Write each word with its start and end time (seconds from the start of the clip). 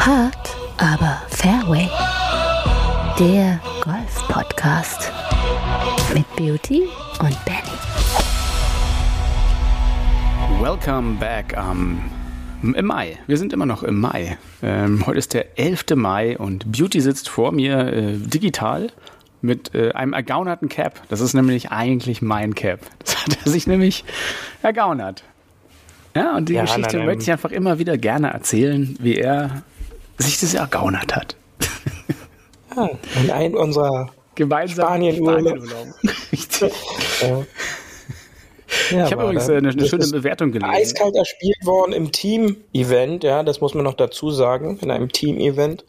Hard, 0.00 0.56
aber 0.78 1.20
Fairway. 1.28 1.86
Der 3.18 3.60
Golf-Podcast 3.84 5.12
mit 6.14 6.24
Beauty 6.36 6.84
und 7.20 7.36
Benny. 7.44 7.76
Welcome 10.58 11.18
back 11.18 11.54
am 11.54 12.00
im 12.62 12.86
Mai. 12.86 13.18
Wir 13.26 13.36
sind 13.36 13.52
immer 13.52 13.66
noch 13.66 13.82
im 13.82 14.00
Mai. 14.00 14.38
Ähm, 14.62 15.04
heute 15.04 15.18
ist 15.18 15.34
der 15.34 15.58
11. 15.58 15.84
Mai 15.96 16.38
und 16.38 16.72
Beauty 16.72 17.02
sitzt 17.02 17.28
vor 17.28 17.52
mir 17.52 17.92
äh, 17.92 18.16
digital 18.16 18.88
mit 19.42 19.74
äh, 19.74 19.92
einem 19.92 20.14
ergaunerten 20.14 20.70
Cap. 20.70 21.02
Das 21.10 21.20
ist 21.20 21.34
nämlich 21.34 21.72
eigentlich 21.72 22.22
mein 22.22 22.54
Cap. 22.54 22.80
Das 23.04 23.26
hat 23.26 23.38
er 23.44 23.52
sich 23.52 23.66
nämlich 23.66 24.06
ergaunert. 24.62 25.24
Ja, 26.16 26.38
und 26.38 26.48
die 26.48 26.54
ja, 26.54 26.62
Geschichte 26.62 26.96
nein, 26.96 27.06
möchte 27.06 27.24
ich 27.24 27.30
einfach 27.30 27.50
immer 27.50 27.78
wieder 27.78 27.98
gerne 27.98 28.30
erzählen, 28.30 28.96
wie 28.98 29.16
er 29.16 29.62
sich 30.20 30.40
das 30.40 30.54
ergaunert 30.54 31.14
hat. 31.14 31.36
Ja, 32.76 32.90
in 33.22 33.30
einem 33.30 33.54
unserer 33.54 34.10
Spanien-Urlaub. 34.36 35.58
Richtig. 36.32 36.72
Ja. 37.20 37.44
Ja, 38.92 39.06
ich 39.06 39.12
habe 39.12 39.24
übrigens 39.24 39.48
eine, 39.50 39.70
eine 39.70 39.86
schöne 39.86 40.06
Bewertung 40.06 40.52
gelesen. 40.52 40.72
Eiskalt 40.72 41.16
erspielt 41.16 41.58
worden 41.64 41.92
im 41.92 42.12
Team-Event, 42.12 43.24
ja, 43.24 43.42
das 43.42 43.60
muss 43.60 43.74
man 43.74 43.82
noch 43.82 43.94
dazu 43.94 44.30
sagen, 44.30 44.78
in 44.80 44.92
einem 44.92 45.10
Team-Event. 45.10 45.84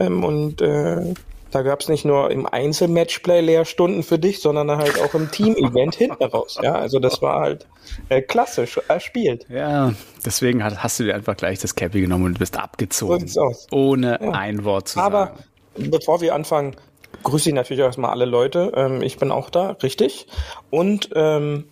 Ähm, 0.00 0.24
und 0.24 0.60
äh, 0.60 1.14
da 1.50 1.62
gab 1.62 1.80
es 1.80 1.88
nicht 1.88 2.04
nur 2.04 2.30
im 2.30 2.46
Einzelmatchplay 2.46 3.40
Lehrstunden 3.40 4.02
für 4.02 4.18
dich, 4.18 4.40
sondern 4.40 4.70
halt 4.70 5.00
auch 5.00 5.14
im 5.14 5.30
Team-Event 5.30 5.94
hinten 5.94 6.22
raus. 6.24 6.58
Ja, 6.62 6.74
also 6.74 6.98
das 6.98 7.22
war 7.22 7.40
halt 7.40 7.66
äh, 8.08 8.20
klassisch 8.20 8.78
erspielt. 8.88 9.46
Ja, 9.48 9.94
deswegen 10.24 10.62
hast, 10.62 10.82
hast, 10.82 11.00
du 11.00 11.04
dir 11.04 11.14
einfach 11.14 11.36
gleich 11.36 11.58
das 11.58 11.74
Cappy 11.74 12.02
genommen 12.02 12.26
und 12.26 12.38
bist 12.38 12.58
abgezogen. 12.58 13.26
So 13.28 13.42
aus. 13.42 13.66
Ohne 13.70 14.18
ja. 14.20 14.30
ein 14.32 14.64
Wort 14.64 14.88
zu 14.88 15.00
Aber 15.00 15.26
sagen. 15.26 15.44
Aber 15.76 15.88
bevor 15.90 16.20
wir 16.20 16.34
anfangen, 16.34 16.76
grüße 17.22 17.48
ich 17.48 17.54
natürlich 17.54 17.82
erstmal 17.82 18.10
alle 18.10 18.26
Leute. 18.26 18.72
Ähm, 18.74 19.02
ich 19.02 19.16
bin 19.18 19.30
auch 19.30 19.48
da, 19.48 19.70
richtig. 19.82 20.26
Und 20.70 21.10
ähm, 21.14 21.64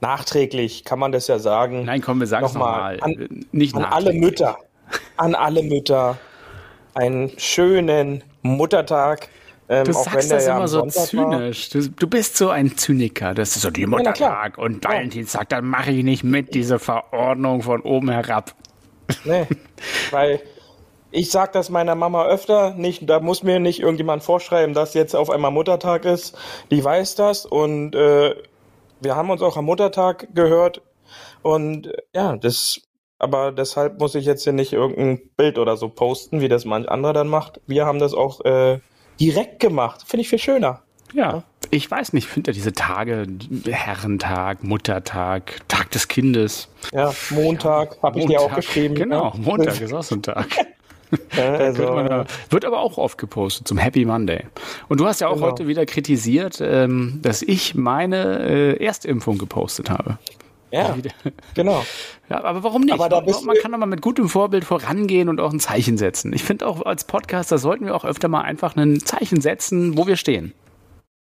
nachträglich 0.00 0.84
kann 0.84 0.98
man 0.98 1.10
das 1.10 1.26
ja 1.26 1.38
sagen. 1.38 1.84
Nein, 1.84 2.00
komm, 2.00 2.20
wir 2.20 2.26
sagen 2.28 2.46
es 2.46 2.54
nochmal. 2.54 2.98
Noch 2.98 3.06
an, 3.06 3.46
Nicht 3.50 3.74
an 3.74 3.84
alle 3.84 4.12
Mütter. 4.12 4.58
An 5.16 5.34
alle 5.34 5.62
Mütter 5.62 6.18
einen 6.94 7.32
schönen 7.38 8.22
Muttertag. 8.42 9.28
Ähm, 9.68 9.84
du 9.84 9.92
sagst 9.92 10.30
das 10.30 10.46
ja 10.46 10.56
immer 10.56 10.68
so 10.68 10.80
Sonntag 10.80 11.06
zynisch. 11.06 11.70
Du, 11.70 11.88
du, 11.88 12.06
bist 12.06 12.36
so 12.36 12.50
ein 12.50 12.76
Zyniker. 12.76 13.34
Das 13.34 13.56
ist 13.56 13.62
so 13.62 13.70
die 13.70 13.86
Muttertag 13.86 14.56
ja, 14.56 14.62
und 14.62 14.84
Valentinstag. 14.84 15.48
Dann 15.48 15.66
mache 15.66 15.92
ich 15.92 16.04
nicht 16.04 16.24
mit, 16.24 16.54
diese 16.54 16.78
Verordnung 16.78 17.62
von 17.62 17.80
oben 17.80 18.10
herab. 18.10 18.54
Nee, 19.24 19.46
weil 20.10 20.40
ich 21.10 21.30
sage 21.30 21.52
das 21.52 21.70
meiner 21.70 21.94
Mama 21.94 22.26
öfter. 22.26 22.74
Nicht, 22.74 23.08
da 23.08 23.20
muss 23.20 23.42
mir 23.42 23.60
nicht 23.60 23.80
irgendjemand 23.80 24.22
vorschreiben, 24.22 24.74
dass 24.74 24.94
jetzt 24.94 25.14
auf 25.14 25.30
einmal 25.30 25.50
Muttertag 25.50 26.04
ist. 26.04 26.36
Die 26.70 26.82
weiß 26.82 27.14
das 27.14 27.46
und 27.46 27.94
äh, 27.94 28.34
wir 29.00 29.16
haben 29.16 29.30
uns 29.30 29.42
auch 29.42 29.56
am 29.56 29.66
Muttertag 29.66 30.28
gehört. 30.34 30.82
Und 31.42 31.86
äh, 31.86 32.02
ja, 32.14 32.36
das 32.36 32.80
aber 33.22 33.52
deshalb 33.52 34.00
muss 34.00 34.14
ich 34.14 34.24
jetzt 34.24 34.44
hier 34.44 34.52
nicht 34.52 34.72
irgendein 34.72 35.20
Bild 35.36 35.58
oder 35.58 35.76
so 35.76 35.88
posten, 35.88 36.40
wie 36.40 36.48
das 36.48 36.64
manch 36.64 36.88
anderer 36.88 37.12
dann 37.12 37.28
macht. 37.28 37.60
Wir 37.66 37.86
haben 37.86 37.98
das 37.98 38.14
auch 38.14 38.44
äh, 38.44 38.80
direkt 39.20 39.60
gemacht. 39.60 40.02
Finde 40.06 40.22
ich 40.22 40.28
viel 40.28 40.38
schöner. 40.38 40.82
Ja, 41.14 41.44
ich 41.70 41.90
weiß 41.90 42.12
nicht, 42.14 42.24
ich 42.24 42.30
finde 42.30 42.50
ja 42.50 42.54
diese 42.54 42.72
Tage, 42.72 43.26
Herrentag, 43.66 44.64
Muttertag, 44.64 45.60
Tag 45.68 45.90
des 45.90 46.08
Kindes. 46.08 46.68
Ja, 46.92 47.12
Montag, 47.30 48.02
habe 48.02 48.18
ich 48.18 48.26
dir 48.26 48.40
auch 48.40 48.54
geschrieben. 48.54 48.94
Genau, 48.94 49.32
Montag 49.36 49.80
ist 49.80 49.92
auch 49.92 50.02
so 50.02 50.16
ein 50.16 50.22
Tag. 50.22 50.48
also, 51.36 51.84
da, 51.84 52.26
wird 52.50 52.64
aber 52.64 52.80
auch 52.80 52.98
oft 52.98 53.18
gepostet 53.18 53.68
zum 53.68 53.78
Happy 53.78 54.04
Monday. 54.04 54.46
Und 54.88 55.00
du 55.00 55.06
hast 55.06 55.20
ja 55.20 55.28
auch 55.28 55.34
genau. 55.34 55.46
heute 55.48 55.68
wieder 55.68 55.86
kritisiert, 55.86 56.60
ähm, 56.60 57.20
dass 57.22 57.42
ich 57.42 57.74
meine 57.74 58.40
äh, 58.40 58.84
Erstimpfung 58.84 59.38
gepostet 59.38 59.90
habe. 59.90 60.18
Ja, 60.72 60.96
genau. 61.54 61.84
Ja, 62.28 62.42
aber 62.44 62.64
warum 62.64 62.82
nicht? 62.82 62.94
Aber 62.94 63.10
da 63.10 63.20
bist 63.20 63.44
man 63.44 63.56
kann 63.56 63.72
doch 63.72 63.78
mal 63.78 63.84
mit 63.84 64.00
gutem 64.00 64.26
Vorbild 64.26 64.64
vorangehen 64.64 65.28
und 65.28 65.38
auch 65.38 65.52
ein 65.52 65.60
Zeichen 65.60 65.98
setzen. 65.98 66.32
Ich 66.32 66.44
finde 66.44 66.66
auch 66.66 66.80
als 66.86 67.04
Podcaster 67.04 67.58
sollten 67.58 67.84
wir 67.84 67.94
auch 67.94 68.06
öfter 68.06 68.28
mal 68.28 68.40
einfach 68.40 68.74
ein 68.74 69.00
Zeichen 69.00 69.42
setzen, 69.42 69.98
wo 69.98 70.06
wir 70.06 70.16
stehen. 70.16 70.54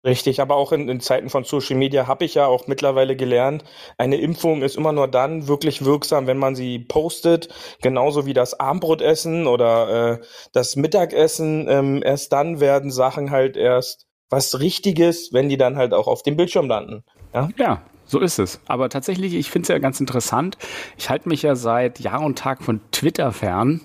Richtig, 0.06 0.40
aber 0.40 0.56
auch 0.56 0.72
in, 0.72 0.88
in 0.90 1.00
Zeiten 1.00 1.30
von 1.30 1.46
Social 1.46 1.78
Media 1.78 2.06
habe 2.06 2.26
ich 2.26 2.36
ja 2.36 2.46
auch 2.46 2.68
mittlerweile 2.68 3.16
gelernt, 3.16 3.64
eine 3.98 4.18
Impfung 4.18 4.62
ist 4.62 4.76
immer 4.76 4.92
nur 4.92 5.08
dann 5.08 5.48
wirklich 5.48 5.84
wirksam, 5.84 6.28
wenn 6.28 6.38
man 6.38 6.56
sie 6.56 6.78
postet, 6.78 7.48
genauso 7.82 8.28
wie 8.28 8.34
das 8.34 8.60
Abendbrotessen 8.60 9.48
oder 9.48 10.20
äh, 10.20 10.26
das 10.52 10.76
Mittagessen. 10.76 11.68
Ähm, 11.70 12.04
erst 12.06 12.34
dann 12.34 12.60
werden 12.60 12.92
Sachen 12.92 13.32
halt 13.32 13.58
erst 13.58 14.06
was 14.30 14.60
Richtiges, 14.60 15.30
wenn 15.32 15.50
die 15.50 15.58
dann 15.58 15.78
halt 15.78 15.94
auch 15.94 16.08
auf 16.08 16.22
dem 16.22 16.36
Bildschirm 16.36 16.68
landen. 16.68 17.04
Ja, 17.34 17.50
ja 17.58 17.82
so 18.14 18.20
ist 18.20 18.40
es. 18.40 18.62
Aber 18.68 18.88
tatsächlich, 18.90 19.34
ich 19.34 19.52
finde 19.52 19.64
es 19.64 19.68
ja 19.70 19.80
ganz 19.80 20.00
interessant. 20.00 20.58
Ich 20.98 21.10
halte 21.10 21.28
mich 21.28 21.42
ja 21.42 21.56
seit 21.56 22.00
Jahr 22.00 22.22
und 22.22 22.38
Tag 22.38 22.64
von 22.64 22.80
Twitter 22.92 23.34
fern. 23.34 23.82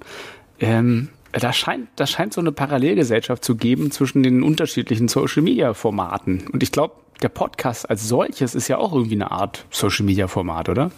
Ähm, 0.60 1.08
da 1.32 1.52
scheint, 1.52 1.88
da 1.96 2.06
scheint 2.06 2.32
so 2.32 2.40
eine 2.40 2.52
Parallelgesellschaft 2.52 3.44
zu 3.44 3.56
geben 3.56 3.90
zwischen 3.90 4.22
den 4.22 4.42
unterschiedlichen 4.42 5.08
Social 5.08 5.42
Media 5.42 5.74
Formaten. 5.74 6.46
Und 6.52 6.62
ich 6.62 6.72
glaube, 6.72 6.94
der 7.22 7.30
Podcast 7.30 7.88
als 7.88 8.06
solches 8.06 8.54
ist 8.54 8.68
ja 8.68 8.78
auch 8.78 8.92
irgendwie 8.92 9.14
eine 9.14 9.30
Art 9.30 9.64
Social 9.70 10.04
Media 10.04 10.28
Format, 10.28 10.68
oder? 10.68 10.90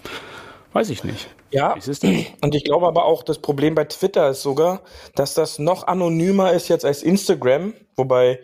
Weiß 0.72 0.91
ich 0.91 1.04
nicht. 1.04 1.28
Ja, 1.52 1.74
und 2.42 2.54
ich 2.54 2.64
glaube 2.64 2.86
aber 2.86 3.04
auch, 3.04 3.22
das 3.24 3.41
Problem 3.41 3.74
bei 3.74 3.84
Twitter 3.84 4.30
ist 4.30 4.42
sogar, 4.42 4.82
dass 5.16 5.34
das 5.34 5.58
noch 5.58 5.86
anonymer 5.86 6.52
ist 6.52 6.68
jetzt 6.68 6.84
als 6.84 7.02
Instagram, 7.02 7.74
wobei 7.97 8.41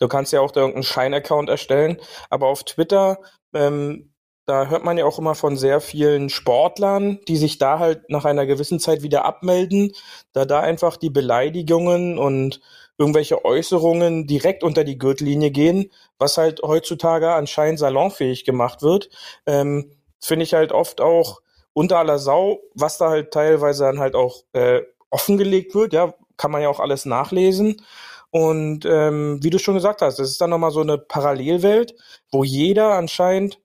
du 0.00 0.08
kannst 0.08 0.32
ja 0.32 0.40
auch 0.40 0.50
da 0.50 0.60
irgendeinen 0.60 0.82
Schein-Account 0.82 1.48
erstellen, 1.48 1.98
aber 2.30 2.48
auf 2.48 2.64
Twitter 2.64 3.18
ähm, 3.54 4.12
da 4.48 4.66
hört 4.66 4.82
man 4.82 4.96
ja 4.96 5.04
auch 5.04 5.18
immer 5.18 5.34
von 5.34 5.58
sehr 5.58 5.78
vielen 5.82 6.30
Sportlern, 6.30 7.20
die 7.28 7.36
sich 7.36 7.58
da 7.58 7.78
halt 7.78 8.08
nach 8.08 8.24
einer 8.24 8.46
gewissen 8.46 8.80
Zeit 8.80 9.02
wieder 9.02 9.26
abmelden, 9.26 9.92
da 10.32 10.46
da 10.46 10.60
einfach 10.60 10.96
die 10.96 11.10
Beleidigungen 11.10 12.16
und 12.18 12.62
irgendwelche 12.96 13.44
Äußerungen 13.44 14.26
direkt 14.26 14.64
unter 14.64 14.84
die 14.84 14.96
Gürtellinie 14.96 15.50
gehen, 15.50 15.92
was 16.18 16.38
halt 16.38 16.62
heutzutage 16.62 17.30
anscheinend 17.30 17.78
salonfähig 17.78 18.46
gemacht 18.46 18.80
wird. 18.80 19.10
Ähm, 19.44 19.92
Finde 20.18 20.44
ich 20.44 20.54
halt 20.54 20.72
oft 20.72 21.02
auch 21.02 21.40
unter 21.74 21.98
aller 21.98 22.18
Sau, 22.18 22.60
was 22.74 22.96
da 22.96 23.10
halt 23.10 23.32
teilweise 23.32 23.84
dann 23.84 24.00
halt 24.00 24.14
auch 24.14 24.44
äh, 24.54 24.80
offengelegt 25.10 25.74
wird, 25.74 25.92
ja, 25.92 26.14
kann 26.38 26.50
man 26.50 26.62
ja 26.62 26.70
auch 26.70 26.80
alles 26.80 27.04
nachlesen. 27.04 27.82
Und 28.30 28.86
ähm, 28.86 29.40
wie 29.42 29.50
du 29.50 29.58
schon 29.58 29.74
gesagt 29.74 30.00
hast, 30.00 30.18
das 30.18 30.30
ist 30.30 30.40
dann 30.40 30.50
nochmal 30.50 30.70
so 30.70 30.80
eine 30.80 30.96
Parallelwelt, 30.96 31.94
wo 32.32 32.44
jeder 32.44 32.94
anscheinend 32.94 33.60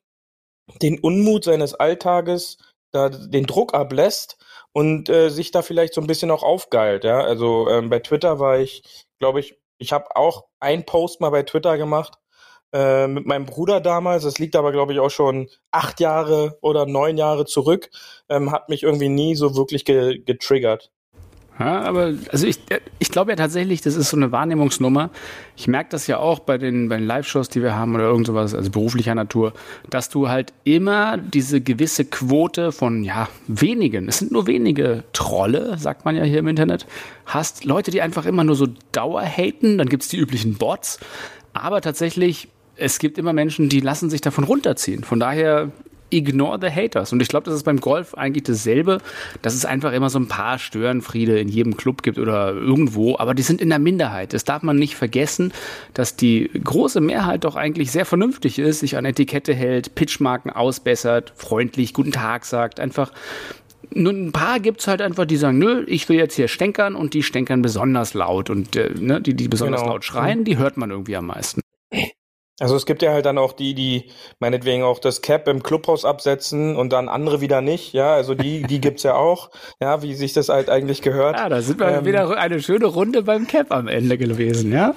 den 0.82 1.00
Unmut 1.00 1.44
seines 1.44 1.74
Alltages, 1.74 2.58
da 2.92 3.10
den 3.10 3.46
Druck 3.46 3.74
ablässt 3.74 4.38
und 4.72 5.10
äh, 5.10 5.30
sich 5.30 5.52
da 5.52 5.62
vielleicht 5.62 5.94
so 5.94 6.02
ein 6.02 6.08
bisschen 6.08 6.32
auch 6.32 6.44
aufgeilt. 6.44 7.04
Ja? 7.04 7.22
Also 7.22 7.70
ähm, 7.70 7.90
bei 7.90 8.00
Twitter 8.00 8.40
war 8.40 8.60
ich, 8.60 8.84
glaube 9.20 9.40
ich, 9.40 9.58
ich 9.78 9.92
habe 9.92 10.16
auch 10.16 10.46
einen 10.60 10.86
Post 10.86 11.22
mal 11.22 11.32
bei 11.32 11.44
Twitter 11.44 11.78
gemacht 11.78 12.18
äh, 12.74 13.08
mit 13.08 13.26
meinem 13.26 13.46
Bruder 13.46 13.82
damals. 13.82 14.24
Das 14.24 14.40
liegt 14.40 14.56
aber, 14.56 14.72
glaube 14.72 14.94
ich, 14.94 15.00
auch 15.00 15.12
schon 15.12 15.50
acht 15.72 16.00
Jahre 16.00 16.58
oder 16.62 16.86
neun 16.86 17.18
Jahre 17.18 17.46
zurück. 17.46 17.90
Ähm, 18.30 18.52
hat 18.52 18.70
mich 18.70 18.84
irgendwie 18.84 19.10
nie 19.10 19.36
so 19.36 19.56
wirklich 19.56 19.86
ge 19.86 20.20
getriggert. 20.20 20.92
Ja, 21.60 21.82
aber 21.82 22.14
also 22.32 22.48
ich, 22.48 22.60
ich 22.98 23.12
glaube 23.12 23.32
ja 23.32 23.36
tatsächlich, 23.36 23.82
das 23.82 23.96
ist 23.96 24.10
so 24.10 24.18
eine 24.18 24.32
Wahrnehmungsnummer. 24.32 25.12
Ich 25.56 25.68
merke 25.68 25.92
das 25.92 26.08
ja 26.08 26.18
auch 26.18 26.40
bei 26.40 26.58
den, 26.58 26.90
bei 26.90 26.98
den 26.98 27.06
Live-Shows, 27.06 27.50
die 27.50 27.62
wir 27.62 27.76
haben 27.76 27.94
oder 27.94 28.06
irgend 28.06 28.26
sowas, 28.26 28.56
also 28.56 28.72
beruflicher 28.72 29.14
Natur, 29.14 29.54
dass 29.90 30.10
du 30.10 30.30
halt 30.30 30.52
immer 30.64 31.18
diese 31.18 31.62
gewisse 31.62 32.06
Quote 32.06 32.72
von, 32.72 33.04
ja, 33.04 33.30
wenigen, 33.48 34.08
es 34.08 34.18
sind 34.18 34.32
nur 34.32 34.48
wenige 34.48 35.04
Trolle, 35.14 35.78
sagt 35.78 36.06
man 36.06 36.16
ja 36.16 36.24
hier 36.24 36.40
im 36.40 36.48
Internet, 36.48 36.88
hast. 37.28 37.66
Leute, 37.66 37.92
die 37.92 38.02
einfach 38.02 38.26
immer 38.26 38.44
nur 38.44 38.56
so 38.56 38.68
Dauer 38.92 39.22
haten, 39.22 39.78
dann 39.78 39.90
gibt's 39.90 40.08
die 40.08 40.18
üblichen 40.18 40.56
Bots. 40.56 41.00
Aber 41.54 41.82
tatsächlich 41.82 42.48
es 42.76 43.00
gibt 43.00 43.18
immer 43.18 43.34
Menschen, 43.34 43.70
die 43.70 43.80
lassen 43.80 44.10
sich 44.10 44.22
davon 44.22 44.44
runterziehen. 44.44 45.04
Von 45.04 45.20
daher 45.20 45.72
ignore 46.14 46.60
the 46.62 46.70
haters. 46.70 47.12
Und 47.12 47.22
ich 47.22 47.28
glaube, 47.28 47.46
das 47.46 47.56
ist 47.56 47.64
beim 47.64 47.80
Golf 47.80 48.14
eigentlich 48.16 48.44
dasselbe, 48.44 49.00
dass 49.42 49.54
es 49.54 49.66
einfach 49.66 49.92
immer 49.94 50.10
so 50.10 50.20
ein 50.20 50.28
paar 50.28 50.60
Störenfriede 50.60 51.40
in 51.40 51.50
jedem 51.50 51.76
Club 51.76 52.04
gibt 52.04 52.18
oder 52.18 52.54
irgendwo, 52.54 53.18
aber 53.18 53.34
die 53.34 53.42
sind 53.42 53.62
in 53.62 53.70
der 53.70 53.80
Minderheit. 53.80 54.34
Das 54.34 54.44
darf 54.44 54.64
man 54.64 54.78
nicht 54.78 54.96
vergessen, 54.96 55.52
dass 55.94 56.16
die 56.16 56.50
große 56.64 57.02
Mehrheit 57.02 57.44
doch 57.44 57.56
eigentlich 57.56 57.92
sehr 57.92 58.06
vernünftig 58.06 58.60
ist, 58.60 58.80
sich 58.80 58.98
an 58.98 59.06
Etikette 59.06 59.54
hält, 59.54 59.96
Pitchmarken 59.96 60.52
ausbessert, 60.52 61.34
freundlich 61.36 61.94
guten 61.94 62.12
Tag 62.12 62.46
sagt, 62.46 62.80
einfach 62.80 63.12
nur 63.96 64.14
ein 64.14 64.32
paar 64.32 64.60
gibt 64.60 64.82
es 64.82 64.88
halt 64.88 65.02
einfach, 65.02 65.26
die 65.26 65.38
sagen, 65.38 65.58
nö, 65.58 65.84
ich 65.88 66.10
will 66.10 66.18
jetzt 66.18 66.36
hier 66.36 66.48
stänkern 66.48 66.96
und 66.96 67.14
die 67.14 67.24
stänkern 67.24 67.62
besonders 67.62 68.14
laut 68.14 68.50
und 68.50 68.76
äh, 68.76 68.92
ne, 68.98 69.22
die, 69.22 69.36
die 69.36 69.48
besonders 69.48 69.82
genau. 69.82 69.94
laut 69.94 70.06
schreien, 70.06 70.44
die 70.44 70.58
hört 70.58 70.78
man 70.78 70.90
irgendwie 70.90 71.16
am 71.16 71.28
meisten. 71.28 71.62
Also 72.60 72.76
es 72.76 72.86
gibt 72.86 73.02
ja 73.02 73.12
halt 73.12 73.26
dann 73.26 73.40
auch 73.40 73.54
die, 73.54 73.74
die 73.74 74.12
meinetwegen 74.40 74.84
auch 74.84 75.00
das 75.00 75.22
Cap 75.22 75.48
im 75.48 75.64
Clubhaus 75.64 76.06
absetzen 76.06 76.76
und 76.76 76.94
dann 76.94 77.10
andere 77.10 77.42
wieder 77.42 77.62
nicht. 77.62 77.94
Ja, 77.94 78.14
also 78.14 78.36
die, 78.36 78.62
die 78.64 78.80
gibt's 78.82 79.04
ja 79.04 79.16
auch. 79.16 79.50
Ja, 79.80 80.02
wie 80.04 80.14
sich 80.14 80.34
das 80.34 80.50
halt 80.50 80.70
eigentlich 80.70 81.02
gehört. 81.02 81.38
Ja, 81.38 81.50
da 81.50 81.62
sind 81.62 81.80
wir 81.80 81.88
ähm, 81.88 82.06
wieder 82.06 82.38
eine 82.38 82.62
schöne 82.62 82.86
Runde 82.86 83.24
beim 83.24 83.48
Cap 83.48 83.72
am 83.72 83.88
Ende 83.88 84.18
gewesen, 84.18 84.72
ja? 84.72 84.96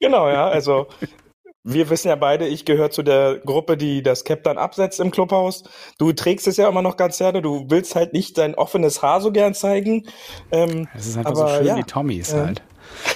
Genau, 0.00 0.28
ja. 0.28 0.48
Also 0.48 0.86
wir 1.64 1.90
wissen 1.90 2.08
ja 2.08 2.16
beide, 2.16 2.46
ich 2.46 2.64
gehöre 2.64 2.90
zu 2.90 3.02
der 3.02 3.38
Gruppe, 3.38 3.76
die 3.76 4.02
das 4.02 4.22
Cap 4.22 4.44
dann 4.44 4.56
absetzt 4.56 5.00
im 5.00 5.10
Clubhaus. 5.10 5.64
Du 5.98 6.12
trägst 6.12 6.46
es 6.46 6.58
ja 6.58 6.68
immer 6.68 6.82
noch 6.82 6.96
ganz 6.96 7.18
gerne. 7.18 7.42
Du 7.42 7.66
willst 7.70 7.96
halt 7.96 8.12
nicht 8.12 8.38
dein 8.38 8.54
offenes 8.54 9.02
Haar 9.02 9.20
so 9.20 9.32
gern 9.32 9.54
zeigen. 9.54 10.06
Ähm, 10.52 10.86
das 10.94 11.06
ist 11.06 11.16
einfach 11.16 11.32
aber, 11.32 11.48
so 11.48 11.56
schön 11.56 11.66
ja, 11.66 11.76
wie 11.76 11.82
Tommys 11.82 12.32
äh, 12.32 12.38
halt. 12.38 12.62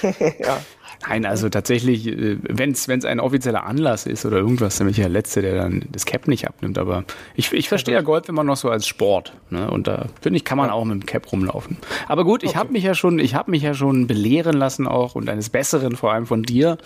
ja. 0.39 0.59
Nein, 1.07 1.25
also 1.25 1.47
tatsächlich, 1.47 2.07
äh, 2.07 2.37
wenn 2.41 2.71
es 2.71 2.89
ein 2.89 3.19
offizieller 3.19 3.65
Anlass 3.65 4.05
ist 4.05 4.25
oder 4.25 4.37
irgendwas, 4.37 4.77
dann 4.77 4.87
bin 4.87 4.91
ich 4.91 4.97
der 4.97 5.09
Letzte, 5.09 5.41
der 5.41 5.55
dann 5.55 5.85
das 5.91 6.05
Cap 6.05 6.27
nicht 6.27 6.47
abnimmt. 6.47 6.77
Aber 6.77 7.05
ich, 7.35 7.53
ich 7.53 7.69
verstehe 7.69 7.93
ja 7.93 8.01
Golf 8.01 8.27
immer 8.27 8.43
noch 8.43 8.57
so 8.57 8.69
als 8.69 8.85
Sport. 8.85 9.33
Ne? 9.49 9.69
Und 9.71 9.87
da 9.87 10.07
finde 10.21 10.37
ich, 10.37 10.45
kann 10.45 10.57
man 10.57 10.69
auch 10.69 10.83
mit 10.83 11.01
dem 11.01 11.05
Cap 11.05 11.31
rumlaufen. 11.31 11.77
Aber 12.07 12.25
gut, 12.25 12.43
ich 12.43 12.49
okay. 12.49 12.59
habe 12.59 12.73
mich 12.73 12.83
ja 12.83 12.95
schon, 12.95 13.19
ich 13.19 13.33
habe 13.33 13.51
mich 13.51 13.63
ja 13.63 13.73
schon 13.73 14.07
belehren 14.07 14.57
lassen 14.57 14.87
auch 14.87 15.15
und 15.15 15.29
eines 15.29 15.49
Besseren, 15.49 15.95
vor 15.95 16.11
allem 16.11 16.25
von 16.25 16.43
dir. 16.43 16.77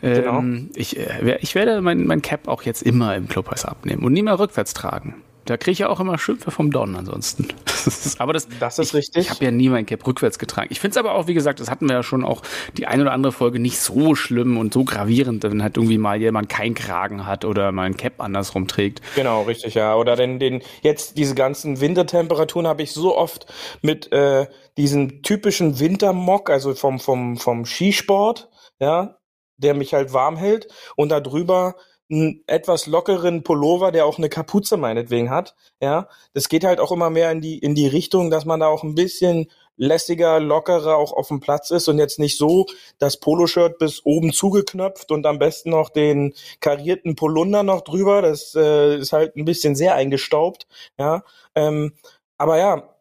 Genau. 0.00 0.38
Ähm, 0.38 0.70
ich, 0.74 0.96
äh, 0.98 1.38
ich 1.40 1.54
werde 1.54 1.80
mein, 1.80 2.06
mein 2.06 2.22
Cap 2.22 2.46
auch 2.46 2.62
jetzt 2.62 2.82
immer 2.82 3.16
im 3.16 3.28
Clubhaus 3.28 3.64
abnehmen 3.64 4.04
und 4.04 4.12
nie 4.12 4.22
mehr 4.22 4.38
rückwärts 4.38 4.74
tragen. 4.74 5.22
Da 5.44 5.56
kriege 5.56 5.72
ich 5.72 5.78
ja 5.80 5.88
auch 5.88 6.00
immer 6.00 6.18
Schimpfe 6.18 6.50
vom 6.50 6.70
Don 6.70 6.96
ansonsten. 6.96 7.48
aber 8.18 8.32
das, 8.32 8.48
das 8.58 8.78
ist 8.78 8.88
ich, 8.88 8.94
richtig. 8.94 9.24
Ich 9.24 9.30
habe 9.30 9.44
ja 9.44 9.50
nie 9.50 9.68
mein 9.68 9.86
Cap 9.86 10.06
rückwärts 10.06 10.38
getragen. 10.38 10.68
Ich 10.70 10.80
finde 10.80 10.92
es 10.92 10.96
aber 10.96 11.14
auch, 11.14 11.26
wie 11.26 11.34
gesagt, 11.34 11.60
das 11.60 11.70
hatten 11.70 11.88
wir 11.88 11.96
ja 11.96 12.02
schon 12.02 12.24
auch 12.24 12.42
die 12.76 12.86
eine 12.86 13.02
oder 13.02 13.12
andere 13.12 13.32
Folge 13.32 13.58
nicht 13.58 13.80
so 13.80 14.14
schlimm 14.14 14.58
und 14.58 14.72
so 14.72 14.84
gravierend, 14.84 15.42
wenn 15.42 15.62
halt 15.62 15.76
irgendwie 15.76 15.98
mal 15.98 16.20
jemand 16.20 16.48
keinen 16.48 16.74
Kragen 16.74 17.26
hat 17.26 17.44
oder 17.44 17.72
mal 17.72 17.84
ein 17.84 17.96
Cap 17.96 18.20
andersrum 18.20 18.68
trägt. 18.68 19.00
Genau, 19.14 19.42
richtig, 19.42 19.74
ja. 19.74 19.94
Oder 19.96 20.16
den, 20.16 20.38
den 20.38 20.62
jetzt 20.82 21.16
diese 21.16 21.34
ganzen 21.34 21.80
Wintertemperaturen 21.80 22.66
habe 22.66 22.82
ich 22.82 22.92
so 22.92 23.16
oft 23.16 23.46
mit 23.82 24.12
äh, 24.12 24.46
diesem 24.76 25.22
typischen 25.22 25.80
Wintermock, 25.80 26.50
also 26.50 26.74
vom, 26.74 27.00
vom, 27.00 27.36
vom 27.36 27.64
Skisport, 27.64 28.48
ja, 28.78 29.16
der 29.56 29.74
mich 29.74 29.94
halt 29.94 30.12
warm 30.12 30.36
hält 30.36 30.68
und 30.96 31.10
darüber 31.10 31.74
einen 32.10 32.42
etwas 32.46 32.86
lockeren 32.86 33.42
Pullover, 33.42 33.92
der 33.92 34.06
auch 34.06 34.18
eine 34.18 34.28
Kapuze 34.28 34.76
meinetwegen 34.76 35.30
hat. 35.30 35.54
Ja, 35.80 36.08
das 36.34 36.48
geht 36.48 36.64
halt 36.64 36.80
auch 36.80 36.92
immer 36.92 37.10
mehr 37.10 37.30
in 37.30 37.40
die 37.40 37.58
in 37.58 37.74
die 37.74 37.86
Richtung, 37.86 38.30
dass 38.30 38.44
man 38.44 38.60
da 38.60 38.66
auch 38.66 38.82
ein 38.82 38.94
bisschen 38.94 39.46
lässiger, 39.76 40.40
lockerer 40.40 40.96
auch 40.96 41.12
auf 41.14 41.28
dem 41.28 41.40
Platz 41.40 41.70
ist 41.70 41.88
und 41.88 41.98
jetzt 41.98 42.18
nicht 42.18 42.36
so 42.36 42.66
das 42.98 43.18
Poloshirt 43.18 43.78
bis 43.78 44.04
oben 44.04 44.32
zugeknöpft 44.32 45.10
und 45.10 45.24
am 45.24 45.38
besten 45.38 45.70
noch 45.70 45.88
den 45.88 46.34
karierten 46.60 47.16
Polunder 47.16 47.62
noch 47.62 47.80
drüber. 47.80 48.20
Das 48.20 48.54
äh, 48.54 48.98
ist 48.98 49.12
halt 49.12 49.36
ein 49.36 49.46
bisschen 49.46 49.74
sehr 49.74 49.94
eingestaubt. 49.94 50.66
Ja, 50.98 51.24
ähm, 51.54 51.94
aber 52.36 52.58
ja, 52.58 52.94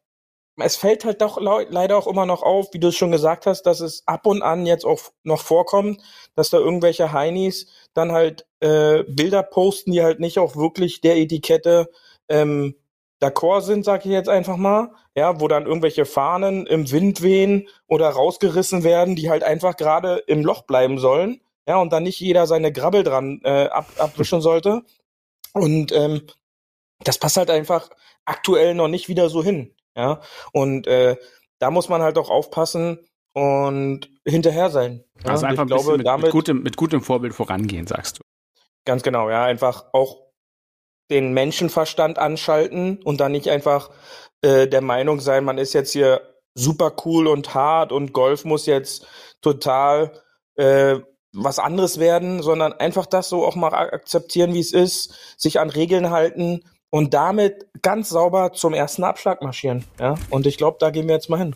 es 0.61 0.75
fällt 0.75 1.05
halt 1.05 1.21
doch 1.21 1.39
leider 1.41 1.97
auch 1.97 2.07
immer 2.07 2.25
noch 2.25 2.43
auf, 2.43 2.73
wie 2.73 2.79
du 2.79 2.89
es 2.89 2.95
schon 2.95 3.11
gesagt 3.11 3.45
hast, 3.45 3.63
dass 3.63 3.79
es 3.79 4.03
ab 4.05 4.25
und 4.25 4.41
an 4.41 4.65
jetzt 4.65 4.85
auch 4.85 4.99
noch 5.23 5.41
vorkommt, 5.41 6.01
dass 6.35 6.49
da 6.49 6.57
irgendwelche 6.57 7.11
Heinis 7.11 7.67
dann 7.93 8.11
halt 8.11 8.45
äh, 8.59 9.03
Bilder 9.03 9.43
posten, 9.43 9.91
die 9.91 10.03
halt 10.03 10.19
nicht 10.19 10.39
auch 10.39 10.55
wirklich 10.55 11.01
der 11.01 11.17
Etikette 11.17 11.89
ähm, 12.29 12.75
d'accord 13.21 13.61
sind, 13.61 13.83
sag 13.83 14.05
ich 14.05 14.11
jetzt 14.11 14.29
einfach 14.29 14.57
mal, 14.57 14.91
ja, 15.15 15.39
wo 15.41 15.47
dann 15.47 15.65
irgendwelche 15.65 16.05
Fahnen 16.05 16.65
im 16.67 16.89
Wind 16.91 17.21
wehen 17.21 17.67
oder 17.87 18.09
rausgerissen 18.09 18.83
werden, 18.83 19.15
die 19.15 19.29
halt 19.29 19.43
einfach 19.43 19.75
gerade 19.77 20.23
im 20.27 20.43
Loch 20.43 20.63
bleiben 20.63 20.99
sollen, 20.99 21.41
ja, 21.67 21.77
und 21.77 21.91
dann 21.91 22.03
nicht 22.03 22.19
jeder 22.19 22.47
seine 22.47 22.71
Grabbel 22.71 23.03
dran 23.03 23.41
äh, 23.43 23.67
ab, 23.67 23.87
abwischen 23.97 24.41
sollte. 24.41 24.83
Und 25.53 25.91
ähm, 25.91 26.21
das 27.03 27.17
passt 27.17 27.37
halt 27.37 27.49
einfach 27.49 27.89
aktuell 28.25 28.75
noch 28.75 28.87
nicht 28.87 29.09
wieder 29.09 29.29
so 29.29 29.43
hin. 29.43 29.75
Ja, 29.95 30.21
und 30.53 30.87
äh, 30.87 31.17
da 31.59 31.71
muss 31.71 31.89
man 31.89 32.01
halt 32.01 32.17
auch 32.17 32.29
aufpassen 32.29 32.99
und 33.33 34.09
hinterher 34.25 34.69
sein. 34.69 35.03
Ja? 35.23 35.31
Also 35.31 35.45
einfach 35.45 35.63
ein 35.63 35.67
glaube, 35.67 35.97
mit, 35.97 36.07
damit, 36.07 36.25
mit, 36.25 36.31
gutem, 36.31 36.63
mit 36.63 36.77
gutem 36.77 37.01
Vorbild 37.01 37.33
vorangehen, 37.33 37.87
sagst 37.87 38.19
du. 38.19 38.23
Ganz 38.85 39.03
genau, 39.03 39.29
ja, 39.29 39.43
einfach 39.43 39.85
auch 39.93 40.29
den 41.09 41.33
Menschenverstand 41.33 42.17
anschalten 42.17 43.01
und 43.03 43.19
dann 43.19 43.31
nicht 43.31 43.49
einfach 43.49 43.89
äh, 44.41 44.67
der 44.67 44.81
Meinung 44.81 45.19
sein, 45.19 45.43
man 45.43 45.57
ist 45.57 45.73
jetzt 45.73 45.91
hier 45.91 46.21
super 46.53 46.95
cool 47.05 47.27
und 47.27 47.53
hart 47.53 47.91
und 47.91 48.13
Golf 48.13 48.45
muss 48.45 48.65
jetzt 48.65 49.07
total 49.41 50.21
äh, 50.55 50.99
was 51.33 51.59
anderes 51.59 51.99
werden, 51.99 52.41
sondern 52.41 52.73
einfach 52.73 53.05
das 53.05 53.29
so 53.29 53.45
auch 53.45 53.55
mal 53.55 53.73
akzeptieren, 53.73 54.53
wie 54.53 54.59
es 54.59 54.73
ist, 54.73 55.35
sich 55.37 55.59
an 55.59 55.69
Regeln 55.69 56.09
halten 56.09 56.63
und 56.89 57.13
damit 57.13 57.67
ganz 57.81 58.09
sauber 58.09 58.53
zum 58.53 58.73
ersten 58.73 59.03
Abschlag 59.03 59.41
marschieren. 59.41 59.85
Ja? 59.99 60.15
Und 60.29 60.47
ich 60.47 60.57
glaube, 60.57 60.77
da 60.79 60.89
gehen 60.89 61.07
wir 61.07 61.15
jetzt 61.15 61.29
mal 61.29 61.37
hin. 61.37 61.53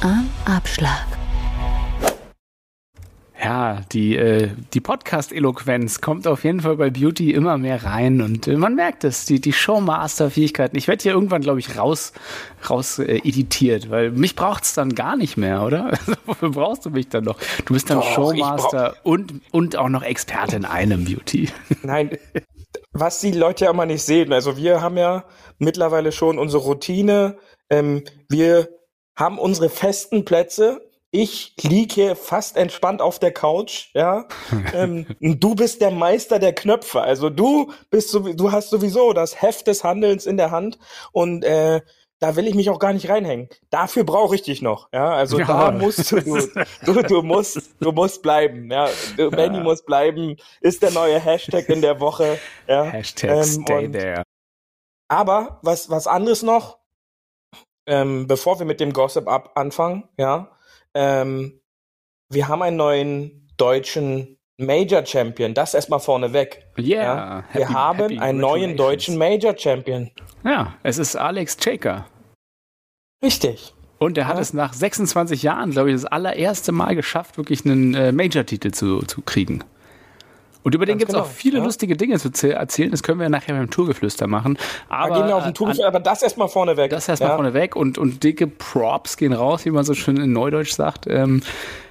Am 0.00 0.30
Abschlag 0.44 1.15
ja, 3.46 3.80
die, 3.92 4.16
äh, 4.16 4.50
die 4.74 4.80
Podcast-Eloquenz 4.80 6.00
kommt 6.00 6.26
auf 6.26 6.42
jeden 6.42 6.62
Fall 6.62 6.74
bei 6.74 6.90
Beauty 6.90 7.30
immer 7.30 7.58
mehr 7.58 7.84
rein 7.84 8.20
und 8.20 8.48
äh, 8.48 8.56
man 8.56 8.74
merkt 8.74 9.04
es, 9.04 9.24
die, 9.24 9.40
die 9.40 9.52
Showmaster-Fähigkeiten. 9.52 10.76
Ich 10.76 10.88
werde 10.88 11.04
hier 11.04 11.12
irgendwann, 11.12 11.42
glaube 11.42 11.60
ich, 11.60 11.78
raus, 11.78 12.12
raus 12.68 12.98
äh, 12.98 13.18
editiert, 13.18 13.88
weil 13.88 14.10
mich 14.10 14.34
braucht 14.34 14.64
es 14.64 14.74
dann 14.74 14.96
gar 14.96 15.16
nicht 15.16 15.36
mehr, 15.36 15.62
oder? 15.62 15.92
Wofür 16.26 16.50
brauchst 16.50 16.86
du 16.86 16.90
mich 16.90 17.08
dann 17.08 17.22
noch? 17.22 17.38
Du 17.64 17.74
bist 17.74 17.88
dann 17.88 18.00
Doch, 18.00 18.14
Showmaster 18.14 18.96
und, 19.04 19.34
und 19.52 19.76
auch 19.76 19.90
noch 19.90 20.02
Experte 20.02 20.56
in 20.56 20.64
einem 20.64 21.04
Beauty. 21.04 21.48
Nein, 21.84 22.18
was 22.90 23.20
die 23.20 23.30
Leute 23.30 23.66
ja 23.66 23.70
immer 23.70 23.86
nicht 23.86 24.02
sehen. 24.02 24.32
Also 24.32 24.56
wir 24.56 24.82
haben 24.82 24.96
ja 24.96 25.24
mittlerweile 25.60 26.10
schon 26.10 26.40
unsere 26.40 26.64
Routine. 26.64 27.36
Ähm, 27.70 28.02
wir 28.28 28.70
haben 29.16 29.38
unsere 29.38 29.68
festen 29.68 30.24
Plätze 30.24 30.80
ich 31.10 31.54
liege 31.62 32.16
fast 32.16 32.56
entspannt 32.56 33.00
auf 33.00 33.18
der 33.18 33.32
Couch, 33.32 33.90
ja. 33.94 34.26
ähm, 34.74 35.06
du 35.20 35.54
bist 35.54 35.80
der 35.80 35.90
Meister 35.90 36.38
der 36.38 36.54
Knöpfe. 36.54 37.00
Also 37.00 37.30
du 37.30 37.72
bist 37.90 38.10
so, 38.10 38.20
du 38.20 38.52
hast 38.52 38.70
sowieso 38.70 39.12
das 39.12 39.40
Heft 39.40 39.66
des 39.66 39.84
Handelns 39.84 40.26
in 40.26 40.36
der 40.36 40.50
Hand 40.50 40.78
und 41.12 41.44
äh, 41.44 41.80
da 42.18 42.34
will 42.34 42.46
ich 42.46 42.54
mich 42.54 42.70
auch 42.70 42.78
gar 42.78 42.92
nicht 42.92 43.08
reinhängen. 43.08 43.48
Dafür 43.68 44.04
brauche 44.04 44.34
ich 44.34 44.42
dich 44.42 44.62
noch. 44.62 44.88
Ja, 44.92 45.10
also 45.10 45.38
ja. 45.38 45.46
da 45.46 45.70
musst 45.70 46.10
du, 46.12 46.20
du, 46.20 47.02
du 47.02 47.22
musst, 47.22 47.74
du 47.78 47.92
musst 47.92 48.22
bleiben. 48.22 48.70
Ja, 48.70 48.88
du, 49.16 49.30
Benny 49.30 49.60
muss 49.60 49.84
bleiben. 49.84 50.36
Ist 50.60 50.82
der 50.82 50.92
neue 50.92 51.18
Hashtag 51.20 51.68
in 51.68 51.82
der 51.82 52.00
Woche. 52.00 52.38
Ja. 52.66 52.84
Hashtag 52.84 53.30
ähm, 53.30 53.44
stay 53.44 53.90
there. 53.90 54.22
Aber 55.08 55.60
was, 55.62 55.90
was 55.90 56.06
anderes 56.06 56.42
noch, 56.42 56.78
ähm, 57.86 58.26
bevor 58.26 58.58
wir 58.58 58.66
mit 58.66 58.80
dem 58.80 58.92
Gossip 58.92 59.28
ab 59.28 59.52
anfangen, 59.54 60.08
ja, 60.16 60.55
ähm, 60.96 61.60
wir 62.30 62.48
haben 62.48 62.62
einen 62.62 62.76
neuen 62.76 63.48
deutschen 63.56 64.38
Major 64.58 65.04
Champion. 65.04 65.54
Das 65.54 65.74
erstmal 65.74 66.00
vorneweg. 66.00 66.66
Yeah, 66.78 66.96
ja. 67.02 67.44
Wir 67.52 67.68
haben 67.68 67.98
happy 67.98 68.18
einen 68.18 68.38
neuen 68.40 68.76
deutschen 68.76 69.18
Major 69.18 69.56
Champion. 69.56 70.10
Ja, 70.44 70.74
es 70.82 70.98
ist 70.98 71.16
Alex 71.16 71.58
Chaker. 71.58 72.06
Richtig. 73.22 73.74
Und 73.98 74.18
er 74.18 74.26
hat 74.26 74.36
ja. 74.36 74.42
es 74.42 74.52
nach 74.52 74.72
26 74.72 75.42
Jahren, 75.42 75.70
glaube 75.70 75.90
ich, 75.90 75.96
das 75.96 76.04
allererste 76.04 76.72
Mal 76.72 76.94
geschafft, 76.94 77.38
wirklich 77.38 77.64
einen 77.64 77.94
äh, 77.94 78.12
Major-Titel 78.12 78.70
zu, 78.70 79.00
zu 79.00 79.22
kriegen. 79.22 79.64
Und 80.66 80.74
über 80.74 80.84
den 80.84 80.98
gibt 80.98 81.10
es 81.10 81.14
genau, 81.14 81.24
auch 81.24 81.30
viele 81.30 81.58
ja. 81.58 81.64
lustige 81.64 81.96
Dinge 81.96 82.18
zu 82.18 82.28
erzählen. 82.50 82.90
Das 82.90 83.04
können 83.04 83.20
wir 83.20 83.28
nachher 83.28 83.54
beim 83.54 83.70
Tourgeflüster 83.70 84.26
machen. 84.26 84.58
Aber, 84.88 85.10
da 85.10 85.20
gehen 85.20 85.28
wir 85.28 85.36
auf 85.36 85.44
den 85.44 85.54
Tourgeflüster, 85.54 85.86
aber 85.86 86.00
das 86.00 86.24
erstmal 86.24 86.48
vorne 86.48 86.76
weg. 86.76 86.90
Das 86.90 87.08
erstmal 87.08 87.30
ja. 87.30 87.36
vorne 87.36 87.54
weg 87.54 87.76
und, 87.76 87.98
und 87.98 88.24
dicke 88.24 88.48
Props 88.48 89.16
gehen 89.16 89.32
raus, 89.32 89.64
wie 89.64 89.70
man 89.70 89.84
so 89.84 89.94
schön 89.94 90.16
in 90.16 90.32
Neudeutsch 90.32 90.72
sagt. 90.72 91.06
Ähm, 91.06 91.40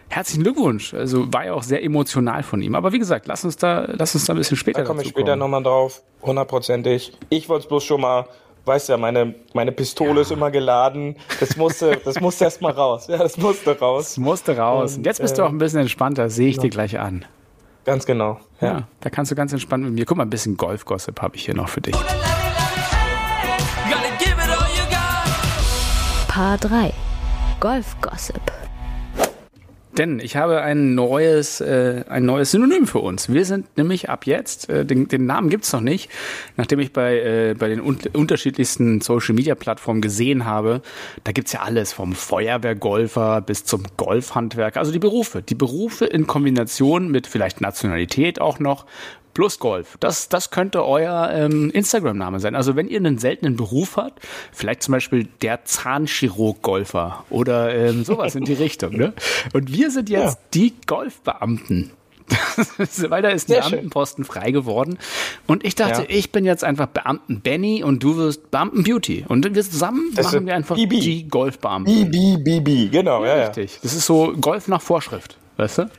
herzlichen 0.09 0.43
Glückwunsch. 0.43 0.93
Also 0.93 1.31
war 1.31 1.45
ja 1.45 1.53
auch 1.53 1.63
sehr 1.63 1.85
emotional 1.85 2.43
von 2.43 2.61
ihm. 2.61 2.75
Aber 2.75 2.91
wie 2.91 2.99
gesagt, 2.99 3.27
lass 3.27 3.45
uns 3.45 3.55
da, 3.55 3.87
lass 3.87 4.13
uns 4.13 4.25
da 4.25 4.33
ein 4.33 4.39
bisschen 4.39 4.57
später 4.57 4.81
Da 4.81 4.85
komme 4.85 5.03
ich 5.03 5.07
später 5.07 5.37
nochmal 5.37 5.63
drauf, 5.63 6.01
hundertprozentig. 6.21 7.13
Ich 7.29 7.47
wollte 7.47 7.63
es 7.63 7.67
bloß 7.69 7.81
schon 7.81 8.01
mal 8.01 8.25
weißt 8.65 8.89
ja, 8.89 8.97
meine, 8.97 9.35
meine 9.53 9.71
Pistole 9.71 10.15
ja. 10.15 10.21
ist 10.21 10.31
immer 10.31 10.51
geladen. 10.51 11.15
Das 11.39 11.55
musste, 11.55 11.97
das 12.03 12.19
musste 12.19 12.43
erst 12.43 12.61
mal 12.61 12.73
raus. 12.73 13.07
Ja, 13.07 13.19
das 13.19 13.37
musste 13.37 13.79
raus. 13.79 14.03
Das 14.03 14.17
musste 14.17 14.57
raus. 14.57 14.97
Und, 14.97 15.05
jetzt 15.05 15.21
bist 15.21 15.35
äh, 15.35 15.37
du 15.37 15.43
auch 15.45 15.49
ein 15.49 15.59
bisschen 15.59 15.79
entspannter, 15.79 16.29
sehe 16.29 16.49
ich 16.49 16.57
ja. 16.57 16.63
dir 16.63 16.71
gleich 16.71 16.99
an. 16.99 17.23
Ganz 17.85 18.05
genau. 18.05 18.39
Ja. 18.59 18.67
ja. 18.67 18.87
da 18.99 19.09
kannst 19.09 19.31
du 19.31 19.35
ganz 19.35 19.53
entspannt 19.53 19.83
mit 19.83 19.93
mir. 19.93 20.05
Guck 20.05 20.17
mal, 20.17 20.23
ein 20.23 20.29
bisschen 20.29 20.57
Golf-Gossip 20.57 21.21
habe 21.21 21.35
ich 21.35 21.45
hier 21.45 21.53
noch 21.53 21.69
für 21.69 21.81
dich. 21.81 21.95
Paar 26.27 26.57
3. 26.57 26.91
Golf-Gossip. 27.61 28.41
Denn 29.97 30.19
ich 30.19 30.35
habe 30.35 30.61
ein 30.61 30.93
neues, 30.93 31.61
äh, 31.61 32.03
ein 32.09 32.25
neues 32.25 32.51
Synonym 32.51 32.85
für 32.85 32.99
uns. 32.99 33.29
Wir 33.29 33.45
sind 33.45 33.77
nämlich 33.77 34.09
ab 34.09 34.25
jetzt, 34.25 34.69
äh, 34.69 34.85
den, 34.85 35.07
den 35.07 35.25
Namen 35.25 35.49
gibt's 35.49 35.71
noch 35.71 35.81
nicht, 35.81 36.09
nachdem 36.57 36.79
ich 36.79 36.91
bei, 36.91 37.19
äh, 37.19 37.55
bei 37.57 37.69
den 37.69 37.79
un 37.79 37.97
unterschiedlichsten 38.13 38.99
Social-Media-Plattformen 38.99 40.01
gesehen 40.01 40.45
habe, 40.45 40.81
da 41.23 41.31
gibt's 41.31 41.53
ja 41.53 41.61
alles, 41.61 41.93
vom 41.93 42.13
Feuerwehrgolfer 42.13 43.41
bis 43.41 43.63
zum 43.63 43.83
Golfhandwerker, 43.95 44.79
also 44.79 44.91
die 44.91 44.99
Berufe. 44.99 45.41
Die 45.41 45.55
Berufe 45.55 46.05
in 46.05 46.27
Kombination 46.27 47.09
mit 47.09 47.27
vielleicht 47.27 47.61
Nationalität 47.61 48.41
auch 48.41 48.59
noch 48.59 48.85
plus 49.35 49.59
Golf. 49.59 49.97
Das, 49.99 50.29
das 50.29 50.49
könnte 50.49 50.83
euer 50.83 51.29
ähm, 51.31 51.69
Instagram-Name 51.69 52.39
sein. 52.39 52.55
Also 52.55 52.75
wenn 52.75 52.87
ihr 52.87 52.97
einen 52.97 53.19
seltenen 53.19 53.55
Beruf 53.55 53.97
habt, 53.97 54.25
vielleicht 54.51 54.81
zum 54.81 54.93
Beispiel 54.93 55.27
der 55.43 55.63
Zahnchirurg-Golfer 55.65 57.25
oder 57.29 57.75
ähm, 57.75 58.03
sowas 58.03 58.33
in 58.33 58.45
die 58.45 58.53
Richtung. 58.55 58.97
Ne? 58.97 59.13
Und 59.53 59.71
wir 59.71 59.91
sind 59.91 60.09
jetzt 60.09 60.35
ja. 60.35 60.39
die 60.55 60.73
Golfbeamten. 60.87 61.91
Weil 63.09 63.21
da 63.21 63.29
ist 63.29 63.51
ein 63.51 63.59
Beamtenposten 63.59 64.25
frei 64.25 64.49
geworden. 64.49 64.97
Und 65.45 65.63
ich 65.63 65.75
dachte, 65.75 66.01
ja. 66.01 66.07
ich 66.09 66.31
bin 66.31 66.43
jetzt 66.43 66.63
einfach 66.63 66.87
Beamten 66.87 67.41
Benny 67.41 67.83
und 67.83 68.01
du 68.01 68.17
wirst 68.17 68.49
Beamten 68.49 68.83
Beauty. 68.83 69.25
Und 69.27 69.43
wir 69.53 69.63
zusammen 69.63 70.11
das 70.15 70.25
machen 70.33 70.47
wir 70.47 70.55
einfach 70.55 70.75
BB. 70.75 70.89
die 70.89 71.27
Golfbeamten. 71.27 72.09
BB, 72.09 72.43
BB, 72.43 72.91
genau, 72.91 73.23
ja, 73.23 73.37
ja. 73.37 73.45
Richtig. 73.45 73.79
Das 73.83 73.93
ist 73.93 74.07
so 74.07 74.33
Golf 74.41 74.67
nach 74.67 74.81
Vorschrift, 74.81 75.37
weißt 75.57 75.79
du? 75.79 75.89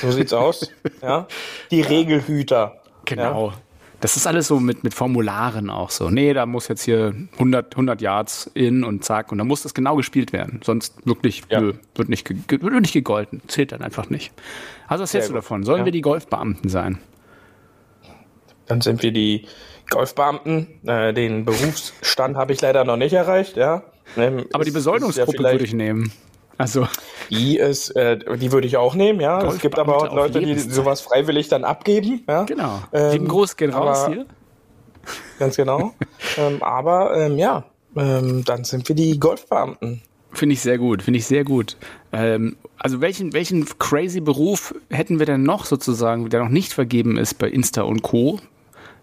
So 0.00 0.10
sieht's 0.10 0.32
aus. 0.32 0.70
Ja. 1.02 1.26
Die 1.70 1.82
Regelhüter. 1.82 2.80
Genau. 3.04 3.48
Ja. 3.48 3.54
Das 4.00 4.16
ist 4.16 4.26
alles 4.26 4.46
so 4.46 4.60
mit, 4.60 4.84
mit 4.84 4.92
Formularen 4.92 5.70
auch 5.70 5.90
so. 5.90 6.10
Nee, 6.10 6.34
da 6.34 6.44
muss 6.44 6.68
jetzt 6.68 6.82
hier 6.82 7.14
100, 7.34 7.74
100 7.74 8.02
Yards 8.02 8.50
in 8.52 8.84
und 8.84 9.04
zack. 9.04 9.32
Und 9.32 9.38
dann 9.38 9.46
muss 9.46 9.62
das 9.62 9.72
genau 9.72 9.96
gespielt 9.96 10.32
werden. 10.32 10.60
Sonst 10.62 11.06
wirklich 11.06 11.44
ja. 11.48 11.60
nö, 11.60 11.72
wird, 11.94 12.08
nicht, 12.10 12.28
wird 12.50 12.62
nicht 12.62 12.92
gegolten. 12.92 13.40
Zählt 13.46 13.72
dann 13.72 13.82
einfach 13.82 14.10
nicht. 14.10 14.32
Also 14.86 15.02
was 15.02 15.14
hältst 15.14 15.30
du 15.30 15.34
davon? 15.34 15.64
Sollen 15.64 15.80
ja. 15.80 15.84
wir 15.86 15.92
die 15.92 16.02
Golfbeamten 16.02 16.68
sein? 16.68 16.98
Dann 18.66 18.80
sind 18.80 19.02
wir 19.02 19.12
die 19.12 19.46
Golfbeamten. 19.88 20.86
Äh, 20.86 21.14
den 21.14 21.44
Berufsstand 21.44 22.36
habe 22.36 22.52
ich 22.52 22.60
leider 22.60 22.84
noch 22.84 22.96
nicht 22.96 23.14
erreicht, 23.14 23.56
ja. 23.56 23.82
Ähm, 24.16 24.46
Aber 24.52 24.64
die 24.64 24.70
Besoldungsgruppe 24.70 25.38
würde 25.38 25.64
ich 25.64 25.72
nehmen. 25.72 26.12
Also. 26.58 26.86
Die 27.30 27.58
ist, 27.58 27.90
äh, 27.90 28.18
die 28.38 28.52
würde 28.52 28.66
ich 28.66 28.76
auch 28.76 28.94
nehmen, 28.94 29.20
ja. 29.20 29.44
es 29.46 29.58
gibt 29.58 29.78
aber 29.78 29.96
auch 29.96 30.14
Leute, 30.14 30.40
die 30.40 30.58
sowas 30.58 31.00
freiwillig 31.00 31.48
dann 31.48 31.64
abgeben, 31.64 32.22
ja. 32.28 32.44
Genau. 32.44 32.82
Ähm, 32.92 33.12
Lieben 33.12 33.28
Gruß 33.28 33.56
geht 33.56 33.74
raus 33.74 34.06
hier. 34.06 34.26
Ganz 35.38 35.56
genau. 35.56 35.92
ähm, 36.36 36.62
aber 36.62 37.16
ähm, 37.16 37.36
ja, 37.36 37.64
ähm, 37.96 38.44
dann 38.44 38.64
sind 38.64 38.88
wir 38.88 38.96
die 38.96 39.18
Golfbeamten. 39.18 40.02
Finde 40.32 40.52
ich 40.52 40.60
sehr 40.60 40.78
gut, 40.78 41.02
finde 41.02 41.18
ich 41.18 41.26
sehr 41.26 41.44
gut. 41.44 41.76
Ähm, 42.12 42.56
also 42.78 43.00
welchen, 43.00 43.32
welchen 43.32 43.66
crazy 43.78 44.20
Beruf 44.20 44.74
hätten 44.90 45.18
wir 45.18 45.26
denn 45.26 45.42
noch 45.42 45.64
sozusagen, 45.64 46.28
der 46.28 46.42
noch 46.42 46.50
nicht 46.50 46.72
vergeben 46.72 47.16
ist 47.16 47.34
bei 47.34 47.48
Insta 47.48 47.82
und 47.82 48.02
Co.? 48.02 48.38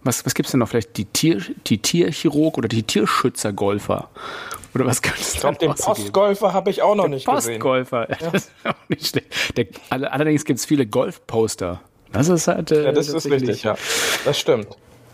Was, 0.03 0.25
was 0.25 0.35
gibt 0.35 0.47
es 0.47 0.51
denn 0.51 0.59
noch? 0.59 0.69
Vielleicht 0.69 0.97
die, 0.97 1.05
Tier, 1.05 1.41
die 1.65 1.77
Tierchirurg 1.77 2.57
oder 2.57 2.67
die 2.67 2.83
Tierschützergolfer? 2.83 4.09
Oder 4.75 4.85
was 4.85 5.01
kann 5.01 5.15
es 5.19 5.35
Ich 5.35 5.39
glaube, 5.39 5.57
den 5.57 5.73
Postgolfer 5.73 6.53
habe 6.53 6.69
ich 6.69 6.81
auch 6.81 6.95
noch 6.95 7.03
der 7.03 7.11
nicht 7.11 7.25
Postgolfer. 7.25 8.07
gesehen. 8.07 8.17
Postgolfer, 8.19 8.25
ja. 8.25 8.31
das 8.31 8.43
ist 8.45 8.51
auch 8.63 8.89
nicht 8.89 9.07
schlecht. 9.07 9.57
Der, 9.57 9.67
allerdings 9.89 10.45
gibt 10.45 10.59
es 10.59 10.65
viele 10.65 10.85
Golfposter. 10.87 11.81
Das 12.11 12.29
ist 12.29 12.47
halt. 12.47 12.71
Äh, 12.71 12.85
ja, 12.85 12.91
das 12.91 13.09
ist 13.09 13.29
richtig, 13.29 13.63
ja. 13.63 13.75
Das 14.25 14.39
stimmt. 14.39 14.67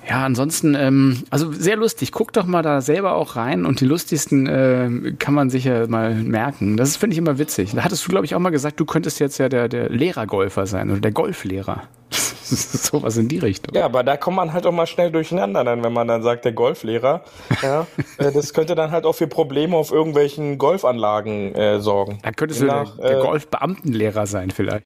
Ja, 0.08 0.26
ansonsten, 0.26 0.76
ähm, 0.76 1.24
also 1.30 1.52
sehr 1.52 1.76
lustig. 1.76 2.12
Guck 2.12 2.34
doch 2.34 2.46
mal 2.46 2.64
da 2.64 2.82
selber 2.82 3.14
auch 3.14 3.36
rein 3.36 3.66
und 3.66 3.80
die 3.80 3.86
lustigsten 3.86 4.48
äh, 4.48 5.14
kann 5.20 5.34
man 5.34 5.50
sicher 5.50 5.88
mal 5.88 6.16
merken. 6.16 6.78
Das 6.78 6.98
finde 6.98 7.14
ich 7.14 7.20
immer 7.20 7.38
witzig. 7.38 7.74
Da 7.76 7.84
hattest 7.84 8.06
du, 8.06 8.10
glaube 8.10 8.26
ich, 8.26 8.34
auch 8.34 8.40
mal 8.40 8.50
gesagt, 8.50 8.80
du 8.80 8.86
könntest 8.86 9.20
jetzt 9.20 9.38
ja 9.38 9.50
der, 9.50 9.68
der 9.68 9.90
Lehrergolfer 9.90 10.66
sein 10.66 10.90
oder 10.90 11.00
der 11.00 11.12
Golflehrer. 11.12 11.84
Sowas 12.92 13.18
in 13.18 13.28
die 13.28 13.40
Richtung. 13.40 13.76
Ja, 13.76 13.86
aber 13.86 14.04
da 14.04 14.18
kommt 14.18 14.38
man 14.38 14.54
halt 14.54 14.66
auch 14.66 14.72
mal 14.72 14.88
schnell 14.88 15.12
durcheinander, 15.12 15.64
dann, 15.64 15.84
wenn 15.84 15.94
man 15.94 16.08
dann 16.08 16.24
sagt, 16.24 16.46
der 16.46 16.54
Golflehrer. 16.54 17.24
Ja, 17.62 17.88
äh, 18.18 18.32
das 18.32 18.54
könnte 18.54 18.74
dann 18.74 18.92
halt 18.92 19.06
auch 19.06 19.14
für 19.14 19.28
Probleme 19.28 19.76
auf 19.76 19.92
irgendwelchen 19.92 20.58
Golfanlagen 20.58 21.54
äh, 21.56 21.80
sorgen. 21.80 22.20
Da 22.22 22.32
könntest 22.32 22.62
Nach, 22.62 22.96
du 22.96 23.02
der, 23.02 23.10
der 23.10 23.20
äh, 23.20 23.22
Golfbeamtenlehrer 23.22 24.28
sein, 24.28 24.52
vielleicht. 24.52 24.86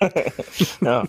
ja. 0.80 1.04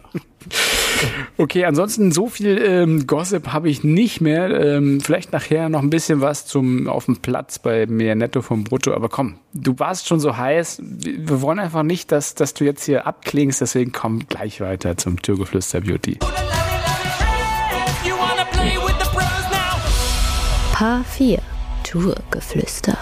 Okay, 1.37 1.65
ansonsten 1.65 2.11
so 2.11 2.27
viel 2.29 2.57
ähm, 2.57 3.07
Gossip 3.07 3.51
habe 3.51 3.69
ich 3.69 3.83
nicht 3.83 4.21
mehr. 4.21 4.49
Ähm, 4.49 5.01
vielleicht 5.01 5.33
nachher 5.33 5.69
noch 5.69 5.81
ein 5.81 5.89
bisschen 5.89 6.21
was 6.21 6.45
zum 6.45 6.87
auf 6.87 7.05
dem 7.05 7.17
Platz 7.17 7.59
bei 7.59 7.87
mir 7.87 8.15
netto 8.15 8.41
vom 8.41 8.63
Brutto. 8.63 8.93
Aber 8.93 9.09
komm, 9.09 9.39
du 9.53 9.77
warst 9.79 10.07
schon 10.07 10.19
so 10.19 10.37
heiß. 10.37 10.81
Wir 10.83 11.41
wollen 11.41 11.59
einfach 11.59 11.83
nicht, 11.83 12.11
dass, 12.11 12.35
dass 12.35 12.53
du 12.53 12.63
jetzt 12.63 12.85
hier 12.85 13.07
abklingst. 13.07 13.61
Deswegen 13.61 13.91
komm 13.91 14.27
gleich 14.27 14.61
weiter 14.61 14.97
zum 14.97 15.21
Türgeflüster 15.21 15.81
Beauty. 15.81 16.19
Paar 20.73 21.03
4 21.05 21.39
Tourgeflüster. 21.83 22.97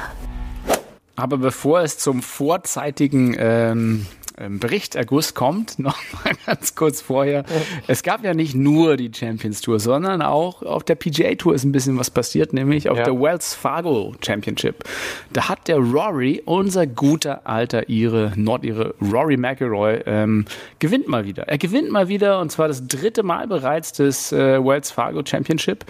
Aber 1.15 1.37
bevor 1.37 1.81
es 1.81 1.97
zum 1.97 2.21
vorzeitigen 2.21 3.35
ähm, 3.37 4.05
ähm, 4.43 4.59
Berichterguss 4.59 5.33
kommt, 5.33 5.79
noch 5.79 5.97
mal 6.13 6.33
ganz 6.45 6.75
kurz 6.75 7.01
vorher. 7.01 7.45
Es 7.87 8.03
gab 8.03 8.23
ja 8.23 8.33
nicht 8.33 8.55
nur 8.55 8.97
die 8.97 9.11
Champions 9.13 9.61
Tour, 9.61 9.79
sondern 9.79 10.21
auch 10.21 10.61
auf 10.63 10.83
der 10.83 10.95
PGA 10.95 11.35
Tour 11.35 11.55
ist 11.55 11.63
ein 11.63 11.71
bisschen 11.71 11.97
was 11.97 12.09
passiert, 12.09 12.53
nämlich 12.53 12.89
auf 12.89 12.97
ja. 12.97 13.05
der 13.05 13.19
Wells 13.19 13.53
Fargo 13.53 14.13
Championship. 14.23 14.83
Da 15.31 15.49
hat 15.49 15.67
der 15.67 15.77
Rory, 15.77 16.41
unser 16.45 16.87
guter 16.87 17.45
alter 17.47 17.89
Ire, 17.89 18.33
Nordire, 18.35 18.95
Rory 19.01 19.37
McIlroy, 19.37 20.01
ähm, 20.05 20.45
gewinnt 20.79 21.07
mal 21.07 21.25
wieder. 21.25 21.47
Er 21.47 21.57
gewinnt 21.57 21.91
mal 21.91 22.07
wieder 22.07 22.39
und 22.39 22.51
zwar 22.51 22.67
das 22.67 22.87
dritte 22.87 23.23
Mal 23.23 23.47
bereits 23.47 23.93
des 23.93 24.31
äh, 24.31 24.63
Wells 24.63 24.91
Fargo 24.91 25.21
Championship. 25.25 25.85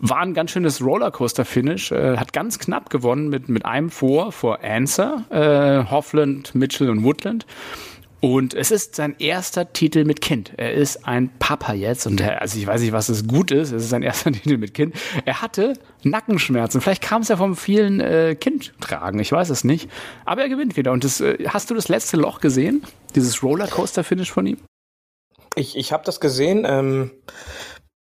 War 0.00 0.20
ein 0.20 0.32
ganz 0.34 0.50
schönes 0.52 0.82
Rollercoaster-Finish. 0.82 1.92
Äh, 1.92 2.16
hat 2.16 2.32
ganz 2.32 2.58
knapp 2.58 2.88
gewonnen 2.90 3.28
mit, 3.28 3.48
mit 3.48 3.66
einem 3.66 3.90
vor, 3.90 4.32
vor 4.32 4.64
Answer, 4.64 5.24
äh, 5.30 5.90
Hoffland, 5.90 6.54
Mitchell 6.54 6.88
und 6.88 7.04
Woodland. 7.04 7.46
Und 8.20 8.52
es 8.52 8.70
ist 8.70 8.96
sein 8.96 9.14
erster 9.18 9.72
Titel 9.72 10.04
mit 10.04 10.20
Kind. 10.20 10.52
Er 10.58 10.74
ist 10.74 11.06
ein 11.06 11.30
Papa 11.38 11.72
jetzt 11.72 12.06
und 12.06 12.20
er, 12.20 12.42
also 12.42 12.58
ich 12.58 12.66
weiß 12.66 12.82
nicht, 12.82 12.92
was 12.92 13.08
es 13.08 13.26
gut 13.26 13.50
ist. 13.50 13.72
Es 13.72 13.84
ist 13.84 13.90
sein 13.90 14.02
erster 14.02 14.30
Titel 14.32 14.58
mit 14.58 14.74
Kind. 14.74 14.94
Er 15.24 15.40
hatte 15.40 15.74
Nackenschmerzen. 16.02 16.82
Vielleicht 16.82 17.02
kam 17.02 17.22
es 17.22 17.28
ja 17.28 17.38
vom 17.38 17.56
vielen 17.56 18.00
äh, 18.00 18.36
Kindtragen. 18.38 19.20
Ich 19.20 19.32
weiß 19.32 19.48
es 19.48 19.64
nicht. 19.64 19.90
Aber 20.26 20.42
er 20.42 20.50
gewinnt 20.50 20.76
wieder. 20.76 20.92
Und 20.92 21.04
das, 21.04 21.20
äh, 21.20 21.46
hast 21.48 21.70
du 21.70 21.74
das 21.74 21.88
letzte 21.88 22.18
Loch 22.18 22.40
gesehen? 22.40 22.82
Dieses 23.14 23.42
Rollercoaster-Finish 23.42 24.30
von 24.30 24.46
ihm? 24.46 24.58
Ich, 25.56 25.76
ich 25.76 25.92
habe 25.92 26.04
das 26.04 26.20
gesehen. 26.20 26.66
Ähm, 26.68 27.10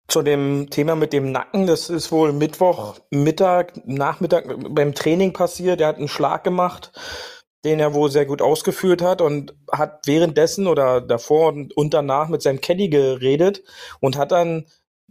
zu 0.07 0.21
dem 0.21 0.69
Thema 0.69 0.95
mit 0.95 1.13
dem 1.13 1.31
Nacken, 1.31 1.67
das 1.67 1.89
ist 1.89 2.11
wohl 2.11 2.31
Mittwoch, 2.31 2.95
Mittag, 3.09 3.73
Nachmittag 3.87 4.45
beim 4.69 4.93
Training 4.93 5.33
passiert. 5.33 5.81
Er 5.81 5.87
hat 5.87 5.97
einen 5.97 6.07
Schlag 6.07 6.43
gemacht, 6.43 6.91
den 7.63 7.79
er 7.79 7.93
wohl 7.93 8.11
sehr 8.11 8.25
gut 8.25 8.41
ausgeführt 8.41 9.01
hat 9.01 9.21
und 9.21 9.55
hat 9.71 10.05
währenddessen 10.05 10.67
oder 10.67 11.01
davor 11.01 11.53
und 11.75 11.93
danach 11.93 12.29
mit 12.29 12.41
seinem 12.41 12.61
Caddy 12.61 12.89
geredet 12.89 13.63
und 13.99 14.17
hat 14.17 14.31
dann 14.31 14.65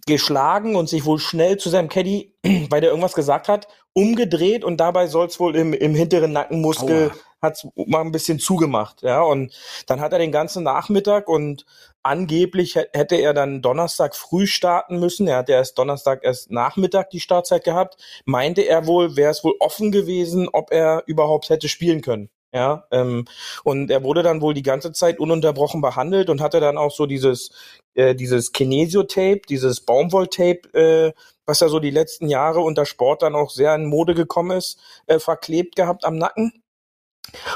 geschlagen 0.07 0.77
und 0.77 0.89
sich 0.89 1.05
wohl 1.05 1.19
schnell 1.19 1.57
zu 1.57 1.71
seinem 1.71 1.89
Caddy, 1.89 2.35
weil 2.71 2.81
der 2.81 2.91
irgendwas 2.91 3.15
gesagt 3.15 3.49
hat, 3.49 3.67
umgedreht 3.95 4.65
und 4.65 4.77
dabei 4.77 5.07
soll 5.09 5.27
es 5.27 5.41
wohl 5.41 5.57
im, 5.57 5.73
im 5.73 5.95
hinteren 5.95 6.33
Nackenmuskel 6.33 7.11
Aua 7.11 7.17
hat's 7.45 7.69
mal 7.77 8.01
ein 8.01 8.11
bisschen 8.11 8.41
zugemacht, 8.41 9.03
ja. 9.03 9.23
Und 9.23 9.53
dann 9.87 10.01
hat 10.01 10.13
er 10.13 10.19
den 10.19 10.33
ganzen 10.33 10.65
Nachmittag 10.65 11.29
und 11.29 11.65
angeblich 12.05 12.77
hätte 12.77 13.17
er 13.17 13.35
dann 13.35 13.63
Donnerstag 13.63 14.15
früh 14.15 14.47
starten 14.47 15.01
müssen. 15.01 15.27
Er 15.27 15.39
hat 15.39 15.49
erst 15.49 15.79
Donnerstag 15.79 16.21
erst 16.23 16.51
Nachmittag 16.51 17.11
die 17.11 17.21
Startzeit 17.21 17.65
gehabt. 17.65 17.97
Meinte 18.25 18.63
er 18.63 18.87
wohl, 18.87 19.17
wäre 19.17 19.31
es 19.31 19.43
wohl 19.43 19.55
offen 19.59 19.91
gewesen, 19.91 20.49
ob 20.53 20.71
er 20.71 21.03
überhaupt 21.07 21.49
hätte 21.49 21.69
spielen 21.69 22.03
können. 22.03 22.31
Ja, 22.53 22.87
ähm, 22.93 23.25
und 23.65 23.91
er 23.91 24.05
wurde 24.05 24.23
dann 24.23 24.41
wohl 24.41 24.55
die 24.55 24.63
ganze 24.63 24.93
Zeit 24.93 25.19
ununterbrochen 25.19 25.81
behandelt 25.81 26.31
und 26.31 26.41
hatte 26.41 26.61
dann 26.61 26.79
auch 26.79 26.93
so 26.93 27.07
dieses, 27.07 27.51
äh, 27.95 28.15
dieses 28.15 28.53
Kinesio-Tape, 28.53 29.41
dieses 29.49 29.81
Baumwoll-Tape, 29.81 30.73
äh, 30.73 31.13
was 31.47 31.59
ja 31.59 31.69
so 31.69 31.81
die 31.81 31.91
letzten 31.91 32.29
Jahre 32.29 32.61
unter 32.61 32.87
Sport 32.87 33.23
dann 33.23 33.35
auch 33.35 33.51
sehr 33.51 33.75
in 33.75 33.87
Mode 33.87 34.15
gekommen 34.15 34.57
ist, 34.57 34.79
äh, 35.07 35.19
verklebt 35.19 35.75
gehabt 35.75 36.05
am 36.05 36.17
Nacken. 36.17 36.64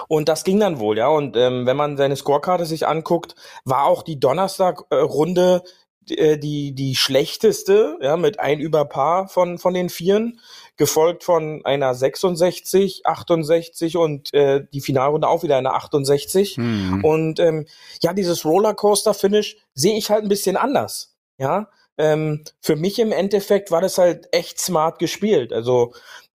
Und 0.08 0.28
das 0.28 0.44
ging 0.44 0.60
dann 0.60 0.78
wohl, 0.78 0.98
ja. 0.98 1.08
Und 1.08 1.36
ähm, 1.36 1.66
wenn 1.66 1.76
man 1.76 1.96
seine 1.96 2.16
Scorekarte 2.16 2.66
sich 2.66 2.86
anguckt, 2.86 3.34
war 3.64 3.84
auch 3.84 4.02
die 4.02 4.18
Donnerstag-Runde 4.18 5.62
äh, 6.10 6.38
die 6.38 6.74
die 6.74 6.94
schlechteste, 6.96 7.98
ja, 8.00 8.16
mit 8.16 8.40
ein 8.40 8.60
über 8.60 8.84
Paar 8.84 9.28
von 9.28 9.58
von 9.58 9.74
den 9.74 9.88
Vieren, 9.88 10.40
gefolgt 10.76 11.24
von 11.24 11.62
einer 11.64 11.94
66, 11.94 13.06
68 13.06 13.96
und 13.96 14.32
äh, 14.32 14.64
die 14.72 14.80
Finalrunde 14.80 15.28
auch 15.28 15.42
wieder 15.42 15.58
eine 15.58 15.74
68. 15.74 16.56
Mhm. 16.56 17.04
Und 17.04 17.40
ähm, 17.40 17.66
ja, 18.02 18.12
dieses 18.12 18.44
Rollercoaster-Finish 18.44 19.58
sehe 19.74 19.96
ich 19.98 20.10
halt 20.10 20.22
ein 20.22 20.28
bisschen 20.28 20.56
anders, 20.56 21.16
ja. 21.38 21.68
Ähm, 22.00 22.44
für 22.60 22.76
mich 22.76 23.00
im 23.00 23.10
Endeffekt 23.10 23.72
war 23.72 23.80
das 23.80 23.98
halt 23.98 24.28
echt 24.30 24.60
smart 24.60 25.00
gespielt. 25.00 25.52
Also 25.52 25.92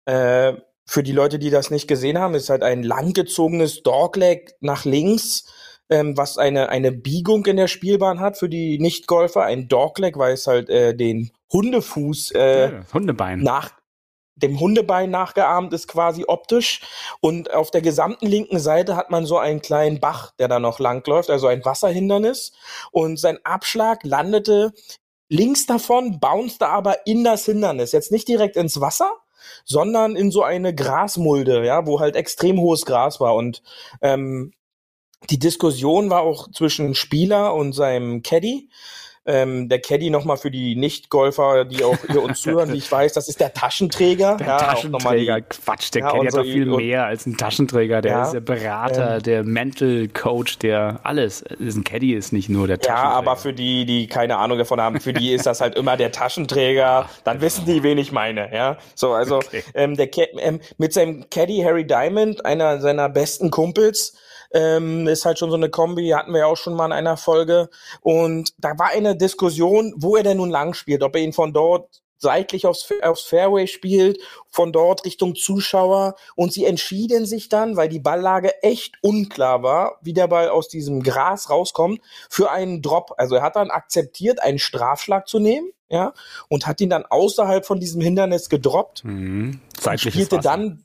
äh, 0.05 0.55
für 0.89 1.03
die 1.03 1.13
Leute, 1.13 1.39
die 1.39 1.51
das 1.51 1.71
nicht 1.71 1.87
gesehen 1.87 2.19
haben, 2.19 2.35
ist 2.35 2.49
halt 2.49 2.63
ein 2.63 2.83
langgezogenes 2.83 3.83
Dogleg 3.83 4.55
nach 4.61 4.87
links, 4.87 5.45
ähm, 5.91 6.17
was 6.17 6.39
eine, 6.39 6.71
eine 6.71 6.93
Biegung 6.93 7.45
in 7.45 7.59
der 7.59 7.69
Spielbahn 7.69 8.21
hat 8.21 8.39
für 8.39 8.49
die 8.49 8.79
Nicht-Golfer. 8.79 9.43
Ein 9.43 9.69
Dogleg, 9.69 10.17
weil 10.17 10.33
es 10.33 10.47
halt 10.47 10.71
äh, 10.71 10.97
den 10.97 11.31
Hundefuß 11.53 12.31
äh, 12.33 12.73
Ja, 12.73 12.81
Hundebein. 12.95 13.41
nach 13.41 13.73
dem 14.35 14.59
Hundebein 14.59 15.11
nachgeahmt 15.11 15.75
ist 15.75 15.89
quasi 15.89 16.25
optisch. 16.27 16.81
Und 17.21 17.53
auf 17.53 17.71
der 17.71 17.83
gesamten 17.83 18.27
linken 18.27 18.59
Seite 18.59 18.97
hat 18.97 19.11
man 19.11 19.27
so 19.27 19.37
einen 19.37 19.61
kleinen 19.61 20.01
Bach, 20.01 20.33
der 20.39 20.49
da 20.49 20.59
noch 20.59 20.79
langläuft, 20.79 21.29
also 21.29 21.49
ein 21.49 21.67
Wasserhindernis. 21.67 22.53
Und 22.93 23.21
sein 23.21 23.39
Abschlag 23.45 24.05
landete 24.05 24.73
links 25.29 25.67
davon, 25.67 26.19
bounced 26.19 26.63
aber 26.63 27.07
in 27.07 27.25
das 27.25 27.45
Hindernis. 27.45 27.93
Jetzt 27.93 28.11
nicht 28.11 28.27
direkt 28.27 28.57
ins 28.57 28.81
Wasser, 28.81 29.13
sondern 29.65 30.17
in 30.17 30.31
so 30.31 30.43
eine 30.43 30.75
Grasmulde, 30.75 31.65
ja, 31.65 31.87
wo 31.87 32.01
halt 32.01 32.17
extrem 32.17 32.59
hohes 32.61 32.85
Gras 32.85 33.21
war. 33.21 33.35
Und 33.35 33.63
ähm, 34.01 34.53
die 35.31 35.39
Diskussion 35.39 36.11
war 36.11 36.23
auch 36.23 36.51
zwischen 36.53 36.95
Spieler 36.95 37.55
und 37.55 37.73
seinem 37.73 38.23
Caddy. 38.23 38.69
Ähm, 39.29 39.69
der 39.69 39.81
Caddy 39.81 40.09
nochmal 40.09 40.39
für 40.39 40.51
die 40.51 40.75
Nicht-Golfer, 40.75 41.67
die 41.67 41.85
auch 41.85 41.99
hier 42.11 42.23
uns 42.23 42.41
zuhören, 42.43 42.73
wie 42.73 42.79
ich 42.79 42.91
weiß, 42.91 43.13
das 43.13 43.29
ist 43.29 43.41
der 43.41 43.53
Taschenträger. 43.53 44.37
Der 44.39 44.47
ja, 44.47 44.53
mal 44.55 44.59
die- 44.59 44.65
Taschenträger, 44.67 45.41
Quatsch, 45.43 45.95
der 45.95 46.01
Ja, 46.03 46.11
kennt 46.11 46.23
ja 46.25 46.29
und 46.31 46.35
doch 46.39 46.45
so- 46.45 46.51
viel 46.51 46.65
mehr 46.67 47.05
als 47.05 47.27
ein 47.27 47.37
Taschenträger. 47.37 48.01
Der 48.01 48.13
Ja, 48.13 48.23
ist 48.25 48.33
der 48.33 48.41
Berater, 48.41 49.17
ähm, 49.17 49.23
der 49.23 49.45
Mental 49.45 50.09
Coach, 50.09 50.59
der 50.59 51.01
alles. 51.05 51.43
Ist 51.43 51.77
ein 51.77 51.85
Caddy 51.85 52.15
ist 52.15 52.33
nicht 52.33 52.49
nur 52.49 52.67
der 52.67 52.77
Ja, 52.79 52.83
Taschenträger. 52.83 53.15
aber 53.17 53.37
für 53.37 53.53
die, 53.53 53.85
die 53.85 54.07
keine 54.07 54.39
Ahnung 54.39 54.57
davon 54.59 54.81
haben, 54.81 54.99
für 55.01 55.13
die 55.13 55.33
ist 55.33 55.45
das 55.47 55.61
halt 55.61 55.75
immer 55.77 55.97
der 55.99 56.11
Taschenträger. 56.11 57.09
Dann 57.25 57.41
wissen 57.43 57.67
die, 57.67 57.83
wen 57.83 57.99
ich 57.99 58.13
meine. 58.13 58.53
Ja, 58.55 58.79
so 58.95 59.13
also 59.13 59.37
Okay. 59.37 59.63
ähm, 59.75 59.97
der 59.97 60.09
ähm, 60.39 60.61
mit 60.79 60.93
seinem 60.95 61.29
Caddy 61.31 61.61
Harry 61.65 61.87
Diamond, 61.87 62.45
einer 62.47 62.81
seiner 62.81 63.09
besten 63.09 63.51
Kumpels, 63.51 64.15
ähm, 64.53 65.07
ist 65.09 65.25
halt 65.25 65.39
schon 65.39 65.51
so 65.51 65.57
eine 65.57 65.71
Kombi, 65.71 66.09
hatten 66.09 66.33
wir 66.33 66.41
ja 66.41 66.47
auch 66.47 66.57
schon 66.57 66.75
mal 66.75 66.87
in 66.87 66.93
einer 66.93 67.17
Folge. 67.17 67.69
Und 68.01 68.53
da 68.59 68.79
war 68.79 68.89
eine 68.89 69.17
Diskussion, 69.17 69.95
wo 69.97 70.17
er 70.17 70.23
denn 70.23 70.39
nun 70.39 70.51
lang 70.51 70.75
spielt, 70.75 71.03
ob 71.03 71.15
er 71.17 71.23
ihn 71.23 71.33
von 71.33 71.53
dort 71.53 72.03
seitlich 72.21 72.67
aufs, 72.67 72.89
aufs 73.03 73.23
Fairway 73.23 73.69
spielt, 73.69 74.19
von 74.51 74.73
dort 74.73 75.05
Richtung 75.05 75.37
Zuschauer. 75.37 76.17
Und 76.35 76.53
sie 76.53 76.65
entschieden 76.65 77.27
sich 77.27 77.49
dann, 77.49 77.77
weil 77.77 77.89
die 77.89 78.01
Balllage 78.01 78.61
echt 78.63 78.97
unklar 79.03 79.63
war, 79.63 79.99
wie 80.03 80.15
der 80.15 80.27
Ball 80.27 80.49
aus 80.49 80.69
diesem 80.69 81.03
Gras 81.05 81.49
rauskommt, 81.49 82.01
für 82.29 82.51
einen 82.51 82.83
Drop. 82.83 83.13
Also 83.19 83.37
er 83.37 83.43
hat 83.43 83.55
dann 83.55 83.71
akzeptiert, 83.71 84.43
einen 84.43 84.59
Strafschlag 84.59 85.29
zu 85.29 85.39
nehmen, 85.39 85.71
ja, 85.91 86.13
und 86.49 86.67
hat 86.67 86.81
ihn 86.81 86.91
dann 86.91 87.07
außerhalb 87.07 87.65
von 87.65 87.79
diesem 87.81 88.01
Hindernis 88.01 88.49
gedroppt 88.49 89.05
Mhm. 89.05 89.61
und 89.77 89.81
Seitliches 89.81 90.15
spielte 90.15 90.39
Wasser. 90.39 90.51
dann 90.51 90.85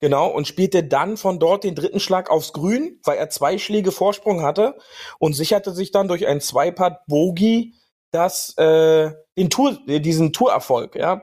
genau 0.00 0.28
und 0.28 0.46
spielte 0.46 0.84
dann 0.84 1.16
von 1.16 1.38
dort 1.38 1.64
den 1.64 1.74
dritten 1.74 2.00
Schlag 2.00 2.30
aufs 2.30 2.52
Grün, 2.52 3.00
weil 3.04 3.18
er 3.18 3.30
zwei 3.30 3.58
Schläge 3.58 3.92
Vorsprung 3.92 4.42
hatte 4.42 4.76
und 5.18 5.34
sicherte 5.34 5.72
sich 5.72 5.90
dann 5.90 6.08
durch 6.08 6.26
ein 6.26 6.40
Zweipad 6.40 7.06
Bogey 7.06 7.74
das 8.10 8.56
äh, 8.58 9.12
den 9.36 9.50
Tour 9.50 9.78
äh, 9.88 10.00
diesen 10.00 10.32
Tourerfolg, 10.32 10.94
ja. 10.94 11.22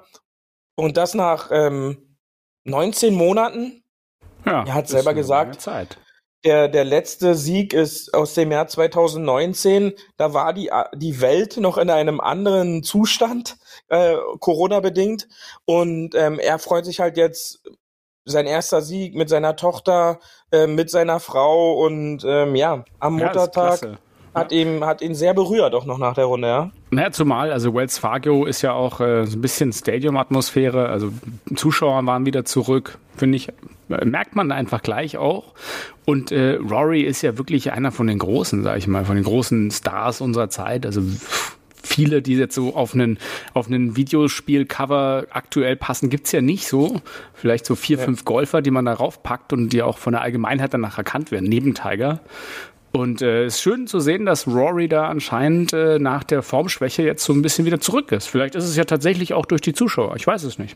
Und 0.75 0.97
das 0.97 1.13
nach 1.13 1.49
ähm, 1.51 2.17
19 2.65 3.13
Monaten. 3.13 3.83
Ja, 4.45 4.65
Er 4.65 4.73
hat 4.73 4.87
selber 4.87 5.13
gesagt. 5.13 5.61
Der, 6.43 6.67
der 6.67 6.85
letzte 6.85 7.35
Sieg 7.35 7.71
ist 7.73 8.15
aus 8.15 8.33
dem 8.33 8.51
Jahr 8.51 8.67
2019. 8.67 9.93
Da 10.17 10.33
war 10.33 10.53
die, 10.53 10.71
die 10.95 11.21
Welt 11.21 11.57
noch 11.57 11.77
in 11.77 11.91
einem 11.91 12.19
anderen 12.19 12.81
Zustand, 12.81 13.57
äh, 13.89 14.15
Corona-bedingt. 14.39 15.27
Und 15.65 16.15
ähm, 16.15 16.39
er 16.39 16.57
freut 16.57 16.85
sich 16.85 16.99
halt 16.99 17.15
jetzt 17.15 17.61
sein 18.31 18.47
erster 18.47 18.81
Sieg 18.81 19.15
mit 19.15 19.29
seiner 19.29 19.55
Tochter, 19.55 20.19
äh, 20.51 20.67
mit 20.67 20.89
seiner 20.89 21.19
Frau 21.19 21.73
und 21.85 22.23
ähm, 22.25 22.55
ja, 22.55 22.83
am 22.99 23.17
Muttertag 23.17 23.99
hat 24.33 24.51
ihm 24.51 24.85
hat 24.85 25.01
ihn 25.01 25.13
sehr 25.13 25.33
berührt 25.33 25.73
auch 25.75 25.85
noch 25.85 25.97
nach 25.97 26.13
der 26.13 26.25
Runde, 26.25 26.47
ja. 26.47 26.71
Naja, 26.89 27.11
zumal, 27.11 27.51
also 27.51 27.73
Wells 27.73 27.97
Fargo 27.97 28.45
ist 28.45 28.61
ja 28.61 28.73
auch 28.73 29.01
äh, 29.01 29.25
so 29.25 29.37
ein 29.37 29.41
bisschen 29.41 29.73
Stadium-Atmosphäre, 29.73 30.87
also 30.89 31.11
Zuschauer 31.55 32.05
waren 32.05 32.25
wieder 32.25 32.45
zurück, 32.45 32.97
finde 33.15 33.35
ich, 33.37 33.49
äh, 33.89 34.05
merkt 34.05 34.35
man 34.35 34.51
einfach 34.51 34.81
gleich 34.81 35.17
auch. 35.17 35.53
Und 36.05 36.31
äh, 36.31 36.55
Rory 36.55 37.01
ist 37.01 37.21
ja 37.21 37.37
wirklich 37.37 37.71
einer 37.73 37.91
von 37.91 38.07
den 38.07 38.19
Großen, 38.19 38.63
sag 38.63 38.77
ich 38.77 38.87
mal, 38.87 39.05
von 39.05 39.15
den 39.15 39.25
großen 39.25 39.69
Stars 39.71 40.21
unserer 40.21 40.49
Zeit, 40.49 40.85
also 40.85 41.01
pff, 41.01 41.57
viele, 41.83 42.21
die 42.21 42.35
jetzt 42.35 42.55
so 42.55 42.75
auf 42.75 42.93
einen, 42.93 43.17
auf 43.53 43.67
einen 43.67 43.95
Videospiel-Cover 43.95 45.27
aktuell 45.31 45.75
passen, 45.75 46.09
gibt's 46.09 46.31
ja 46.31 46.41
nicht 46.41 46.67
so. 46.67 47.01
Vielleicht 47.33 47.65
so 47.65 47.75
vier, 47.75 47.97
fünf 47.99 48.25
Golfer, 48.25 48.61
die 48.61 48.71
man 48.71 48.85
darauf 48.85 49.23
packt 49.23 49.53
und 49.53 49.69
die 49.69 49.81
auch 49.81 49.97
von 49.97 50.13
der 50.13 50.21
Allgemeinheit 50.21 50.73
danach 50.73 50.97
erkannt 50.97 51.31
werden, 51.31 51.49
neben 51.49 51.73
Tiger. 51.73 52.19
Und 52.91 53.21
äh, 53.21 53.45
es 53.45 53.55
ist 53.55 53.61
schön 53.61 53.87
zu 53.87 53.99
sehen, 53.99 54.25
dass 54.25 54.47
Rory 54.47 54.89
da 54.89 55.07
anscheinend 55.07 55.71
äh, 55.71 55.97
nach 55.97 56.23
der 56.23 56.41
Formschwäche 56.43 57.03
jetzt 57.03 57.23
so 57.23 57.31
ein 57.31 57.41
bisschen 57.41 57.65
wieder 57.65 57.79
zurück 57.79 58.11
ist. 58.11 58.27
Vielleicht 58.27 58.55
ist 58.55 58.65
es 58.65 58.75
ja 58.75 58.83
tatsächlich 58.83 59.33
auch 59.33 59.45
durch 59.45 59.61
die 59.61 59.73
Zuschauer. 59.73 60.15
Ich 60.17 60.27
weiß 60.27 60.43
es 60.43 60.59
nicht. 60.59 60.75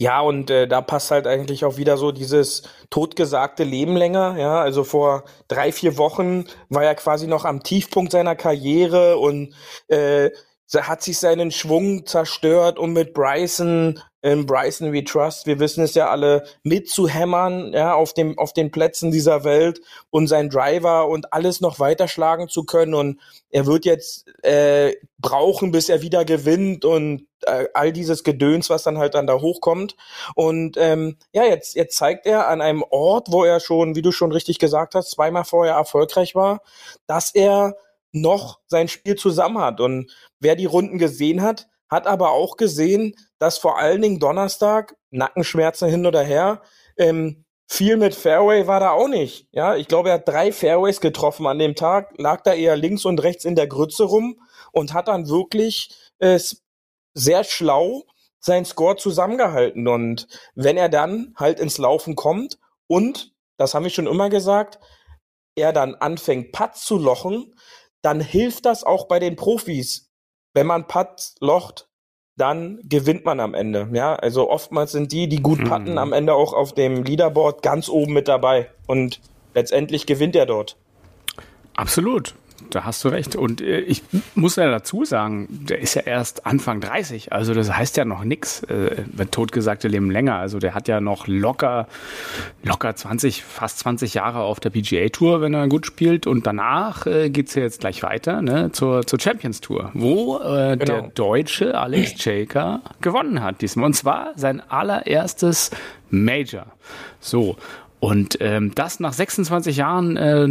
Ja, 0.00 0.20
und 0.22 0.48
äh, 0.50 0.66
da 0.66 0.80
passt 0.80 1.10
halt 1.10 1.26
eigentlich 1.26 1.62
auch 1.66 1.76
wieder 1.76 1.98
so 1.98 2.10
dieses 2.10 2.62
totgesagte 2.88 3.64
Leben 3.64 3.96
länger. 3.98 4.38
Ja, 4.38 4.58
also 4.62 4.82
vor 4.82 5.24
drei, 5.46 5.72
vier 5.72 5.98
Wochen 5.98 6.46
war 6.70 6.82
er 6.84 6.94
quasi 6.94 7.26
noch 7.26 7.44
am 7.44 7.62
Tiefpunkt 7.62 8.10
seiner 8.10 8.34
Karriere 8.34 9.18
und 9.18 9.54
äh, 9.88 10.30
hat 10.74 11.02
sich 11.02 11.18
seinen 11.18 11.50
Schwung 11.50 12.06
zerstört, 12.06 12.78
um 12.78 12.94
mit 12.94 13.12
Bryson, 13.12 14.00
ähm, 14.22 14.46
Bryson 14.46 14.92
We 14.92 15.04
Trust, 15.04 15.46
wir 15.46 15.58
wissen 15.58 15.82
es 15.82 15.94
ja 15.94 16.10
alle, 16.10 16.44
mitzuhämmern, 16.62 17.72
ja, 17.72 17.94
auf 17.94 18.12
dem, 18.12 18.38
auf 18.38 18.52
den 18.52 18.70
Plätzen 18.70 19.10
dieser 19.10 19.44
Welt 19.44 19.80
und 20.10 20.26
sein 20.26 20.50
Driver 20.50 21.08
und 21.08 21.32
alles 21.32 21.60
noch 21.60 21.78
weiterschlagen 21.78 22.48
zu 22.48 22.64
können. 22.64 22.94
Und 22.94 23.20
er 23.50 23.66
wird 23.66 23.84
jetzt 23.84 24.28
äh, 24.44 24.94
brauchen, 25.18 25.72
bis 25.72 25.88
er 25.88 26.02
wieder 26.02 26.24
gewinnt 26.24 26.84
und 26.84 27.26
äh, 27.42 27.66
all 27.74 27.92
dieses 27.92 28.24
Gedöns, 28.24 28.68
was 28.68 28.82
dann 28.82 28.98
halt 28.98 29.14
dann 29.14 29.26
da 29.26 29.40
hochkommt. 29.40 29.96
Und 30.34 30.76
ähm, 30.76 31.16
ja, 31.32 31.44
jetzt, 31.44 31.74
jetzt 31.74 31.96
zeigt 31.96 32.26
er 32.26 32.48
an 32.48 32.60
einem 32.60 32.84
Ort, 32.90 33.28
wo 33.30 33.44
er 33.44 33.60
schon, 33.60 33.94
wie 33.94 34.02
du 34.02 34.12
schon 34.12 34.32
richtig 34.32 34.58
gesagt 34.58 34.94
hast, 34.94 35.10
zweimal 35.12 35.44
vorher 35.44 35.74
erfolgreich 35.74 36.34
war, 36.34 36.62
dass 37.06 37.34
er 37.34 37.76
noch 38.12 38.58
sein 38.66 38.88
Spiel 38.88 39.14
zusammen 39.14 39.58
hat. 39.58 39.80
Und 39.80 40.12
wer 40.40 40.56
die 40.56 40.66
Runden 40.66 40.98
gesehen 40.98 41.42
hat, 41.42 41.68
hat 41.90 42.06
aber 42.06 42.30
auch 42.30 42.56
gesehen, 42.56 43.14
dass 43.38 43.58
vor 43.58 43.78
allen 43.78 44.02
Dingen 44.02 44.20
Donnerstag, 44.20 44.96
Nackenschmerzen 45.10 45.88
hin 45.88 46.06
oder 46.06 46.22
her, 46.22 46.62
ähm, 46.96 47.44
viel 47.68 47.96
mit 47.96 48.14
Fairway 48.14 48.66
war 48.66 48.80
da 48.80 48.90
auch 48.90 49.08
nicht. 49.08 49.46
Ja, 49.52 49.76
ich 49.76 49.86
glaube, 49.86 50.08
er 50.08 50.16
hat 50.16 50.28
drei 50.28 50.52
Fairways 50.52 51.00
getroffen 51.00 51.46
an 51.46 51.58
dem 51.58 51.76
Tag, 51.76 52.12
lag 52.18 52.42
da 52.42 52.52
eher 52.52 52.76
links 52.76 53.04
und 53.04 53.22
rechts 53.22 53.44
in 53.44 53.54
der 53.54 53.68
Grütze 53.68 54.04
rum 54.04 54.40
und 54.72 54.92
hat 54.92 55.08
dann 55.08 55.28
wirklich 55.28 55.90
äh, 56.18 56.38
sehr 57.14 57.44
schlau 57.44 58.04
sein 58.40 58.64
Score 58.64 58.96
zusammengehalten. 58.96 59.86
Und 59.86 60.26
wenn 60.54 60.76
er 60.76 60.88
dann 60.88 61.34
halt 61.36 61.60
ins 61.60 61.78
Laufen 61.78 62.16
kommt 62.16 62.58
und, 62.88 63.32
das 63.56 63.74
haben 63.74 63.84
wir 63.84 63.90
schon 63.90 64.06
immer 64.06 64.30
gesagt, 64.30 64.80
er 65.54 65.72
dann 65.72 65.94
anfängt, 65.94 66.52
Putts 66.52 66.84
zu 66.84 66.98
lochen, 66.98 67.54
dann 68.02 68.20
hilft 68.20 68.64
das 68.64 68.82
auch 68.82 69.06
bei 69.06 69.18
den 69.18 69.36
Profis. 69.36 70.09
Wenn 70.54 70.66
man 70.66 70.86
Putts 70.86 71.34
locht, 71.40 71.88
dann 72.36 72.80
gewinnt 72.84 73.24
man 73.24 73.38
am 73.40 73.54
Ende. 73.54 73.88
Ja, 73.92 74.14
also 74.16 74.50
oftmals 74.50 74.92
sind 74.92 75.12
die, 75.12 75.28
die 75.28 75.42
gut 75.42 75.62
putten, 75.64 75.92
Mhm. 75.92 75.98
am 75.98 76.12
Ende 76.12 76.34
auch 76.34 76.52
auf 76.54 76.72
dem 76.72 77.04
Leaderboard 77.04 77.62
ganz 77.62 77.88
oben 77.88 78.12
mit 78.14 78.28
dabei. 78.28 78.70
Und 78.86 79.20
letztendlich 79.54 80.06
gewinnt 80.06 80.34
er 80.36 80.46
dort. 80.46 80.76
Absolut. 81.74 82.34
Da 82.70 82.84
hast 82.84 83.04
du 83.04 83.08
recht. 83.08 83.36
Und 83.36 83.60
äh, 83.60 83.80
ich 83.80 84.02
muss 84.34 84.56
ja 84.56 84.70
dazu 84.70 85.04
sagen, 85.04 85.46
der 85.50 85.80
ist 85.80 85.94
ja 85.94 86.02
erst 86.02 86.46
Anfang 86.46 86.80
30. 86.80 87.32
Also 87.32 87.54
das 87.54 87.74
heißt 87.76 87.96
ja 87.96 88.04
noch 88.04 88.24
nix. 88.24 88.62
Äh, 88.64 89.04
wenn 89.12 89.30
totgesagte 89.30 89.88
Leben 89.88 90.10
länger. 90.10 90.36
Also 90.36 90.58
der 90.58 90.74
hat 90.74 90.88
ja 90.88 91.00
noch 91.00 91.26
locker, 91.26 91.88
locker 92.62 92.94
20, 92.94 93.42
fast 93.44 93.78
20 93.80 94.14
Jahre 94.14 94.40
auf 94.40 94.60
der 94.60 94.70
PGA 94.70 95.08
Tour, 95.08 95.40
wenn 95.40 95.54
er 95.54 95.68
gut 95.68 95.86
spielt. 95.86 96.26
Und 96.26 96.46
danach 96.46 97.06
äh, 97.06 97.30
geht's 97.30 97.54
ja 97.54 97.62
jetzt 97.62 97.80
gleich 97.80 98.02
weiter 98.02 98.42
ne, 98.42 98.70
zur, 98.72 99.06
zur 99.06 99.20
Champions 99.20 99.60
Tour, 99.60 99.90
wo 99.94 100.38
äh, 100.38 100.76
der 100.76 101.00
Genau. 101.00 101.10
deutsche 101.14 101.78
Alex 101.78 102.24
Jaker 102.24 102.80
gewonnen 103.00 103.42
hat 103.42 103.60
diesmal. 103.60 103.86
Und 103.86 103.94
zwar 103.94 104.32
sein 104.36 104.60
allererstes 104.68 105.70
Major. 106.10 106.66
So. 107.20 107.56
Und 108.00 108.38
ähm, 108.40 108.74
das 108.74 108.98
nach 108.98 109.12
26 109.12 109.76
Jahren 109.76 110.16
äh, 110.16 110.48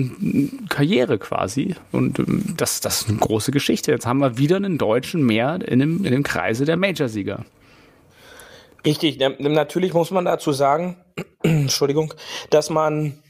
Karriere 0.70 1.18
quasi. 1.18 1.76
Und 1.92 2.20
ähm, 2.20 2.54
das, 2.56 2.80
das 2.80 3.02
ist 3.02 3.10
eine 3.10 3.18
große 3.18 3.52
Geschichte. 3.52 3.92
Jetzt 3.92 4.06
haben 4.06 4.20
wir 4.20 4.38
wieder 4.38 4.58
einen 4.58 4.78
Deutschen 4.78 5.26
mehr 5.26 5.60
in 5.68 5.80
dem, 5.80 6.06
in 6.06 6.12
dem 6.12 6.24
Kreise 6.24 6.66
der 6.66 6.78
Majorsieger. 6.78 7.46
Richtig, 8.86 9.20
natürlich 9.40 9.94
muss 9.94 10.12
man 10.12 10.26
dazu 10.26 10.52
sagen, 10.52 10.98
Entschuldigung, 11.44 12.14
dass 12.52 12.70
man 12.70 13.22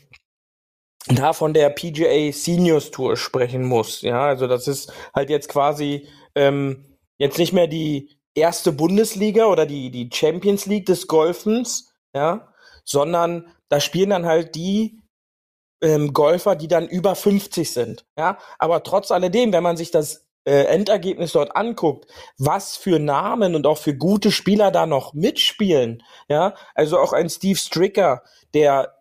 da 1.07 1.31
von 1.31 1.53
der 1.53 1.69
PGA 1.69 2.31
Seniors 2.33 2.91
Tour 2.91 3.15
sprechen 3.15 3.63
muss. 3.63 4.01
Ja, 4.01 4.25
also 4.27 4.47
das 4.47 4.67
ist 4.67 4.91
halt 5.15 5.29
jetzt 5.29 5.47
quasi 5.47 6.07
ähm, 6.35 6.97
jetzt 7.17 7.37
nicht 7.37 7.53
mehr 7.53 7.67
die 7.67 8.19
erste 8.35 8.71
Bundesliga 8.71 9.45
oder 9.45 9.65
die, 9.65 9.89
die 9.89 10.09
Champions 10.13 10.65
League 10.65 10.85
des 10.85 11.07
Golfens, 11.07 11.93
ja, 12.13 12.48
sondern 12.89 13.47
da 13.69 13.79
spielen 13.79 14.09
dann 14.09 14.25
halt 14.25 14.55
die 14.55 14.99
ähm, 15.81 16.13
Golfer, 16.13 16.55
die 16.55 16.67
dann 16.67 16.87
über 16.87 17.15
50 17.15 17.71
sind, 17.71 18.05
ja. 18.17 18.37
Aber 18.57 18.83
trotz 18.83 19.11
alledem, 19.11 19.53
wenn 19.53 19.63
man 19.63 19.77
sich 19.77 19.91
das 19.91 20.25
äh, 20.45 20.63
Endergebnis 20.63 21.33
dort 21.33 21.55
anguckt, 21.55 22.11
was 22.37 22.75
für 22.75 22.99
Namen 22.99 23.55
und 23.55 23.67
auch 23.67 23.77
für 23.77 23.95
gute 23.95 24.31
Spieler 24.31 24.71
da 24.71 24.85
noch 24.85 25.13
mitspielen, 25.13 26.03
ja, 26.27 26.55
also 26.73 26.99
auch 26.99 27.13
ein 27.13 27.29
Steve 27.29 27.57
Stricker, 27.57 28.23
der 28.53 28.95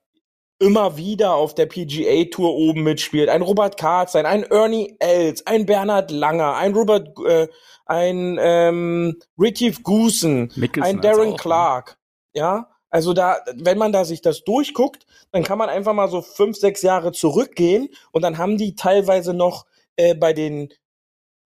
immer 0.60 0.96
wieder 0.96 1.34
auf 1.34 1.54
der 1.54 1.66
PGA 1.66 2.24
Tour 2.30 2.54
oben 2.54 2.82
mitspielt, 2.82 3.28
ein 3.28 3.42
Robert 3.42 3.76
Karzein, 3.76 4.26
ein 4.26 4.42
Ernie 4.42 4.96
Els, 4.98 5.46
ein 5.46 5.66
Bernhard 5.66 6.10
Langer, 6.10 6.54
ein 6.56 6.74
Robert, 6.74 7.16
äh, 7.26 7.48
ein 7.86 8.38
ähm, 8.40 9.18
Retief 9.38 9.82
Goosen, 9.82 10.52
ein 10.80 11.00
Darren 11.00 11.30
ne? 11.30 11.36
Clark, 11.36 11.96
ja, 12.34 12.68
also 12.90 13.12
da, 13.12 13.38
wenn 13.54 13.78
man 13.78 13.92
da 13.92 14.04
sich 14.04 14.22
das 14.22 14.44
durchguckt, 14.44 15.06
dann 15.30 15.42
kann 15.42 15.58
man 15.58 15.68
einfach 15.68 15.92
mal 15.92 16.08
so 16.08 16.22
fünf, 16.22 16.56
sechs 16.56 16.82
Jahre 16.82 17.12
zurückgehen 17.12 17.88
und 18.12 18.22
dann 18.22 18.38
haben 18.38 18.56
die 18.56 18.74
teilweise 18.74 19.34
noch 19.34 19.66
äh, 19.96 20.14
bei 20.14 20.32
den 20.32 20.72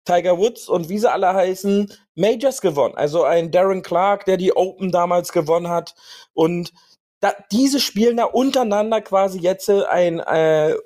Tiger 0.06 0.38
Woods 0.38 0.68
und 0.68 0.88
wie 0.88 0.98
sie 0.98 1.10
alle 1.10 1.34
heißen, 1.34 1.92
Majors 2.14 2.60
gewonnen. 2.60 2.94
Also 2.96 3.24
ein 3.24 3.50
Darren 3.50 3.82
Clark, 3.82 4.24
der 4.24 4.36
die 4.38 4.56
Open 4.56 4.90
damals 4.92 5.32
gewonnen 5.32 5.68
hat. 5.68 5.94
Und 6.32 6.72
da, 7.20 7.34
diese 7.52 7.80
spielen 7.80 8.16
da 8.16 8.24
untereinander 8.24 9.00
quasi 9.00 9.40
jetzt 9.40 9.68
ein, 9.68 10.20
äh, 10.20 10.76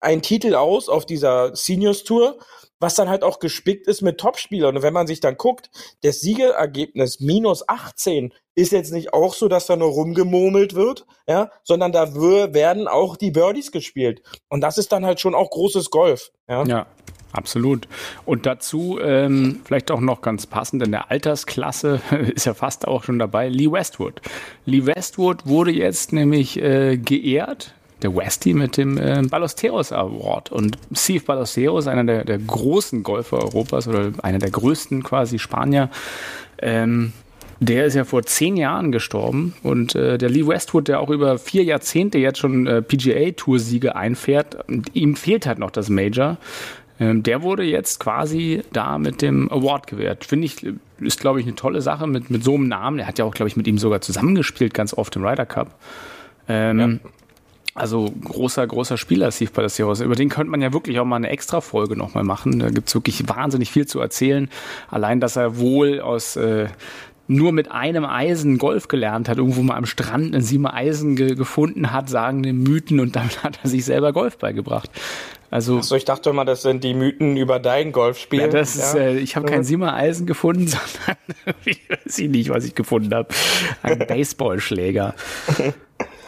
ein 0.00 0.22
Titel 0.22 0.54
aus 0.54 0.88
auf 0.88 1.04
dieser 1.04 1.54
Seniors 1.54 2.04
Tour, 2.04 2.38
was 2.80 2.94
dann 2.94 3.08
halt 3.08 3.22
auch 3.22 3.38
gespickt 3.38 3.86
ist 3.86 4.02
mit 4.02 4.18
Topspielern. 4.18 4.76
Und 4.76 4.82
wenn 4.82 4.92
man 4.92 5.06
sich 5.06 5.20
dann 5.20 5.36
guckt, 5.36 5.70
das 6.02 6.20
Siegerergebnis 6.20 7.20
minus 7.20 7.68
18 7.68 8.32
ist 8.54 8.72
jetzt 8.72 8.92
nicht 8.92 9.12
auch 9.12 9.34
so, 9.34 9.48
dass 9.48 9.66
da 9.66 9.76
nur 9.76 9.90
rumgemurmelt 9.90 10.74
wird, 10.74 11.06
ja, 11.28 11.50
sondern 11.62 11.92
da 11.92 12.14
werden 12.14 12.88
auch 12.88 13.16
die 13.16 13.30
Birdies 13.30 13.70
gespielt. 13.70 14.22
Und 14.48 14.62
das 14.62 14.78
ist 14.78 14.92
dann 14.92 15.06
halt 15.06 15.20
schon 15.20 15.34
auch 15.34 15.50
großes 15.50 15.90
Golf. 15.90 16.32
Ja, 16.48 16.64
ja 16.64 16.86
absolut. 17.32 17.86
Und 18.24 18.46
dazu 18.46 18.98
ähm, 19.00 19.60
vielleicht 19.64 19.90
auch 19.90 20.00
noch 20.00 20.20
ganz 20.20 20.46
passend 20.46 20.82
in 20.82 20.90
der 20.90 21.10
Altersklasse 21.10 22.00
ist 22.34 22.46
ja 22.46 22.54
fast 22.54 22.88
auch 22.88 23.04
schon 23.04 23.18
dabei 23.18 23.48
Lee 23.48 23.70
Westwood. 23.70 24.20
Lee 24.64 24.86
Westwood 24.86 25.46
wurde 25.46 25.70
jetzt 25.70 26.12
nämlich 26.12 26.60
äh, 26.60 26.96
geehrt 26.96 27.74
der 28.02 28.14
Westie 28.14 28.54
mit 28.54 28.76
dem 28.76 28.98
äh, 28.98 29.22
Ballesteros 29.28 29.92
Award. 29.92 30.52
Und 30.52 30.78
Steve 30.92 31.24
Ballesteros, 31.24 31.86
einer 31.86 32.04
der, 32.04 32.24
der 32.24 32.38
großen 32.38 33.02
Golfer 33.02 33.38
Europas 33.38 33.88
oder 33.88 34.12
einer 34.22 34.38
der 34.38 34.50
größten 34.50 35.02
quasi 35.02 35.38
Spanier, 35.38 35.90
ähm, 36.58 37.12
der 37.60 37.84
ist 37.84 37.94
ja 37.94 38.04
vor 38.04 38.22
zehn 38.22 38.56
Jahren 38.56 38.90
gestorben 38.90 39.54
und 39.62 39.94
äh, 39.94 40.16
der 40.16 40.30
Lee 40.30 40.46
Westwood, 40.46 40.88
der 40.88 41.00
auch 41.00 41.10
über 41.10 41.38
vier 41.38 41.62
Jahrzehnte 41.62 42.16
jetzt 42.16 42.38
schon 42.38 42.66
äh, 42.66 42.80
PGA-Tour-Siege 42.80 43.94
einfährt, 43.94 44.56
ihm 44.94 45.14
fehlt 45.14 45.46
halt 45.46 45.58
noch 45.58 45.70
das 45.70 45.90
Major. 45.90 46.38
Ähm, 46.98 47.22
der 47.22 47.42
wurde 47.42 47.62
jetzt 47.64 48.00
quasi 48.00 48.62
da 48.72 48.96
mit 48.98 49.20
dem 49.20 49.52
Award 49.52 49.86
gewährt. 49.86 50.24
Finde 50.24 50.46
ich, 50.46 50.66
ist 51.00 51.20
glaube 51.20 51.40
ich 51.40 51.46
eine 51.46 51.54
tolle 51.54 51.82
Sache 51.82 52.06
mit, 52.06 52.30
mit 52.30 52.42
so 52.42 52.54
einem 52.54 52.68
Namen. 52.68 52.98
Er 52.98 53.06
hat 53.06 53.18
ja 53.18 53.26
auch, 53.26 53.34
glaube 53.34 53.48
ich, 53.48 53.56
mit 53.56 53.66
ihm 53.66 53.76
sogar 53.76 54.00
zusammengespielt, 54.00 54.72
ganz 54.72 54.94
oft 54.94 55.14
im 55.16 55.24
Ryder 55.24 55.46
Cup. 55.46 55.78
Ähm, 56.48 56.80
ja. 56.80 57.10
Also 57.74 58.12
großer, 58.24 58.66
großer 58.66 58.96
Spieler 58.96 59.30
Steve 59.30 59.50
Palacios. 59.50 60.00
Über 60.00 60.16
den 60.16 60.28
könnte 60.28 60.50
man 60.50 60.60
ja 60.60 60.72
wirklich 60.72 60.98
auch 60.98 61.04
mal 61.04 61.16
eine 61.16 61.30
extra 61.30 61.60
Folge 61.60 61.96
nochmal 61.96 62.24
machen. 62.24 62.58
Da 62.58 62.70
gibt's 62.70 62.94
wirklich 62.94 63.28
wahnsinnig 63.28 63.70
viel 63.70 63.86
zu 63.86 64.00
erzählen. 64.00 64.50
Allein, 64.90 65.20
dass 65.20 65.36
er 65.36 65.58
wohl 65.58 66.00
aus 66.00 66.36
äh, 66.36 66.68
nur 67.28 67.52
mit 67.52 67.70
einem 67.70 68.04
Eisen 68.04 68.58
Golf 68.58 68.88
gelernt 68.88 69.28
hat, 69.28 69.38
irgendwo 69.38 69.62
mal 69.62 69.76
am 69.76 69.86
Strand 69.86 70.34
ein 70.34 70.42
sieben 70.42 70.66
Eisen 70.66 71.14
ge 71.14 71.36
gefunden 71.36 71.92
hat, 71.92 72.08
sagen 72.08 72.42
die 72.42 72.52
Mythen 72.52 72.98
und 72.98 73.14
damit 73.14 73.44
hat 73.44 73.60
er 73.62 73.70
sich 73.70 73.84
selber 73.84 74.12
Golf 74.12 74.36
beigebracht. 74.38 74.90
Also, 75.48 75.78
Achso, 75.78 75.96
ich 75.96 76.04
dachte 76.04 76.30
immer, 76.30 76.44
das 76.44 76.62
sind 76.62 76.84
die 76.84 76.94
Mythen 76.94 77.36
über 77.36 77.58
dein 77.58 77.92
Golfspiel. 77.92 78.40
Ja, 78.40 78.48
das 78.48 78.76
ja. 78.76 78.84
ist, 78.84 78.94
äh, 78.94 79.18
ich 79.18 79.34
habe 79.36 79.46
kein 79.46 79.64
Siemer 79.64 79.94
Eisen 79.94 80.26
gefunden, 80.26 80.66
sondern 80.68 81.16
ich 81.64 81.80
weiß 81.88 82.18
nicht, 82.18 82.50
was 82.50 82.64
ich 82.64 82.74
gefunden 82.74 83.14
habe. 83.14 83.28
Ein 83.82 83.98
Baseballschläger. 84.08 85.14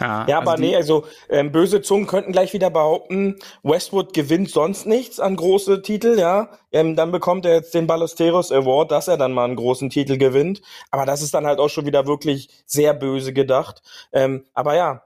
Ja, 0.02 0.26
ja 0.28 0.38
also 0.38 0.50
aber 0.50 0.60
nee, 0.60 0.76
also 0.76 1.04
ähm, 1.28 1.52
böse 1.52 1.82
Zungen 1.82 2.06
könnten 2.06 2.32
gleich 2.32 2.52
wieder 2.52 2.70
behaupten, 2.70 3.36
Westwood 3.62 4.12
gewinnt 4.14 4.50
sonst 4.50 4.86
nichts 4.86 5.20
an 5.20 5.36
große 5.36 5.82
Titel, 5.82 6.18
ja. 6.18 6.50
Ähm, 6.72 6.96
dann 6.96 7.12
bekommt 7.12 7.44
er 7.46 7.54
jetzt 7.54 7.74
den 7.74 7.86
Ballesteros 7.86 8.50
Award, 8.52 8.90
dass 8.90 9.08
er 9.08 9.16
dann 9.16 9.32
mal 9.32 9.44
einen 9.44 9.56
großen 9.56 9.90
Titel 9.90 10.16
gewinnt. 10.18 10.62
Aber 10.90 11.06
das 11.06 11.22
ist 11.22 11.34
dann 11.34 11.46
halt 11.46 11.58
auch 11.58 11.68
schon 11.68 11.86
wieder 11.86 12.06
wirklich 12.06 12.48
sehr 12.66 12.94
böse 12.94 13.32
gedacht. 13.32 13.82
Ähm, 14.12 14.44
aber 14.54 14.74
ja, 14.74 15.02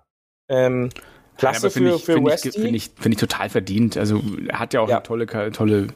ähm, 0.48 0.90
Klasse 1.36 1.66
ja, 1.66 1.70
für, 1.70 1.94
ich, 1.96 2.04
für 2.04 2.14
find 2.14 2.26
Westy. 2.26 2.52
Finde 2.52 2.76
ich, 2.76 2.90
find 2.98 3.14
ich 3.14 3.20
total 3.20 3.48
verdient. 3.48 3.96
Also 3.96 4.22
er 4.48 4.58
hat 4.58 4.74
ja 4.74 4.80
auch 4.80 4.88
ja. 4.88 4.96
eine 4.96 5.02
tolle, 5.02 5.26
tolle 5.52 5.88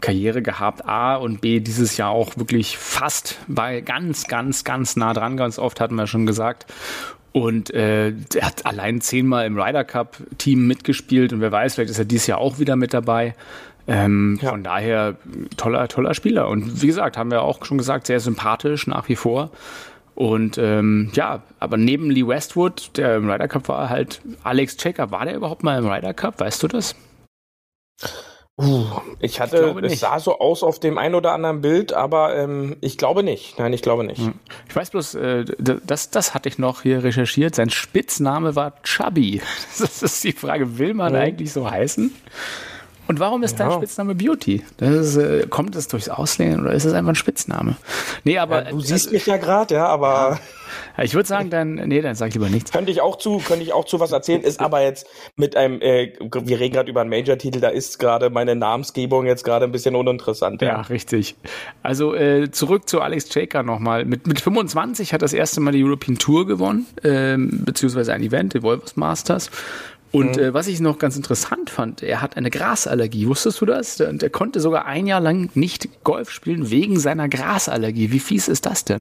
Karriere 0.00 0.42
gehabt. 0.42 0.84
A 0.84 1.16
und 1.16 1.40
B 1.40 1.60
dieses 1.60 1.96
Jahr 1.96 2.10
auch 2.10 2.36
wirklich 2.36 2.76
fast 2.76 3.38
bei 3.46 3.80
ganz, 3.80 4.26
ganz, 4.26 4.64
ganz 4.64 4.96
nah 4.96 5.12
dran. 5.12 5.36
Ganz 5.36 5.58
oft 5.58 5.80
hatten 5.80 5.94
wir 5.94 6.06
schon 6.06 6.26
gesagt. 6.26 6.66
Und 7.32 7.72
äh, 7.72 8.08
er 8.08 8.46
hat 8.46 8.66
allein 8.66 9.00
zehnmal 9.00 9.46
im 9.46 9.58
Ryder 9.58 9.84
Cup 9.84 10.16
Team 10.38 10.66
mitgespielt 10.66 11.32
und 11.32 11.40
wer 11.40 11.52
weiß, 11.52 11.74
vielleicht 11.74 11.90
ist 11.90 11.98
er 11.98 12.04
dieses 12.04 12.26
Jahr 12.26 12.38
auch 12.38 12.58
wieder 12.58 12.74
mit 12.76 12.92
dabei. 12.92 13.34
Ähm, 13.86 14.38
ja. 14.42 14.50
Von 14.50 14.62
daher 14.62 15.16
toller, 15.56 15.88
toller 15.88 16.14
Spieler. 16.14 16.48
Und 16.48 16.82
wie 16.82 16.86
gesagt, 16.86 17.16
haben 17.16 17.30
wir 17.30 17.42
auch 17.42 17.64
schon 17.64 17.78
gesagt, 17.78 18.06
sehr 18.06 18.20
sympathisch 18.20 18.86
nach 18.86 19.08
wie 19.08 19.16
vor. 19.16 19.50
Und 20.14 20.58
ähm, 20.58 21.10
ja, 21.14 21.42
aber 21.60 21.76
neben 21.76 22.10
Lee 22.10 22.26
Westwood, 22.26 22.90
der 22.96 23.16
im 23.16 23.30
Ryder 23.30 23.48
Cup 23.48 23.68
war, 23.68 23.88
halt 23.88 24.20
Alex 24.44 24.76
Checker. 24.76 25.10
War 25.10 25.24
der 25.24 25.34
überhaupt 25.34 25.62
mal 25.62 25.78
im 25.78 25.88
Ryder 25.88 26.14
Cup? 26.14 26.40
Weißt 26.40 26.62
du 26.62 26.68
das? 26.68 26.94
Uh, 28.60 28.84
ich 29.20 29.40
hatte, 29.40 29.74
ich 29.82 29.92
es 29.92 30.00
sah 30.00 30.18
so 30.18 30.38
aus 30.38 30.62
auf 30.62 30.78
dem 30.78 30.98
ein 30.98 31.14
oder 31.14 31.32
anderen 31.32 31.62
Bild, 31.62 31.94
aber 31.94 32.36
ähm, 32.36 32.76
ich 32.82 32.98
glaube 32.98 33.22
nicht. 33.22 33.58
Nein, 33.58 33.72
ich 33.72 33.80
glaube 33.80 34.04
nicht. 34.04 34.20
Hm. 34.20 34.34
Ich 34.68 34.76
weiß 34.76 34.90
bloß, 34.90 35.14
äh, 35.14 35.44
das, 35.58 36.10
das 36.10 36.34
hatte 36.34 36.48
ich 36.50 36.58
noch 36.58 36.82
hier 36.82 37.02
recherchiert. 37.02 37.54
Sein 37.54 37.70
Spitzname 37.70 38.56
war 38.56 38.74
Chubby. 38.82 39.40
Das 39.78 40.02
ist 40.02 40.22
die 40.24 40.32
Frage, 40.32 40.78
will 40.78 40.92
man 40.92 41.12
mhm. 41.12 41.18
eigentlich 41.18 41.52
so 41.52 41.70
heißen? 41.70 42.12
Und 43.10 43.18
warum 43.18 43.42
ist 43.42 43.58
ja. 43.58 43.66
dein 43.66 43.78
Spitzname 43.78 44.14
Beauty? 44.14 44.62
Ist, 44.78 45.16
äh, 45.16 45.44
kommt 45.50 45.74
es 45.74 45.88
durchs 45.88 46.08
Auslehnen 46.08 46.60
oder 46.60 46.74
ist 46.74 46.84
es 46.84 46.92
einfach 46.92 47.08
ein 47.08 47.16
Spitzname? 47.16 47.74
Nee, 48.22 48.38
aber. 48.38 48.66
Ja, 48.66 48.70
du 48.70 48.78
siehst 48.78 49.08
äh, 49.08 49.14
mich 49.14 49.26
ja 49.26 49.36
gerade, 49.36 49.74
ja, 49.74 49.86
aber. 49.88 50.38
Ja. 50.38 50.38
Ich 51.02 51.14
würde 51.14 51.26
sagen, 51.26 51.50
dann, 51.50 51.74
nee, 51.74 52.00
dann 52.00 52.14
sag 52.14 52.28
ich 52.28 52.34
lieber 52.34 52.48
nichts. 52.48 52.70
Könnte 52.70 52.92
ich 52.92 53.00
auch 53.00 53.16
zu, 53.16 53.38
könnte 53.38 53.64
ich 53.64 53.72
auch 53.72 53.84
zu 53.84 53.98
was 53.98 54.12
erzählen, 54.12 54.42
ist 54.42 54.60
aber 54.60 54.82
jetzt 54.82 55.08
mit 55.34 55.56
einem, 55.56 55.80
äh, 55.80 56.12
wir 56.20 56.60
reden 56.60 56.74
gerade 56.74 56.88
über 56.88 57.00
einen 57.00 57.10
Major-Titel, 57.10 57.58
da 57.60 57.68
ist 57.68 57.98
gerade 57.98 58.30
meine 58.30 58.54
Namensgebung 58.54 59.26
jetzt 59.26 59.42
gerade 59.44 59.64
ein 59.64 59.72
bisschen 59.72 59.96
uninteressant. 59.96 60.62
Ja, 60.62 60.68
ja 60.68 60.80
richtig. 60.82 61.34
Also 61.82 62.14
äh, 62.14 62.52
zurück 62.52 62.88
zu 62.88 63.00
Alex 63.00 63.34
Jaker 63.34 63.64
nochmal. 63.64 64.04
Mit, 64.04 64.28
mit 64.28 64.40
25 64.40 65.12
hat 65.12 65.22
das 65.22 65.32
erste 65.32 65.60
Mal 65.60 65.72
die 65.72 65.82
European 65.82 66.18
Tour 66.18 66.46
gewonnen, 66.46 66.86
ähm, 67.02 67.62
beziehungsweise 67.64 68.12
ein 68.12 68.22
Event, 68.22 68.54
die 68.54 68.62
Wolvers 68.62 68.96
Masters. 68.96 69.50
Und 70.12 70.36
mhm. 70.36 70.42
äh, 70.42 70.54
was 70.54 70.66
ich 70.66 70.80
noch 70.80 70.98
ganz 70.98 71.16
interessant 71.16 71.70
fand, 71.70 72.02
er 72.02 72.20
hat 72.20 72.36
eine 72.36 72.50
Grasallergie. 72.50 73.26
Wusstest 73.28 73.60
du 73.60 73.66
das? 73.66 74.00
Und 74.00 74.22
er 74.22 74.30
konnte 74.30 74.60
sogar 74.60 74.86
ein 74.86 75.06
Jahr 75.06 75.20
lang 75.20 75.50
nicht 75.54 76.04
Golf 76.04 76.30
spielen 76.30 76.70
wegen 76.70 76.98
seiner 76.98 77.28
Grasallergie. 77.28 78.10
Wie 78.10 78.20
fies 78.20 78.48
ist 78.48 78.66
das 78.66 78.84
denn? 78.84 78.98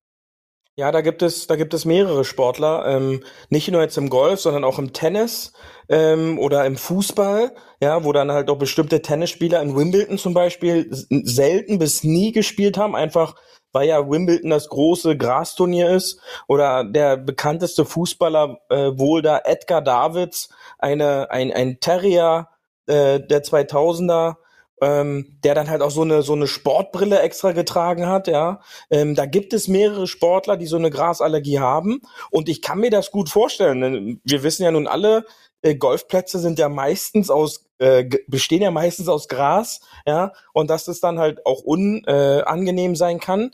Ja, 0.80 0.94
da 0.94 1.02
gibt 1.02 1.22
es, 1.24 1.46
da 1.46 1.58
gibt 1.58 1.74
es 1.74 1.84
mehrere 1.84 2.24
Sportler, 2.24 2.86
ähm, 2.88 3.22
nicht 3.50 3.70
nur 3.70 3.82
jetzt 3.82 3.98
im 3.98 4.10
Golf, 4.10 4.40
sondern 4.40 4.64
auch 4.64 4.80
im 4.80 4.94
Tennis 4.94 5.52
ähm, 5.90 6.40
oder 6.40 6.66
im 6.66 6.78
Fußball, 6.78 7.52
ja, 7.82 8.06
wo 8.06 8.14
dann 8.14 8.32
halt 8.32 8.50
auch 8.50 8.58
bestimmte 8.58 9.02
Tennisspieler 9.02 9.62
in 9.62 9.76
Wimbledon 9.76 10.18
zum 10.18 10.34
Beispiel 10.34 10.88
selten 10.90 11.80
bis 11.80 12.06
nie 12.06 12.32
gespielt 12.32 12.78
haben, 12.78 12.96
einfach 12.96 13.36
weil 13.72 13.88
ja 13.88 14.10
Wimbledon 14.10 14.50
das 14.50 14.70
große 14.70 15.18
Grasturnier 15.18 15.90
ist 15.90 16.20
oder 16.48 16.84
der 16.84 17.18
bekannteste 17.18 17.86
Fußballer 17.86 18.60
äh, 18.70 18.92
wohl 18.98 19.22
da 19.22 19.42
Edgar 19.44 19.82
Davids, 19.82 20.50
eine, 20.78 21.32
ein, 21.32 21.52
ein 21.52 21.80
Terrier 21.80 22.50
äh, 22.88 23.20
der 23.20 23.44
2000er, 23.44 24.36
ähm, 24.82 25.38
der 25.44 25.56
dann 25.56 25.70
halt 25.70 25.82
auch 25.82 25.92
so 25.92 26.02
eine 26.02 26.22
so 26.22 26.34
eine 26.34 26.48
Sportbrille 26.48 27.20
extra 27.20 27.52
getragen 27.52 28.08
hat, 28.08 28.28
ja. 28.28 28.62
Ähm, 28.90 29.16
da 29.16 29.26
gibt 29.26 29.54
es 29.54 29.68
mehrere 29.68 30.08
Sportler, 30.08 30.58
die 30.58 30.68
so 30.68 30.78
eine 30.78 30.90
Grasallergie 30.90 31.60
haben 31.60 32.02
und 32.32 32.50
ich 32.50 32.62
kann 32.62 32.80
mir 32.80 32.90
das 32.90 33.12
gut 33.12 33.30
vorstellen. 33.30 34.22
Wir 34.24 34.44
wissen 34.44 34.64
ja 34.64 34.72
nun 34.72 34.88
alle, 34.88 35.26
äh, 35.62 35.76
Golfplätze 35.76 36.40
sind 36.40 36.60
ja 36.60 36.70
meistens 36.70 37.30
aus 37.30 37.69
äh, 37.80 38.08
bestehen 38.28 38.62
ja 38.62 38.72
meistens 38.72 39.08
aus 39.08 39.28
Gras, 39.28 39.82
ja, 40.06 40.34
und 40.54 40.70
dass 40.70 40.88
es 40.88 41.00
dann 41.00 41.20
halt 41.20 41.46
auch 41.46 41.62
unangenehm 41.62 42.94
äh, 42.94 42.96
sein 42.96 43.20
kann, 43.20 43.52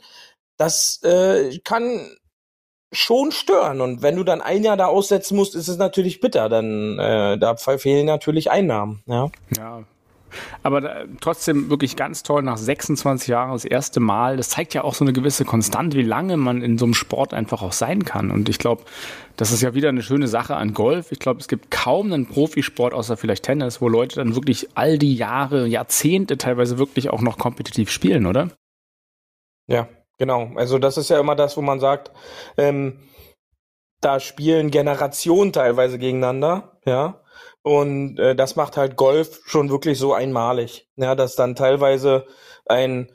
das 0.56 1.02
äh, 1.02 1.58
kann 1.64 2.16
schon 2.92 3.32
stören. 3.32 3.80
Und 3.80 4.02
wenn 4.02 4.16
du 4.16 4.24
dann 4.24 4.40
ein 4.40 4.62
Jahr 4.62 4.76
da 4.76 4.86
aussetzen 4.86 5.36
musst, 5.36 5.54
ist 5.54 5.68
es 5.68 5.76
natürlich 5.76 6.20
bitter. 6.20 6.48
Dann 6.48 6.98
äh, 6.98 7.38
da 7.38 7.56
fehlen 7.56 8.06
natürlich 8.06 8.50
Einnahmen. 8.50 9.02
Ja. 9.06 9.30
Ja. 9.56 9.84
Aber 10.62 10.80
da, 10.80 11.04
trotzdem 11.20 11.70
wirklich 11.70 11.96
ganz 11.96 12.22
toll, 12.22 12.42
nach 12.42 12.56
26 12.56 13.28
Jahren 13.28 13.52
das 13.52 13.64
erste 13.64 14.00
Mal. 14.00 14.36
Das 14.36 14.48
zeigt 14.50 14.74
ja 14.74 14.84
auch 14.84 14.94
so 14.94 15.04
eine 15.04 15.12
gewisse 15.12 15.44
Konstante, 15.44 15.96
wie 15.96 16.02
lange 16.02 16.36
man 16.36 16.62
in 16.62 16.78
so 16.78 16.84
einem 16.84 16.94
Sport 16.94 17.34
einfach 17.34 17.62
auch 17.62 17.72
sein 17.72 18.04
kann. 18.04 18.30
Und 18.30 18.48
ich 18.48 18.58
glaube, 18.58 18.84
das 19.36 19.52
ist 19.52 19.62
ja 19.62 19.74
wieder 19.74 19.90
eine 19.90 20.02
schöne 20.02 20.28
Sache 20.28 20.56
an 20.56 20.74
Golf. 20.74 21.12
Ich 21.12 21.18
glaube, 21.18 21.40
es 21.40 21.48
gibt 21.48 21.70
kaum 21.70 22.12
einen 22.12 22.26
Profisport, 22.26 22.94
außer 22.94 23.16
vielleicht 23.16 23.44
Tennis, 23.44 23.80
wo 23.80 23.88
Leute 23.88 24.16
dann 24.16 24.34
wirklich 24.34 24.68
all 24.74 24.98
die 24.98 25.14
Jahre, 25.14 25.66
Jahrzehnte 25.66 26.38
teilweise 26.38 26.78
wirklich 26.78 27.10
auch 27.10 27.20
noch 27.20 27.38
kompetitiv 27.38 27.90
spielen, 27.90 28.26
oder? 28.26 28.50
Ja, 29.66 29.88
genau. 30.18 30.52
Also 30.56 30.78
das 30.78 30.96
ist 30.96 31.10
ja 31.10 31.20
immer 31.20 31.36
das, 31.36 31.56
wo 31.56 31.62
man 31.62 31.80
sagt, 31.80 32.12
ähm, 32.56 33.00
da 34.00 34.20
spielen 34.20 34.70
Generationen 34.70 35.52
teilweise 35.52 35.98
gegeneinander, 35.98 36.78
ja. 36.84 37.20
Und 37.66 38.20
äh, 38.20 38.36
das 38.36 38.54
macht 38.54 38.76
halt 38.76 38.94
Golf 38.94 39.40
schon 39.44 39.70
wirklich 39.70 39.98
so 39.98 40.14
einmalig, 40.14 40.86
ja, 40.94 41.16
dass 41.16 41.34
dann 41.34 41.56
teilweise 41.56 42.24
ein 42.64 43.10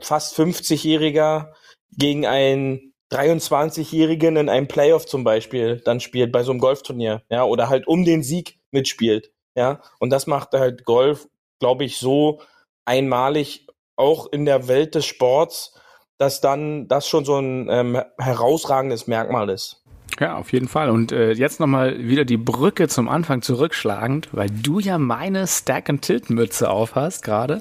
fast 0.00 0.38
50-Jähriger 0.38 1.48
gegen 1.90 2.24
einen 2.24 2.94
23-Jährigen 3.10 4.36
in 4.36 4.48
einem 4.48 4.68
Playoff 4.68 5.06
zum 5.06 5.24
Beispiel 5.24 5.80
dann 5.84 5.98
spielt 5.98 6.30
bei 6.30 6.44
so 6.44 6.52
einem 6.52 6.60
Golfturnier, 6.60 7.22
ja, 7.30 7.42
oder 7.42 7.68
halt 7.68 7.88
um 7.88 8.04
den 8.04 8.22
Sieg 8.22 8.60
mitspielt, 8.70 9.32
ja. 9.56 9.80
Und 9.98 10.10
das 10.10 10.28
macht 10.28 10.52
halt 10.52 10.84
Golf, 10.84 11.26
glaube 11.58 11.82
ich, 11.82 11.98
so 11.98 12.40
einmalig 12.84 13.66
auch 13.96 14.30
in 14.30 14.44
der 14.44 14.68
Welt 14.68 14.94
des 14.94 15.04
Sports, 15.04 15.74
dass 16.16 16.40
dann 16.40 16.86
das 16.86 17.08
schon 17.08 17.24
so 17.24 17.40
ein 17.40 17.68
ähm, 17.68 18.00
herausragendes 18.18 19.08
Merkmal 19.08 19.50
ist. 19.50 19.82
Ja, 20.18 20.36
auf 20.36 20.52
jeden 20.52 20.68
Fall. 20.68 20.88
Und 20.88 21.12
äh, 21.12 21.32
jetzt 21.32 21.60
nochmal 21.60 21.98
wieder 21.98 22.24
die 22.24 22.38
Brücke 22.38 22.88
zum 22.88 23.08
Anfang 23.08 23.42
zurückschlagend, 23.42 24.28
weil 24.32 24.48
du 24.50 24.80
ja 24.80 24.96
meine 24.96 25.46
Stack-and-Tilt-Mütze 25.46 26.70
aufhast 26.70 27.22
gerade. 27.22 27.60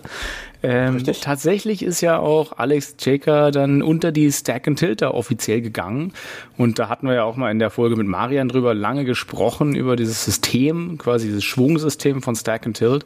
Ähm, 0.64 1.04
tatsächlich 1.22 1.84
ist 1.84 2.00
ja 2.00 2.18
auch 2.18 2.58
Alex 2.58 2.96
Jaker 3.00 3.52
dann 3.52 3.82
unter 3.82 4.14
die 4.14 4.32
Stack-and-Tilter 4.32 5.14
offiziell 5.14 5.62
gegangen. 5.62 6.14
Und 6.58 6.80
da 6.80 6.88
hatten 6.88 7.08
wir 7.08 7.16
ja 7.16 7.24
auch 7.24 7.36
mal 7.36 7.52
in 7.52 7.60
der 7.60 7.70
Folge 7.70 7.98
mit 7.98 8.08
Marian 8.08 8.48
drüber 8.48 8.74
lange 8.74 9.04
gesprochen, 9.04 9.76
über 9.76 9.98
dieses 9.98 10.24
System, 10.24 10.98
quasi 10.98 11.28
dieses 11.28 11.44
Schwungsystem 11.44 12.22
von 12.22 12.36
Stack-and-Tilt. 12.36 13.04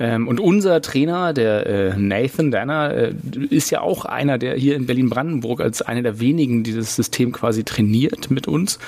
Ähm, 0.00 0.28
und 0.28 0.40
unser 0.40 0.80
Trainer, 0.80 1.34
der 1.34 1.66
äh, 1.66 1.96
Nathan 1.96 2.50
Danner, 2.50 2.94
äh, 2.94 3.14
ist 3.50 3.70
ja 3.70 3.82
auch 3.82 4.06
einer, 4.06 4.38
der 4.38 4.56
hier 4.56 4.74
in 4.74 4.86
Berlin-Brandenburg 4.86 5.60
als 5.60 5.82
einer 5.82 6.02
der 6.02 6.18
wenigen 6.18 6.62
dieses 6.62 6.96
System 6.96 7.32
quasi 7.32 7.64
trainiert 7.64 8.30
mit 8.30 8.48
uns. 8.48 8.78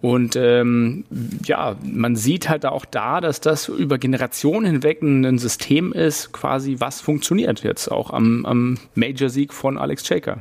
Und 0.00 0.36
ähm, 0.36 1.04
ja, 1.44 1.76
man 1.82 2.16
sieht 2.16 2.48
halt 2.48 2.64
auch 2.66 2.86
da, 2.86 3.20
dass 3.20 3.40
das 3.40 3.68
über 3.68 3.98
Generationen 3.98 4.66
hinweg 4.66 5.02
ein 5.02 5.38
System 5.38 5.92
ist, 5.92 6.32
quasi 6.32 6.76
was 6.78 7.00
funktioniert 7.00 7.62
jetzt 7.62 7.88
auch 7.88 8.10
am, 8.10 8.44
am 8.46 8.78
Major-Sieg 8.94 9.52
von 9.52 9.78
Alex 9.78 10.06
Shaker. 10.06 10.40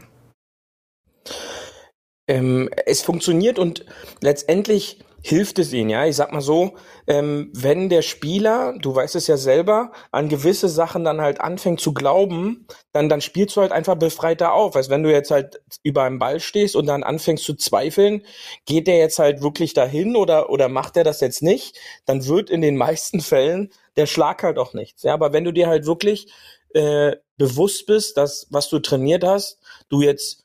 Ähm, 2.28 2.70
es 2.86 3.02
funktioniert 3.02 3.60
und 3.60 3.86
letztendlich 4.22 5.00
hilft 5.24 5.58
es 5.58 5.72
ihnen, 5.72 5.90
ja. 5.90 6.06
Ich 6.06 6.18
sag 6.18 6.34
mal 6.34 6.42
so, 6.42 6.74
ähm, 7.08 7.50
wenn 7.54 7.88
der 7.88 8.02
Spieler, 8.02 8.76
du 8.78 8.94
weißt 8.94 9.16
es 9.16 9.28
ja 9.28 9.38
selber, 9.38 9.94
an 10.12 10.28
gewisse 10.28 10.68
Sachen 10.68 11.06
dann 11.06 11.22
halt 11.22 11.40
anfängt 11.40 11.80
zu 11.80 11.94
glauben, 11.94 12.68
dann, 12.92 13.08
dann 13.08 13.22
spielst 13.22 13.56
du 13.56 13.62
halt 13.62 13.72
einfach 13.72 13.96
befreiter 13.96 14.54
auf. 14.54 14.76
Weißt, 14.76 14.90
wenn 14.90 15.02
du 15.02 15.12
jetzt 15.12 15.32
halt 15.32 15.62
über 15.82 16.04
einem 16.04 16.20
Ball 16.20 16.42
stehst 16.42 16.76
und 16.76 16.88
dann 16.88 17.04
anfängst 17.04 17.46
zu 17.46 17.56
zweifeln, 17.56 18.24
geht 18.66 18.86
der 18.86 18.98
jetzt 18.98 19.18
halt 19.18 19.42
wirklich 19.42 19.74
dahin 19.74 20.18
oder, 20.18 20.50
oder 20.50 20.68
macht 20.68 20.98
er 20.98 21.06
das 21.06 21.22
jetzt 21.22 21.42
nicht, 21.42 21.80
dann 22.06 22.28
wird 22.28 22.50
in 22.50 22.62
den 22.62 22.76
meisten 22.84 23.22
Fällen 23.22 23.72
der 23.96 24.08
Schlag 24.08 24.44
halt 24.44 24.58
auch 24.58 24.74
nichts. 24.74 25.04
Ja, 25.04 25.14
aber 25.14 25.32
wenn 25.32 25.46
du 25.46 25.54
dir 25.54 25.68
halt 25.68 25.86
wirklich 25.86 26.28
äh, 26.74 27.16
bewusst 27.38 27.86
bist, 27.86 28.18
dass 28.18 28.48
was 28.50 28.68
du 28.70 28.80
trainiert 28.80 29.24
hast, 29.24 29.60
du 29.88 30.02
jetzt 30.02 30.43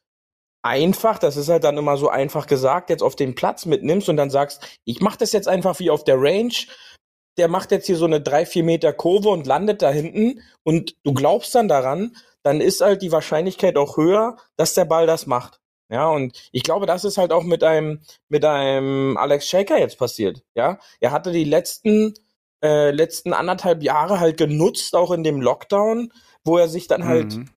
einfach, 0.62 1.18
das 1.18 1.36
ist 1.36 1.48
halt 1.48 1.64
dann 1.64 1.78
immer 1.78 1.96
so 1.96 2.08
einfach 2.08 2.46
gesagt, 2.46 2.90
jetzt 2.90 3.02
auf 3.02 3.16
den 3.16 3.34
Platz 3.34 3.66
mitnimmst 3.66 4.08
und 4.08 4.16
dann 4.16 4.30
sagst, 4.30 4.78
ich 4.84 5.00
mache 5.00 5.18
das 5.18 5.32
jetzt 5.32 5.48
einfach 5.48 5.78
wie 5.78 5.90
auf 5.90 6.04
der 6.04 6.20
Range, 6.20 6.54
der 7.36 7.48
macht 7.48 7.70
jetzt 7.70 7.86
hier 7.86 7.96
so 7.96 8.04
eine 8.04 8.20
drei, 8.20 8.44
vier 8.44 8.64
Meter 8.64 8.92
Kurve 8.92 9.28
und 9.28 9.46
landet 9.46 9.82
da 9.82 9.90
hinten 9.90 10.42
und 10.64 10.96
du 11.04 11.14
glaubst 11.14 11.54
dann 11.54 11.68
daran, 11.68 12.16
dann 12.42 12.60
ist 12.60 12.80
halt 12.80 13.02
die 13.02 13.12
Wahrscheinlichkeit 13.12 13.76
auch 13.76 13.96
höher, 13.96 14.36
dass 14.56 14.74
der 14.74 14.84
Ball 14.84 15.06
das 15.06 15.26
macht. 15.26 15.60
Ja, 15.90 16.08
und 16.08 16.36
ich 16.52 16.64
glaube, 16.64 16.84
das 16.84 17.04
ist 17.04 17.16
halt 17.16 17.32
auch 17.32 17.44
mit 17.44 17.64
einem, 17.64 18.02
mit 18.28 18.44
einem 18.44 19.16
Alex 19.16 19.48
Shaker 19.48 19.78
jetzt 19.78 19.98
passiert. 19.98 20.42
Ja, 20.54 20.78
er 21.00 21.12
hatte 21.12 21.32
die 21.32 21.44
letzten, 21.44 22.12
äh, 22.62 22.90
letzten 22.90 23.32
anderthalb 23.32 23.82
Jahre 23.82 24.20
halt 24.20 24.36
genutzt, 24.36 24.94
auch 24.94 25.12
in 25.12 25.22
dem 25.22 25.40
Lockdown, 25.40 26.12
wo 26.44 26.58
er 26.58 26.68
sich 26.68 26.88
dann 26.88 27.06
halt 27.06 27.36
mhm 27.36 27.48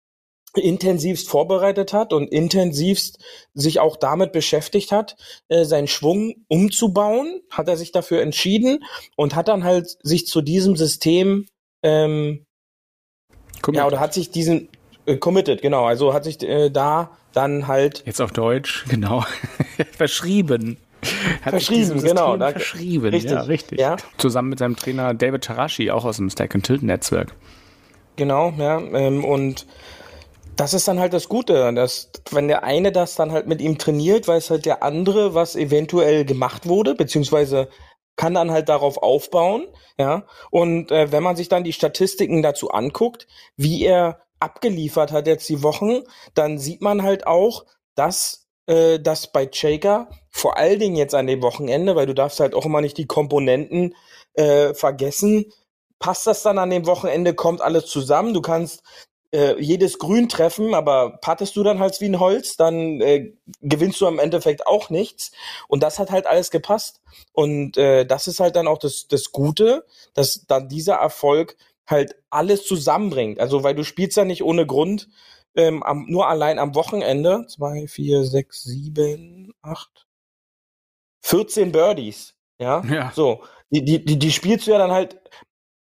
intensivst 0.56 1.30
vorbereitet 1.30 1.94
hat 1.94 2.14
und 2.14 2.28
intensivst 2.28 3.20
sich 3.54 3.80
auch 3.80 3.98
damit 3.98 4.32
beschäftigt 4.32 4.92
hat, 4.92 5.16
äh, 5.48 5.64
seinen 5.64 5.88
Schwung 5.88 6.36
umzubauen, 6.48 7.42
hat 7.50 7.68
er 7.68 7.78
sich 7.78 7.92
dafür 7.92 8.22
entschieden 8.22 8.84
und 9.16 9.36
hat 9.36 9.48
dann 9.48 9.64
halt 9.64 9.98
sich 10.04 10.28
zu 10.28 10.42
diesem 10.42 10.76
System 10.76 11.48
ähm, 11.84 12.46
ja 13.72 13.88
oder 13.88 14.00
hat 14.00 14.14
sich 14.14 14.32
diesen 14.32 14.70
äh, 15.06 15.18
committed 15.18 15.62
genau 15.62 15.86
also 15.86 16.14
hat 16.14 16.24
sich 16.24 16.42
äh, 16.44 16.70
da 16.70 17.12
dann 17.34 17.68
halt 17.68 18.04
jetzt 18.06 18.22
auf 18.22 18.32
Deutsch 18.32 18.86
genau 18.90 19.24
verschrieben 19.98 20.78
hat 21.42 21.52
verschrieben, 21.52 22.02
genau. 22.02 22.38
Da, 22.38 22.52
verschrieben, 22.52 23.08
richtig, 23.08 23.32
ja, 23.32 23.42
richtig. 23.42 23.80
Ja. 23.80 23.98
Zusammen 24.18 24.50
mit 24.50 24.60
seinem 24.60 24.76
Trainer 24.76 25.14
David 25.14 25.44
Tarashi, 25.44 25.90
auch 25.90 26.06
aus 26.06 26.18
dem 26.18 26.30
Stack 26.30 26.54
and 26.54 26.64
Tilt 26.64 26.84
Netzwerk. 26.84 27.34
Genau, 28.18 28.54
ja. 28.58 28.80
Ähm, 28.80 29.24
und 29.26 29.66
das 30.56 30.74
ist 30.74 30.88
dann 30.88 31.00
halt 31.00 31.14
das 31.14 31.30
Gute, 31.30 31.74
dass 31.74 32.12
wenn 32.32 32.48
der 32.48 32.64
eine 32.64 32.92
das 32.92 33.16
dann 33.16 33.32
halt 33.32 33.48
mit 33.48 33.62
ihm 33.62 33.78
trainiert, 33.78 34.28
weiß 34.28 34.50
halt 34.50 34.66
der 34.66 34.84
andere, 34.84 35.34
was 35.34 35.56
eventuell 35.56 36.26
gemacht 36.26 36.68
wurde, 36.68 36.96
beziehungsweise 36.96 37.70
kann 38.16 38.34
dann 38.34 38.52
halt 38.52 38.70
darauf 38.70 38.98
aufbauen, 38.98 39.68
ja. 39.98 40.26
Und 40.52 40.92
äh, 40.92 41.12
wenn 41.12 41.24
man 41.24 41.36
sich 41.36 41.50
dann 41.50 41.64
die 41.64 41.74
Statistiken 41.74 42.42
dazu 42.42 42.70
anguckt, 42.70 43.28
wie 43.56 43.84
er 43.84 44.22
abgeliefert 44.40 45.12
hat 45.12 45.28
jetzt 45.28 45.48
die 45.50 45.64
Wochen, 45.64 46.02
dann 46.34 46.58
sieht 46.58 46.82
man 46.82 47.04
halt 47.04 47.26
auch, 47.26 47.66
dass 47.96 48.48
äh, 48.68 49.00
das 49.00 49.32
bei 49.32 49.50
Shaker 49.52 50.10
vor 50.30 50.58
allen 50.58 50.80
Dingen 50.80 50.96
jetzt 50.96 51.16
an 51.16 51.28
dem 51.28 51.42
Wochenende, 51.42 51.96
weil 51.96 52.06
du 52.06 52.14
darfst 52.14 52.40
halt 52.40 52.54
auch 52.54 52.66
immer 52.66 52.82
nicht 52.82 52.98
die 52.98 53.08
Komponenten 53.08 53.96
äh, 54.34 54.74
vergessen, 54.74 55.46
passt 56.00 56.28
das 56.28 56.44
dann 56.44 56.58
an 56.58 56.70
dem 56.70 56.86
Wochenende, 56.88 57.34
kommt 57.34 57.62
alles 57.62 57.86
zusammen. 57.86 58.34
Du 58.34 58.42
kannst 58.42 58.84
äh, 59.32 59.60
jedes 59.60 59.98
Grün 59.98 60.30
treffen, 60.30 60.74
aber 60.74 61.18
pattest 61.22 61.56
du 61.56 61.64
dann 61.64 61.80
halt 61.80 62.00
wie 62.02 62.10
ein 62.10 62.20
Holz, 62.20 62.58
dann 62.58 63.02
äh, 63.02 63.34
gewinnst 63.62 64.02
du 64.02 64.08
am 64.08 64.20
Endeffekt 64.20 64.68
auch 64.68 64.90
nichts. 64.90 65.32
Und 65.68 65.84
das 65.84 66.00
hat 66.00 66.12
halt 66.12 66.28
alles 66.28 66.52
gepasst. 66.52 67.02
Und 67.34 67.78
äh, 67.78 68.06
das 68.06 68.28
ist 68.28 68.40
halt 68.40 68.56
dann 68.56 68.68
auch 68.68 68.78
das, 68.78 69.08
das 69.08 69.32
Gute, 69.32 69.86
dass 70.14 70.46
dann 70.48 70.70
dieser 70.70 70.96
Erfolg 70.96 71.56
halt 71.88 72.16
alles 72.30 72.66
zusammenbringt. 72.66 73.40
Also, 73.40 73.64
weil 73.64 73.76
du 73.76 73.84
spielst 73.84 74.18
ja 74.18 74.26
nicht 74.26 74.44
ohne 74.44 74.66
Grund 74.66 75.10
ähm, 75.56 75.84
am, 75.84 76.06
nur 76.08 76.28
allein 76.28 76.60
am 76.60 76.76
Wochenende. 76.76 77.46
Zwei, 77.48 77.88
vier, 77.88 78.24
sechs, 78.24 78.64
sieben, 78.64 79.54
acht, 79.62 80.08
14 81.24 81.72
Birdies. 81.72 82.36
Ja. 82.60 82.84
ja. 82.86 83.12
So. 83.16 83.44
Die, 83.70 83.84
die, 83.86 84.04
die, 84.04 84.20
die 84.20 84.32
spielst 84.32 84.68
du 84.68 84.72
ja 84.72 84.78
dann 84.78 84.92
halt 84.92 85.22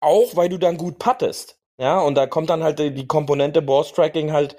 auch, 0.01 0.37
weil 0.37 0.49
du 0.49 0.59
dann 0.59 0.79
gut 0.79 0.99
pattest. 0.99 1.59
Ja, 1.79 2.01
und 2.01 2.15
da 2.15 2.27
kommt 2.27 2.51
dann 2.51 2.63
halt 2.63 2.79
die 2.79 3.07
Komponente 3.07 3.61
Ball-Striking 3.61 4.33
halt 4.33 4.57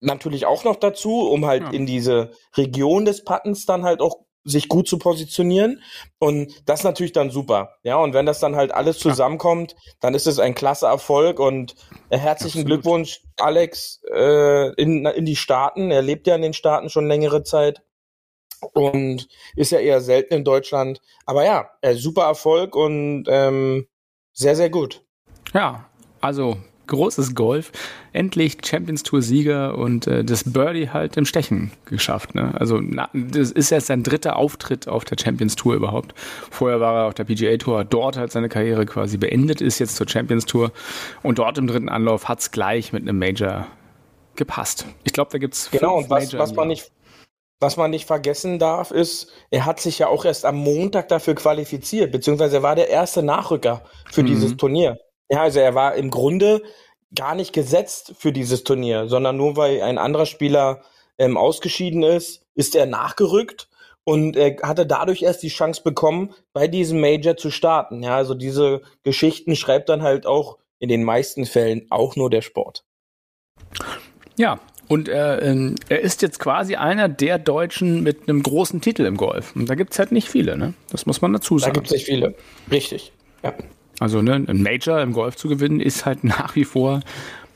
natürlich 0.00 0.46
auch 0.46 0.64
noch 0.64 0.76
dazu, 0.76 1.28
um 1.28 1.46
halt 1.46 1.62
ja. 1.62 1.70
in 1.70 1.86
diese 1.86 2.30
Region 2.56 3.04
des 3.04 3.24
Pattens 3.24 3.66
dann 3.66 3.84
halt 3.84 4.00
auch 4.00 4.26
sich 4.44 4.68
gut 4.68 4.88
zu 4.88 4.98
positionieren. 4.98 5.82
Und 6.18 6.68
das 6.68 6.80
ist 6.80 6.84
natürlich 6.84 7.12
dann 7.12 7.30
super. 7.30 7.74
Ja, 7.82 7.96
und 7.96 8.14
wenn 8.14 8.26
das 8.26 8.38
dann 8.38 8.56
halt 8.56 8.72
alles 8.72 8.98
zusammenkommt, 8.98 9.74
dann 10.00 10.14
ist 10.14 10.26
es 10.26 10.38
ein 10.38 10.54
klasse 10.54 10.86
Erfolg 10.86 11.40
und 11.40 11.74
äh, 12.10 12.16
herzlichen 12.16 12.60
Absolut. 12.60 12.82
Glückwunsch, 12.82 13.22
Alex, 13.38 14.00
äh, 14.14 14.72
in, 14.80 15.04
in 15.04 15.26
die 15.26 15.36
Staaten. 15.36 15.90
Er 15.90 16.02
lebt 16.02 16.26
ja 16.26 16.36
in 16.36 16.42
den 16.42 16.54
Staaten 16.54 16.88
schon 16.88 17.08
längere 17.08 17.42
Zeit 17.42 17.82
und 18.72 19.28
ist 19.56 19.72
ja 19.72 19.80
eher 19.80 20.00
selten 20.00 20.34
in 20.34 20.44
Deutschland. 20.44 21.00
Aber 21.26 21.44
ja, 21.44 21.68
äh, 21.82 21.94
super 21.94 22.24
Erfolg 22.24 22.76
und 22.76 23.24
ähm, 23.28 23.88
sehr, 24.32 24.54
sehr 24.54 24.70
gut. 24.70 25.04
Ja, 25.52 25.86
also 26.26 26.58
großes 26.86 27.34
Golf, 27.34 27.72
endlich 28.12 28.58
Champions 28.64 29.02
Tour 29.02 29.22
Sieger 29.22 29.76
und 29.76 30.06
äh, 30.06 30.24
das 30.24 30.44
Birdie 30.44 30.90
halt 30.90 31.16
im 31.16 31.24
Stechen 31.24 31.72
geschafft. 31.84 32.34
Ne? 32.34 32.52
Also 32.58 32.80
na, 32.80 33.08
das 33.12 33.50
ist 33.50 33.70
jetzt 33.70 33.86
sein 33.86 34.02
dritter 34.02 34.36
Auftritt 34.36 34.88
auf 34.88 35.04
der 35.04 35.16
Champions 35.20 35.56
Tour 35.56 35.74
überhaupt. 35.74 36.14
Vorher 36.50 36.80
war 36.80 37.02
er 37.02 37.06
auf 37.06 37.14
der 37.14 37.24
PGA 37.24 37.56
Tour, 37.56 37.84
dort 37.84 38.16
hat 38.16 38.32
seine 38.32 38.48
Karriere 38.48 38.86
quasi 38.86 39.18
beendet, 39.18 39.60
ist 39.60 39.78
jetzt 39.78 39.96
zur 39.96 40.08
Champions 40.08 40.46
Tour 40.46 40.72
und 41.22 41.38
dort 41.38 41.58
im 41.58 41.66
dritten 41.66 41.88
Anlauf 41.88 42.28
hat 42.28 42.40
es 42.40 42.50
gleich 42.50 42.92
mit 42.92 43.02
einem 43.02 43.18
Major 43.18 43.66
gepasst. 44.36 44.86
Ich 45.04 45.12
glaube, 45.12 45.30
da 45.32 45.38
gibt's 45.38 45.70
genau 45.70 45.98
und 45.98 46.10
was, 46.10 46.32
was 46.34 46.54
man 46.54 46.68
nicht 46.68 46.90
was 47.58 47.78
man 47.78 47.90
nicht 47.90 48.06
vergessen 48.06 48.58
darf, 48.58 48.90
ist, 48.90 49.32
er 49.50 49.64
hat 49.64 49.80
sich 49.80 49.98
ja 49.98 50.08
auch 50.08 50.26
erst 50.26 50.44
am 50.44 50.56
Montag 50.56 51.08
dafür 51.08 51.34
qualifiziert, 51.34 52.12
beziehungsweise 52.12 52.56
er 52.56 52.62
war 52.62 52.74
der 52.74 52.90
erste 52.90 53.22
Nachrücker 53.22 53.82
für 54.10 54.22
mhm. 54.22 54.26
dieses 54.26 54.56
Turnier. 54.58 54.98
Ja, 55.30 55.42
also 55.42 55.60
er 55.60 55.74
war 55.74 55.94
im 55.94 56.10
Grunde 56.10 56.62
gar 57.14 57.34
nicht 57.34 57.52
gesetzt 57.52 58.14
für 58.18 58.32
dieses 58.32 58.64
Turnier, 58.64 59.08
sondern 59.08 59.36
nur 59.36 59.56
weil 59.56 59.82
ein 59.82 59.98
anderer 59.98 60.26
Spieler 60.26 60.82
ähm, 61.18 61.36
ausgeschieden 61.36 62.02
ist, 62.02 62.44
ist 62.54 62.74
er 62.74 62.86
nachgerückt 62.86 63.68
und 64.04 64.36
er 64.36 64.56
hatte 64.62 64.86
dadurch 64.86 65.22
erst 65.22 65.42
die 65.42 65.48
Chance 65.48 65.82
bekommen, 65.82 66.32
bei 66.52 66.68
diesem 66.68 67.00
Major 67.00 67.36
zu 67.36 67.50
starten. 67.50 68.02
Ja, 68.02 68.16
also 68.16 68.34
diese 68.34 68.82
Geschichten 69.02 69.56
schreibt 69.56 69.88
dann 69.88 70.02
halt 70.02 70.26
auch 70.26 70.58
in 70.78 70.88
den 70.88 71.02
meisten 71.02 71.44
Fällen 71.44 71.86
auch 71.90 72.16
nur 72.16 72.30
der 72.30 72.42
Sport. 72.42 72.84
Ja, 74.36 74.60
und 74.88 75.08
er, 75.08 75.42
äh, 75.42 75.74
er 75.88 76.00
ist 76.00 76.22
jetzt 76.22 76.38
quasi 76.38 76.76
einer 76.76 77.08
der 77.08 77.38
Deutschen 77.38 78.02
mit 78.02 78.28
einem 78.28 78.42
großen 78.42 78.80
Titel 78.80 79.04
im 79.06 79.16
Golf. 79.16 79.56
Und 79.56 79.68
da 79.68 79.74
gibt 79.74 79.92
es 79.92 79.98
halt 79.98 80.12
nicht 80.12 80.28
viele, 80.28 80.56
ne? 80.56 80.74
Das 80.90 81.06
muss 81.06 81.20
man 81.20 81.32
dazu 81.32 81.58
sagen. 81.58 81.72
Da 81.72 81.80
gibt 81.80 81.86
es 81.86 81.92
nicht 81.92 82.06
viele. 82.06 82.34
Richtig. 82.70 83.12
Ja. 83.42 83.54
Also 83.98 84.22
ne, 84.22 84.44
ein 84.46 84.62
Major 84.62 85.00
im 85.00 85.12
Golf 85.12 85.36
zu 85.36 85.48
gewinnen, 85.48 85.80
ist 85.80 86.06
halt 86.06 86.24
nach 86.24 86.54
wie 86.54 86.64
vor 86.64 87.00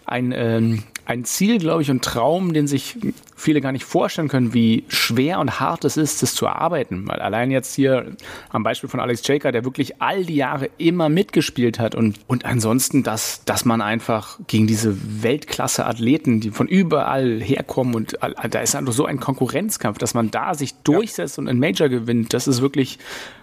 ein, 0.07 0.33
ähm, 0.35 0.83
ein 1.05 1.24
Ziel, 1.24 1.59
glaube 1.59 1.83
ich, 1.83 1.90
und 1.90 2.05
Traum, 2.05 2.53
den 2.53 2.66
sich 2.66 2.96
viele 3.37 3.61
gar 3.61 3.72
nicht 3.72 3.85
vorstellen 3.85 4.29
können, 4.29 4.53
wie 4.55 4.85
schwer 4.88 5.38
und 5.38 5.61
hart 5.61 5.85
es 5.85 5.96
ist, 5.96 6.22
das 6.22 6.35
zu 6.35 6.46
erarbeiten. 6.46 7.09
Weil 7.09 7.20
allein 7.20 7.50
jetzt 7.50 7.74
hier 7.74 8.16
am 8.50 8.62
Beispiel 8.62 8.88
von 8.88 9.00
Alex 9.00 9.26
Jaker, 9.26 9.53
der 9.53 9.64
wirklich 9.64 10.03
all 10.03 10.24
die 10.24 10.35
Jahre 10.35 10.68
immer 10.79 11.09
mitgespielt 11.09 11.79
hat 11.79 11.94
und, 11.94 12.18
und 12.26 12.44
ansonsten, 12.44 13.03
dass, 13.03 13.44
dass 13.44 13.64
man 13.64 13.81
einfach 13.81 14.38
gegen 14.46 14.66
diese 14.66 15.22
Weltklasse-Athleten, 15.22 16.40
die 16.40 16.50
von 16.50 16.66
überall 16.66 17.40
herkommen 17.40 17.94
und 17.94 18.18
da 18.20 18.61
ist 18.61 18.74
einfach 18.74 18.92
so 18.92 19.07
ein 19.07 19.20
Konkurrenzkampf, 19.20 19.98
dass 19.98 20.14
man 20.14 20.31
da 20.31 20.55
sich 20.55 20.74
durchsetzt 20.83 21.38
ja. 21.38 21.42
und 21.42 21.48
ein 21.48 21.59
Major 21.59 21.88
gewinnt, 21.88 22.35
das 22.35 22.46
ist 22.48 22.61
wirklich 22.61 22.98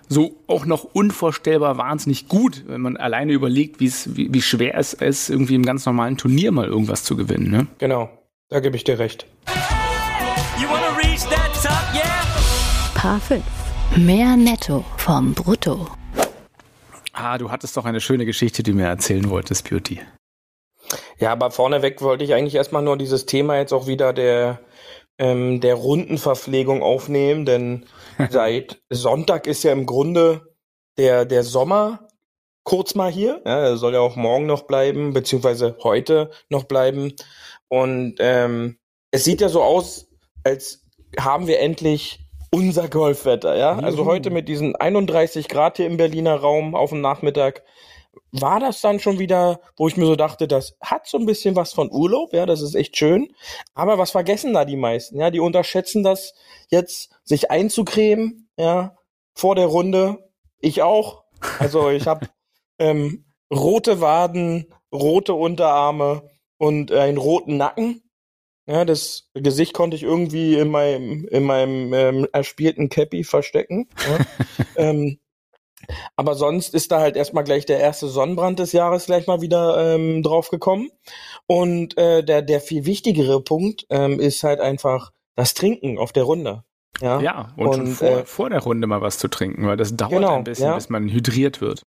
so 0.09 0.35
auch 0.47 0.65
noch 0.65 0.83
unvorstellbar 0.83 1.77
wahnsinnig 1.77 2.27
gut, 2.27 2.63
wenn 2.67 2.81
man 2.81 2.97
alleine 2.97 3.33
überlegt, 3.33 3.79
wie, 3.79 3.91
wie 4.15 4.41
schwer 4.41 4.77
es 4.77 4.93
ist, 4.93 5.29
irgendwie 5.29 5.55
im 5.55 5.63
ganz 5.63 5.85
normalen 5.85 6.17
Turnier 6.17 6.51
mal 6.51 6.67
irgendwas 6.67 7.03
zu 7.03 7.15
gewinnen. 7.15 7.51
Ne? 7.51 7.67
Genau, 7.77 8.09
da 8.49 8.59
gebe 8.59 8.75
ich 8.75 8.83
dir 8.83 8.99
recht. 8.99 9.25
Top, 11.63 11.73
yeah? 11.93 12.23
Paar 12.93 13.19
5. 13.19 13.43
Mehr 13.97 14.37
Netto 14.37 14.85
vom 14.97 15.33
Brutto. 15.33 15.87
Ah, 17.13 17.37
du 17.37 17.49
hattest 17.49 17.75
doch 17.75 17.85
eine 17.85 17.99
schöne 17.99 18.25
Geschichte, 18.25 18.61
die 18.61 18.71
du 18.71 18.77
mir 18.77 18.85
erzählen 18.85 19.29
wolltest, 19.29 19.67
Beauty. 19.67 19.99
Ja, 21.19 21.31
aber 21.31 21.51
vorneweg 21.51 22.01
wollte 22.01 22.23
ich 22.23 22.33
eigentlich 22.33 22.55
erstmal 22.55 22.83
nur 22.83 22.95
dieses 22.95 23.25
Thema 23.25 23.57
jetzt 23.57 23.73
auch 23.73 23.87
wieder 23.87 24.13
der, 24.13 24.59
ähm, 25.17 25.61
der 25.61 25.75
Rundenverpflegung 25.75 26.83
aufnehmen, 26.83 27.45
denn 27.45 27.85
seit 28.29 28.81
Sonntag 28.89 29.47
ist 29.47 29.63
ja 29.63 29.71
im 29.71 29.85
Grunde 29.85 30.55
der, 30.97 31.25
der 31.25 31.43
Sommer 31.43 32.07
kurz 32.63 32.95
mal 32.95 33.11
hier. 33.11 33.41
Ja, 33.45 33.59
er 33.59 33.77
soll 33.77 33.93
ja 33.93 34.01
auch 34.01 34.15
morgen 34.15 34.45
noch 34.45 34.63
bleiben, 34.63 35.13
beziehungsweise 35.13 35.77
heute 35.83 36.31
noch 36.49 36.65
bleiben. 36.65 37.13
Und 37.69 38.15
ähm, 38.19 38.77
es 39.11 39.23
sieht 39.23 39.41
ja 39.41 39.49
so 39.49 39.63
aus, 39.63 40.09
als 40.43 40.85
haben 41.17 41.47
wir 41.47 41.59
endlich 41.59 42.19
unser 42.51 42.87
Golfwetter, 42.87 43.57
ja? 43.57 43.77
Also 43.77 44.05
heute 44.05 44.29
mit 44.29 44.47
diesen 44.47 44.75
31 44.75 45.47
Grad 45.47 45.77
hier 45.77 45.85
im 45.85 45.97
Berliner 45.97 46.35
Raum 46.35 46.75
auf 46.75 46.89
dem 46.89 47.01
Nachmittag 47.01 47.63
war 48.31 48.59
das 48.59 48.81
dann 48.81 48.99
schon 48.99 49.19
wieder, 49.19 49.61
wo 49.77 49.87
ich 49.87 49.97
mir 49.97 50.05
so 50.05 50.15
dachte, 50.15 50.47
das 50.47 50.77
hat 50.81 51.07
so 51.07 51.17
ein 51.17 51.25
bisschen 51.25 51.55
was 51.55 51.73
von 51.73 51.91
Urlaub, 51.91 52.33
ja, 52.33 52.45
das 52.45 52.61
ist 52.61 52.75
echt 52.75 52.97
schön. 52.97 53.33
Aber 53.73 53.97
was 53.97 54.11
vergessen 54.11 54.53
da 54.53 54.65
die 54.65 54.75
meisten? 54.75 55.19
Ja, 55.19 55.31
die 55.31 55.39
unterschätzen 55.39 56.03
das 56.03 56.33
jetzt, 56.69 57.11
sich 57.23 57.51
einzucremen, 57.51 58.49
ja, 58.57 58.97
vor 59.33 59.55
der 59.55 59.67
Runde. 59.67 60.29
Ich 60.59 60.81
auch. 60.81 61.23
Also 61.59 61.89
ich 61.89 62.07
habe 62.07 62.27
ähm, 62.79 63.25
rote 63.53 64.01
Waden, 64.01 64.73
rote 64.91 65.33
Unterarme 65.33 66.29
und 66.57 66.91
äh, 66.91 66.99
einen 66.99 67.17
roten 67.17 67.57
Nacken. 67.57 68.03
Ja, 68.65 68.83
das 68.83 69.29
Gesicht 69.33 69.73
konnte 69.73 69.95
ich 69.95 70.03
irgendwie 70.03 70.55
in 70.55 70.67
meinem, 70.67 71.25
in 71.29 71.43
meinem 71.43 71.93
ähm, 71.93 72.27
erspielten 72.33 72.89
Cappy 72.89 73.23
verstecken. 73.23 73.87
Ja. 74.05 74.25
ähm, 74.75 75.19
aber 76.15 76.35
sonst 76.35 76.73
ist 76.73 76.91
da 76.91 76.99
halt 76.99 77.15
erstmal 77.15 77.43
gleich 77.43 77.65
der 77.65 77.79
erste 77.79 78.07
Sonnenbrand 78.07 78.59
des 78.59 78.71
Jahres 78.71 79.05
gleich 79.05 79.27
mal 79.27 79.41
wieder 79.41 79.95
ähm, 79.95 80.23
drauf 80.23 80.49
gekommen. 80.49 80.89
Und 81.45 81.97
äh, 81.97 82.23
der, 82.23 82.41
der 82.41 82.61
viel 82.61 82.85
wichtigere 82.85 83.41
Punkt 83.41 83.85
ähm, 83.89 84.19
ist 84.19 84.43
halt 84.43 84.59
einfach 84.59 85.11
das 85.35 85.53
Trinken 85.53 85.97
auf 85.97 86.11
der 86.11 86.23
Runde. 86.23 86.63
Ja, 87.01 87.21
ja 87.21 87.53
und, 87.55 87.67
und 87.67 87.75
schon 87.75 87.87
vor, 87.87 88.07
äh, 88.07 88.25
vor 88.25 88.49
der 88.49 88.61
Runde 88.61 88.87
mal 88.87 89.01
was 89.01 89.19
zu 89.19 89.27
trinken, 89.27 89.67
weil 89.67 89.77
das 89.77 89.95
dauert 89.95 90.11
genau, 90.11 90.35
ein 90.35 90.43
bisschen, 90.43 90.65
ja. 90.65 90.75
bis 90.75 90.89
man 90.89 91.07
hydriert 91.09 91.61
wird. 91.61 91.83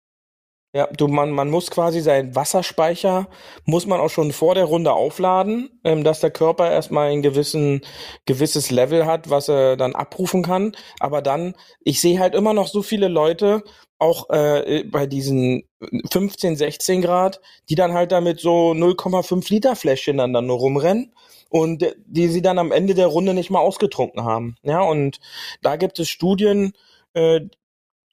Ja, 0.76 0.88
du, 0.94 1.08
man, 1.08 1.30
man 1.30 1.48
muss 1.48 1.70
quasi 1.70 2.02
seinen 2.02 2.34
Wasserspeicher, 2.34 3.28
muss 3.64 3.86
man 3.86 3.98
auch 3.98 4.10
schon 4.10 4.30
vor 4.30 4.54
der 4.54 4.66
Runde 4.66 4.92
aufladen, 4.92 5.70
ähm, 5.84 6.04
dass 6.04 6.20
der 6.20 6.30
Körper 6.30 6.70
erstmal 6.70 7.08
ein 7.08 7.22
gewissen, 7.22 7.80
gewisses 8.26 8.70
Level 8.70 9.06
hat, 9.06 9.30
was 9.30 9.48
er 9.48 9.78
dann 9.78 9.94
abrufen 9.94 10.42
kann. 10.42 10.76
Aber 11.00 11.22
dann, 11.22 11.54
ich 11.80 12.02
sehe 12.02 12.18
halt 12.18 12.34
immer 12.34 12.52
noch 12.52 12.68
so 12.68 12.82
viele 12.82 13.08
Leute, 13.08 13.64
auch 13.98 14.28
äh, 14.28 14.84
bei 14.84 15.06
diesen 15.06 15.62
15, 16.10 16.56
16 16.56 17.00
Grad, 17.00 17.40
die 17.70 17.74
dann 17.74 17.94
halt 17.94 18.12
damit 18.12 18.40
so 18.40 18.72
0,5 18.72 19.50
Liter 19.50 19.76
Fläschchen 19.76 20.18
dann, 20.18 20.34
dann 20.34 20.44
nur 20.44 20.58
rumrennen 20.58 21.14
und 21.48 21.86
die 22.04 22.28
sie 22.28 22.42
dann 22.42 22.58
am 22.58 22.70
Ende 22.70 22.92
der 22.92 23.06
Runde 23.06 23.32
nicht 23.32 23.48
mal 23.48 23.60
ausgetrunken 23.60 24.24
haben. 24.24 24.56
Ja, 24.62 24.82
und 24.82 25.20
da 25.62 25.76
gibt 25.76 25.98
es 25.98 26.10
Studien, 26.10 26.74
äh, 27.14 27.40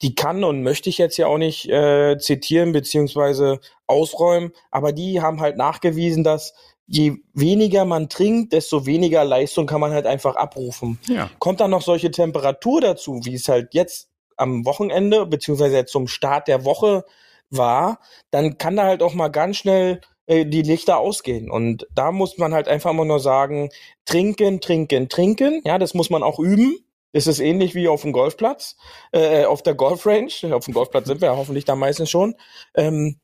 die 0.04 0.16
kann 0.16 0.44
und 0.44 0.62
möchte 0.62 0.89
ich 0.89 0.98
jetzt 0.98 1.18
ja 1.18 1.28
auch 1.28 1.38
nicht 1.38 1.70
äh, 1.70 2.18
zitieren 2.20 2.74
beziehungsweise 2.74 3.60
ausräumen, 3.88 4.52
aber 4.70 4.92
die 4.92 5.22
haben 5.22 5.39
halt 5.39 5.58
nachgewiesen, 5.58 6.24
dass 6.24 6.54
je 6.86 7.16
weniger 7.34 7.86
man 7.86 8.10
trinkt, 8.10 8.52
desto 8.52 8.86
weniger 8.86 9.24
Leistung 9.24 9.66
kann 9.66 9.80
man 9.80 9.94
halt 9.94 10.06
einfach 10.06 10.36
abrufen. 10.36 11.00
Ja. 11.08 11.30
Kommt 11.39 11.62
dann 11.62 11.72
noch 11.72 11.82
solche 11.82 12.12
Temperatur 12.12 12.82
dazu, 12.82 13.22
wie 13.24 13.36
es 13.36 13.48
halt 13.48 13.74
jetzt 13.74 14.10
am 14.36 14.66
Wochenende 14.66 15.26
beziehungsweise 15.26 15.86
zum 15.86 16.08
Start 16.08 16.50
der 16.50 16.66
Woche 16.66 17.06
war, 17.50 18.00
dann 18.32 18.58
kann 18.58 18.76
da 18.76 18.84
halt 18.84 19.02
auch 19.02 19.13
mal 19.13 19.30
ganz 19.30 19.58
schnell 19.58 20.02
äh, 20.26 20.46
die 20.46 20.63
Lichter 20.63 20.98
ausgehen. 20.98 21.50
Und 21.50 21.88
da 21.96 22.12
muss 22.12 22.38
man 22.38 22.54
halt 22.54 22.68
einfach 22.68 22.92
mal 22.92 23.06
nur 23.06 23.20
sagen, 23.20 23.70
trinken, 24.06 24.60
trinken, 24.60 25.08
trinken. 25.08 25.62
Ja, 25.63 25.78
das 25.78 25.94
muss 25.94 26.10
man 26.10 26.24
auch 26.24 26.39
üben 26.39 26.78
ist 27.13 27.28
es 27.28 27.39
ähnlich 27.39 27.76
wie 27.76 27.88
auf 27.88 28.02
dem 28.02 28.12
Golfplatz, 28.12 28.76
äh, 29.12 29.45
auf 29.45 29.63
der 29.63 29.76
Golfrange, 29.76 30.54
auf 30.54 30.65
dem 30.65 30.73
Golfplatz 30.73 31.08
sind 31.08 31.21
wir 31.21 31.30
ja 31.30 31.38
hoffentlich 31.38 31.63
da 31.63 31.76
meistens 31.76 32.10
schon, 32.10 32.36
ähm, 32.76 33.21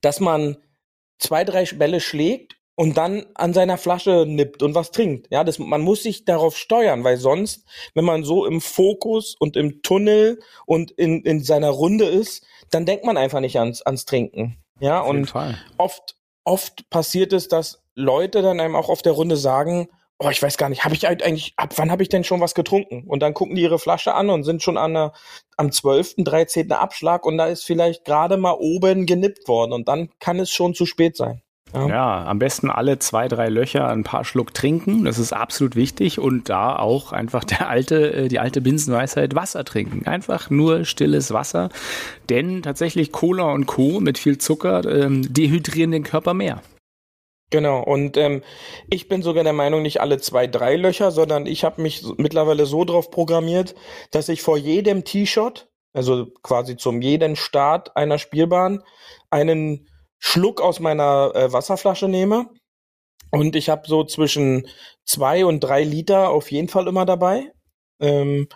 dass 0.00 0.20
man 0.20 0.58
zwei, 1.18 1.44
drei 1.44 1.64
Bälle 1.64 2.00
schlägt 2.00 2.56
und 2.76 2.96
dann 2.96 3.26
an 3.34 3.54
seiner 3.54 3.76
Flasche 3.76 4.24
nippt 4.26 4.62
und 4.62 4.74
was 4.74 4.92
trinkt. 4.92 5.26
Ja, 5.30 5.42
das, 5.42 5.58
man 5.58 5.80
muss 5.80 6.04
sich 6.04 6.24
darauf 6.24 6.56
steuern, 6.56 7.02
weil 7.02 7.16
sonst, 7.16 7.66
wenn 7.94 8.04
man 8.04 8.22
so 8.22 8.46
im 8.46 8.60
Fokus 8.60 9.34
und 9.36 9.56
im 9.56 9.82
Tunnel 9.82 10.40
und 10.64 10.92
in, 10.92 11.22
in 11.22 11.42
seiner 11.42 11.70
Runde 11.70 12.04
ist, 12.04 12.46
dann 12.70 12.86
denkt 12.86 13.04
man 13.04 13.16
einfach 13.16 13.40
nicht 13.40 13.58
ans, 13.58 13.82
ans 13.82 14.04
Trinken. 14.04 14.62
Ja, 14.80 15.00
und 15.00 15.34
oft, 15.76 16.16
oft 16.44 16.88
passiert 16.88 17.32
es, 17.32 17.48
dass 17.48 17.82
Leute 17.96 18.42
dann 18.42 18.60
einem 18.60 18.76
auch 18.76 18.90
auf 18.90 19.02
der 19.02 19.12
Runde 19.12 19.36
sagen, 19.36 19.88
oh, 20.18 20.30
ich 20.30 20.42
weiß 20.42 20.56
gar 20.56 20.68
nicht, 20.68 20.84
habe 20.84 20.94
ich 20.94 21.06
eigentlich, 21.06 21.54
ab 21.56 21.74
wann 21.76 21.90
habe 21.90 22.02
ich 22.02 22.08
denn 22.08 22.24
schon 22.24 22.40
was 22.40 22.54
getrunken? 22.54 23.04
Und 23.06 23.20
dann 23.20 23.34
gucken 23.34 23.56
die 23.56 23.62
ihre 23.62 23.78
Flasche 23.78 24.14
an 24.14 24.30
und 24.30 24.44
sind 24.44 24.62
schon 24.62 24.76
an 24.76 24.94
der, 24.94 25.12
am 25.56 25.70
12., 25.70 26.16
13. 26.18 26.72
Abschlag 26.72 27.24
und 27.24 27.38
da 27.38 27.46
ist 27.46 27.64
vielleicht 27.64 28.04
gerade 28.04 28.36
mal 28.36 28.56
oben 28.58 29.06
genippt 29.06 29.48
worden 29.48 29.72
und 29.72 29.88
dann 29.88 30.10
kann 30.18 30.38
es 30.38 30.50
schon 30.50 30.74
zu 30.74 30.86
spät 30.86 31.16
sein. 31.16 31.42
Ja. 31.72 31.88
ja. 31.88 32.24
am 32.24 32.38
besten 32.38 32.70
alle 32.70 32.98
zwei, 32.98 33.28
drei 33.28 33.48
Löcher 33.48 33.88
ein 33.88 34.02
paar 34.02 34.24
Schluck 34.24 34.54
trinken. 34.54 35.04
Das 35.04 35.18
ist 35.18 35.32
absolut 35.32 35.76
wichtig. 35.76 36.18
Und 36.18 36.48
da 36.48 36.76
auch 36.76 37.12
einfach 37.12 37.44
der 37.44 37.68
alte, 37.68 38.12
äh, 38.12 38.28
die 38.28 38.38
alte 38.38 38.60
Binsenweisheit 38.60 39.34
Wasser 39.34 39.64
trinken. 39.64 40.06
Einfach 40.06 40.50
nur 40.50 40.84
stilles 40.86 41.32
Wasser. 41.32 41.68
Denn 42.30 42.62
tatsächlich 42.62 43.12
Cola 43.12 43.52
und 43.52 43.66
Co. 43.66 44.00
mit 44.00 44.18
viel 44.18 44.38
Zucker 44.38 44.84
ähm, 44.90 45.30
dehydrieren 45.32 45.92
den 45.92 46.04
Körper 46.04 46.32
mehr. 46.32 46.62
Genau, 47.50 47.82
und 47.82 48.18
ähm, 48.18 48.42
ich 48.90 49.08
bin 49.08 49.22
sogar 49.22 49.42
der 49.42 49.54
Meinung, 49.54 49.80
nicht 49.80 50.02
alle 50.02 50.18
zwei, 50.18 50.46
drei 50.46 50.76
Löcher, 50.76 51.10
sondern 51.10 51.46
ich 51.46 51.64
habe 51.64 51.80
mich 51.80 52.04
mittlerweile 52.18 52.66
so 52.66 52.84
drauf 52.84 53.10
programmiert, 53.10 53.74
dass 54.10 54.28
ich 54.28 54.42
vor 54.42 54.58
jedem 54.58 55.04
T-Shot, 55.04 55.68
also 55.94 56.26
quasi 56.42 56.76
zum 56.76 57.00
jeden 57.00 57.36
Start 57.36 57.96
einer 57.96 58.18
Spielbahn, 58.18 58.82
einen 59.30 59.88
Schluck 60.18 60.60
aus 60.60 60.78
meiner 60.78 61.32
äh, 61.34 61.52
Wasserflasche 61.52 62.08
nehme. 62.08 62.50
Und 63.30 63.56
ich 63.56 63.70
habe 63.70 63.82
so 63.86 64.04
zwischen 64.04 64.68
zwei 65.06 65.46
und 65.46 65.60
drei 65.60 65.84
Liter 65.84 66.30
auf 66.30 66.50
jeden 66.50 66.68
Fall 66.68 66.86
immer 66.86 67.06
dabei, 67.06 67.50
ähm, 68.00 68.48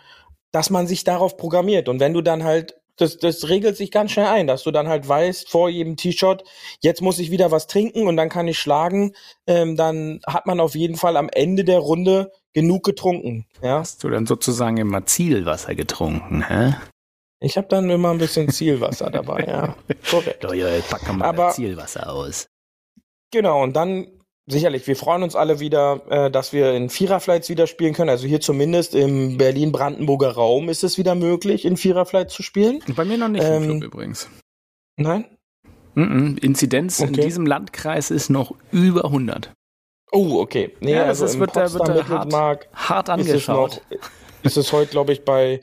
dass 0.51 0.69
man 0.69 0.87
sich 0.87 1.05
darauf 1.05 1.39
programmiert. 1.39 1.89
Und 1.89 1.99
wenn 1.99 2.13
du 2.13 2.21
dann 2.21 2.45
halt 2.45 2.75
das, 3.03 3.19
das 3.19 3.49
regelt 3.49 3.77
sich 3.77 3.91
ganz 3.91 4.13
schnell 4.13 4.27
ein, 4.27 4.47
dass 4.47 4.63
du 4.63 4.71
dann 4.71 4.89
halt 4.89 5.07
weißt, 5.07 5.49
vor 5.51 5.69
jedem 5.69 5.97
T-Shirt, 5.97 6.45
jetzt 6.81 7.03
muss 7.03 7.19
ich 7.19 7.31
wieder 7.31 7.51
was 7.51 7.67
trinken 7.67 8.07
und 8.07 8.17
dann 8.17 8.29
kann 8.29 8.49
ich 8.49 8.59
schlagen, 8.59 9.13
ähm, 9.47 9.77
dann 9.77 10.21
hat 10.27 10.47
man 10.47 10.61
auf 10.61 10.75
jeden 10.75 10.97
Fall 10.97 11.17
am 11.17 11.29
Ende 11.29 11.65
der 11.65 11.81
Runde 11.81 12.33
genug 12.55 12.85
getrunken. 12.85 13.47
Ja? 13.61 13.81
Hast 13.81 14.05
du 14.05 14.09
dann 14.09 14.27
sozusagen 14.27 14.77
immer 14.77 15.05
Zielwasser 15.05 15.75
getrunken, 15.75 16.47
hä? 16.47 16.75
Ich 17.41 17.57
habe 17.57 17.67
dann 17.67 17.91
immer 17.91 18.13
ein 18.13 18.19
bisschen 18.19 18.49
Zielwasser 18.49 19.11
dabei, 19.11 19.45
ja. 19.49 19.77
Korrekt. 20.11 20.45
Ja, 20.45 20.69
jetzt 20.69 20.91
packen 20.91 21.19
wir 21.19 21.25
Aber, 21.25 21.51
Zielwasser 21.51 22.13
aus. 22.13 22.47
Genau, 23.33 23.63
und 23.63 23.75
dann 23.75 24.07
sicherlich, 24.47 24.87
wir 24.87 24.97
freuen 24.97 25.23
uns 25.23 25.37
alle 25.37 25.61
wieder, 25.61 26.03
äh, 26.09 26.31
dass 26.31 26.53
wir 26.53 26.73
in 26.73 26.91
Viererflights 26.91 27.49
wieder 27.49 27.67
spielen 27.67 27.95
können. 27.95 28.11
Also 28.11 28.27
hier 28.27 28.41
zumindest 28.41 28.95
im 28.95 29.39
Berlin-Brandenburger 29.39 30.33
Raum 30.33 30.69
ist 30.69 30.85
es 30.85 30.99
wieder 30.99 31.15
möglich, 31.15 31.65
in 31.65 31.77
Viererflights 31.77 32.35
zu 32.35 32.43
spielen. 32.43 32.81
Bei 32.97 33.05
mir 33.05 33.19
noch 33.19 33.29
nicht 33.29 33.45
ähm, 33.45 33.63
im 33.65 33.81
Club 33.81 33.95
übrigens. 33.95 34.29
Nein? 34.97 35.27
Mm 35.95 36.03
-mm. 36.03 36.43
Inzidenz 36.43 37.01
okay. 37.01 37.09
in 37.09 37.21
diesem 37.21 37.47
Landkreis 37.47 38.11
ist 38.11 38.31
noch 38.31 38.55
über 38.71 39.05
100. 39.05 39.53
Oh, 40.11 40.41
okay. 40.41 40.75
Nee, 40.81 40.95
ja, 40.95 41.05
also 41.05 41.25
es 41.25 41.39
wird, 41.39 41.57
da, 41.57 41.73
wird 41.73 41.89
da 41.89 42.09
hart, 42.09 42.69
hart 42.75 43.09
angeschaut. 43.09 43.73
Ist 43.73 43.81
es, 43.91 44.01
noch, 44.01 44.43
ist 44.43 44.57
es 44.59 44.73
heute, 44.73 44.91
glaube 44.91 45.13
ich, 45.13 45.25
bei 45.25 45.63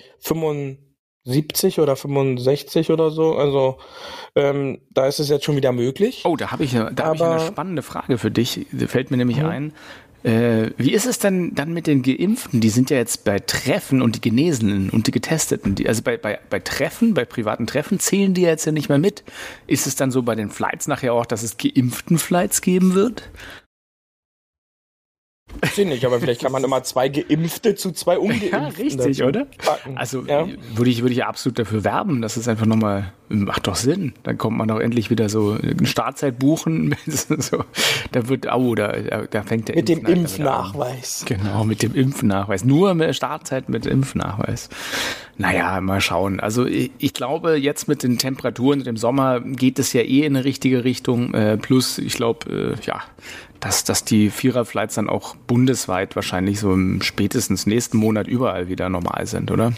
75 1.30 1.80
oder 1.80 1.95
65 1.95 2.91
oder 2.91 3.11
so. 3.11 3.36
Also 3.36 3.77
ähm, 4.36 4.80
da 4.89 5.07
ist 5.07 5.19
es 5.19 5.30
jetzt 5.30 5.45
schon 5.45 5.55
wieder 5.55 5.71
möglich. 5.71 6.23
Oh, 6.25 6.36
da 6.36 6.51
habe 6.51 6.63
ich, 6.63 6.73
da 6.73 7.05
hab 7.05 7.15
ich 7.15 7.23
eine 7.23 7.39
spannende 7.39 7.82
Frage 7.82 8.17
für 8.17 8.32
dich. 8.32 8.65
Fällt 8.88 9.11
mir 9.11 9.17
nämlich 9.17 9.38
mhm. 9.38 9.45
ein. 9.45 9.73
Äh, 10.21 10.71
wie 10.75 10.91
ist 10.91 11.05
es 11.05 11.19
denn 11.19 11.55
dann 11.55 11.71
mit 11.71 11.88
den 11.88 12.01
Geimpften? 12.01 12.59
Die 12.59 12.69
sind 12.69 12.89
ja 12.89 12.97
jetzt 12.97 13.23
bei 13.23 13.39
Treffen 13.39 14.01
und 14.01 14.17
die 14.17 14.21
Genesenen 14.21 14.89
und 14.89 15.07
die 15.07 15.11
Getesteten. 15.11 15.75
Die, 15.75 15.88
also 15.88 16.01
bei, 16.01 16.17
bei, 16.17 16.39
bei 16.49 16.59
Treffen, 16.59 17.13
bei 17.13 17.23
privaten 17.23 17.67
Treffen 17.67 17.99
zählen 17.99 18.34
die 18.34 18.41
jetzt 18.41 18.65
ja 18.65 18.73
nicht 18.73 18.89
mehr 18.89 18.97
mit. 18.97 19.23
Ist 19.65 19.88
es 19.88 19.95
dann 19.95 20.11
so 20.11 20.23
bei 20.23 20.36
den 20.36 20.49
Flights 20.49 20.88
nachher 20.88 21.13
auch, 21.13 21.25
dass 21.25 21.43
es 21.43 21.57
geimpften 21.57 22.17
Flights 22.17 22.61
geben 22.61 22.95
wird? 22.95 23.30
Ich 25.61 25.71
sehe 25.71 25.87
nicht, 25.87 26.05
aber 26.05 26.19
vielleicht 26.19 26.41
kann 26.41 26.51
man 26.51 26.63
immer 26.63 26.83
zwei 26.83 27.09
Geimpfte 27.09 27.75
zu 27.75 27.91
zwei 27.91 28.17
Ungeimpften. 28.17 28.51
Ja, 28.51 28.67
richtig, 28.67 29.23
oder? 29.23 29.45
Packen. 29.45 29.97
Also 29.97 30.25
ja. 30.25 30.47
würde 30.75 30.89
ich, 30.89 31.01
würde 31.01 31.13
ich 31.13 31.25
absolut 31.25 31.59
dafür 31.59 31.83
werben. 31.83 32.21
Das 32.21 32.37
ist 32.37 32.47
einfach 32.47 32.65
nochmal, 32.65 33.11
macht 33.27 33.67
doch 33.67 33.75
Sinn. 33.75 34.13
Dann 34.23 34.37
kommt 34.37 34.57
man 34.57 34.67
doch 34.67 34.79
endlich 34.79 35.09
wieder 35.09 35.27
so 35.27 35.57
eine 35.61 35.85
Startzeit 35.85 36.39
buchen. 36.39 36.95
so, 37.05 37.63
da 38.11 38.27
wird, 38.29 38.47
oh, 38.53 38.75
da, 38.75 38.93
da 39.29 39.43
fängt 39.43 39.67
der 39.67 39.75
Mit 39.75 39.89
Impf 39.89 40.05
dem 40.05 40.15
Impfnachweis. 40.15 41.25
Genau, 41.27 41.65
mit 41.65 41.83
dem 41.83 41.93
Impfnachweis. 41.93 42.63
Nur 42.63 42.93
mit 42.93 43.15
Startzeit 43.15 43.69
mit 43.69 43.85
Impfnachweis. 43.85 44.69
Naja, 45.37 45.79
mal 45.81 46.01
schauen. 46.01 46.39
Also 46.39 46.65
ich, 46.65 46.91
ich 46.97 47.13
glaube, 47.13 47.55
jetzt 47.55 47.87
mit 47.87 48.03
den 48.03 48.17
Temperaturen 48.17 48.81
im 48.81 48.97
Sommer 48.97 49.39
geht 49.39 49.79
es 49.79 49.93
ja 49.93 50.01
eh 50.01 50.25
in 50.25 50.35
eine 50.35 50.45
richtige 50.45 50.83
Richtung. 50.83 51.33
Äh, 51.33 51.57
plus, 51.57 51.97
ich 51.97 52.13
glaube, 52.13 52.75
äh, 52.77 52.85
ja, 52.85 53.01
dass, 53.60 53.84
dass 53.84 54.05
die 54.05 54.30
Viererflights 54.30 54.95
dann 54.95 55.10
auch 55.10 55.36
bundesweit 55.36 56.16
wahrscheinlich 56.16 56.60
so 56.60 56.74
im 56.74 57.01
spätestens 57.01 57.66
nächsten 57.66 57.97
Monat 57.97 58.28
überall 58.28 58.68
wieder 58.68 58.89
normal 58.89 59.28
sind, 59.28 59.51
oder? 59.51 59.74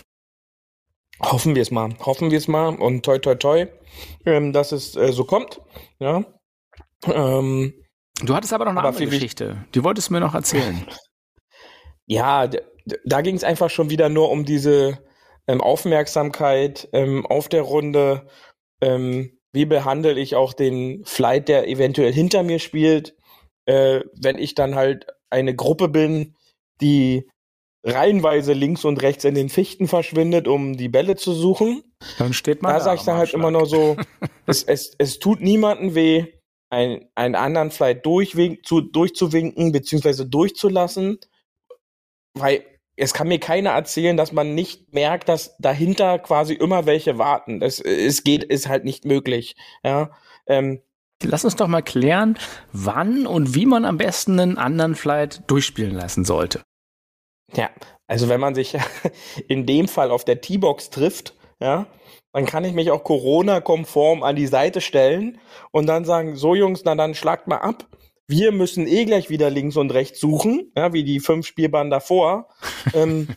Hoffen 1.19 1.55
wir 1.55 1.61
es 1.61 1.71
mal. 1.71 1.93
Hoffen 1.99 2.31
wir 2.31 2.37
es 2.37 2.47
mal 2.47 2.75
und 2.75 3.03
toi 3.03 3.19
toi 3.19 3.35
toi, 3.35 3.67
ähm, 4.25 4.53
dass 4.53 4.71
es 4.71 4.95
äh, 4.95 5.11
so 5.11 5.23
kommt. 5.23 5.61
Ja. 5.99 6.23
Ähm, 7.05 7.73
du 8.23 8.35
hattest 8.35 8.53
aber 8.53 8.65
noch 8.65 8.71
eine 8.71 8.83
andere 8.87 9.07
Geschichte. 9.07 9.65
Die 9.75 9.83
wolltest 9.83 10.09
du 10.09 10.13
mir 10.13 10.19
noch 10.19 10.35
erzählen. 10.35 10.85
Ja, 12.07 12.49
da 13.05 13.21
ging 13.21 13.35
es 13.35 13.43
einfach 13.45 13.69
schon 13.69 13.89
wieder 13.89 14.09
nur 14.09 14.31
um 14.31 14.43
diese 14.43 14.99
ähm, 15.47 15.61
Aufmerksamkeit 15.61 16.89
ähm, 16.91 17.25
auf 17.25 17.47
der 17.47 17.61
Runde. 17.61 18.27
Ähm, 18.81 19.39
wie 19.53 19.65
behandle 19.65 20.19
ich 20.19 20.35
auch 20.35 20.51
den 20.51 21.05
Flight, 21.05 21.47
der 21.47 21.69
eventuell 21.69 22.11
hinter 22.11 22.43
mir 22.43 22.59
spielt? 22.59 23.15
Äh, 23.65 24.01
wenn 24.13 24.37
ich 24.37 24.55
dann 24.55 24.75
halt 24.75 25.07
eine 25.29 25.55
Gruppe 25.55 25.87
bin, 25.87 26.35
die 26.81 27.29
reihenweise 27.83 28.53
links 28.53 28.85
und 28.85 29.01
rechts 29.01 29.23
in 29.23 29.33
den 29.33 29.49
Fichten 29.49 29.87
verschwindet, 29.87 30.47
um 30.47 30.77
die 30.77 30.89
Bälle 30.89 31.15
zu 31.15 31.33
suchen. 31.33 31.83
Dann 32.19 32.33
steht 32.33 32.61
man 32.61 32.73
da. 32.73 32.77
Da 32.77 32.83
sage 32.83 32.99
ich 32.99 33.05
dann 33.05 33.17
halt 33.17 33.33
immer 33.33 33.51
nur 33.51 33.65
so, 33.65 33.97
es, 34.45 34.63
es, 34.63 34.93
es 34.97 35.19
tut 35.19 35.41
niemanden 35.41 35.95
weh, 35.95 36.27
ein, 36.69 37.09
einen 37.15 37.35
anderen 37.35 37.71
vielleicht 37.71 38.05
durchwink, 38.05 38.65
zu, 38.65 38.81
durchzuwinken, 38.81 39.71
beziehungsweise 39.71 40.25
durchzulassen, 40.25 41.19
weil 42.33 42.63
es 42.95 43.13
kann 43.13 43.27
mir 43.27 43.39
keiner 43.39 43.71
erzählen, 43.71 44.15
dass 44.15 44.31
man 44.31 44.53
nicht 44.53 44.93
merkt, 44.93 45.27
dass 45.27 45.57
dahinter 45.57 46.19
quasi 46.19 46.53
immer 46.53 46.85
welche 46.85 47.17
warten. 47.17 47.61
Es, 47.61 47.79
es 47.79 48.23
geht, 48.23 48.43
ist 48.43 48.67
halt 48.67 48.85
nicht 48.85 49.05
möglich. 49.05 49.55
Ja, 49.83 50.11
ähm, 50.45 50.81
Lass 51.23 51.45
uns 51.45 51.55
doch 51.55 51.67
mal 51.67 51.81
klären, 51.81 52.37
wann 52.71 53.27
und 53.27 53.55
wie 53.55 53.65
man 53.65 53.85
am 53.85 53.97
besten 53.97 54.39
einen 54.39 54.57
anderen 54.57 54.95
Flight 54.95 55.43
durchspielen 55.47 55.93
lassen 55.93 56.25
sollte. 56.25 56.61
Ja, 57.53 57.69
also 58.07 58.29
wenn 58.29 58.39
man 58.39 58.55
sich 58.55 58.77
in 59.47 59.65
dem 59.65 59.87
Fall 59.87 60.11
auf 60.11 60.25
der 60.25 60.41
T-Box 60.41 60.89
trifft, 60.89 61.35
ja, 61.59 61.87
dann 62.33 62.45
kann 62.45 62.65
ich 62.65 62.73
mich 62.73 62.91
auch 62.91 63.03
Corona-konform 63.03 64.23
an 64.23 64.35
die 64.35 64.47
Seite 64.47 64.81
stellen 64.81 65.39
und 65.71 65.87
dann 65.87 66.05
sagen, 66.05 66.35
so 66.35 66.55
Jungs, 66.55 66.83
na 66.85 66.95
dann 66.95 67.13
schlagt 67.13 67.47
mal 67.47 67.57
ab. 67.57 67.87
Wir 68.27 68.51
müssen 68.51 68.87
eh 68.87 69.03
gleich 69.03 69.29
wieder 69.29 69.49
links 69.49 69.75
und 69.75 69.93
rechts 69.93 70.19
suchen, 70.19 70.71
ja, 70.75 70.93
wie 70.93 71.03
die 71.03 71.19
fünf 71.19 71.45
Spielbahnen 71.45 71.91
davor. 71.91 72.47
ähm, 72.93 73.27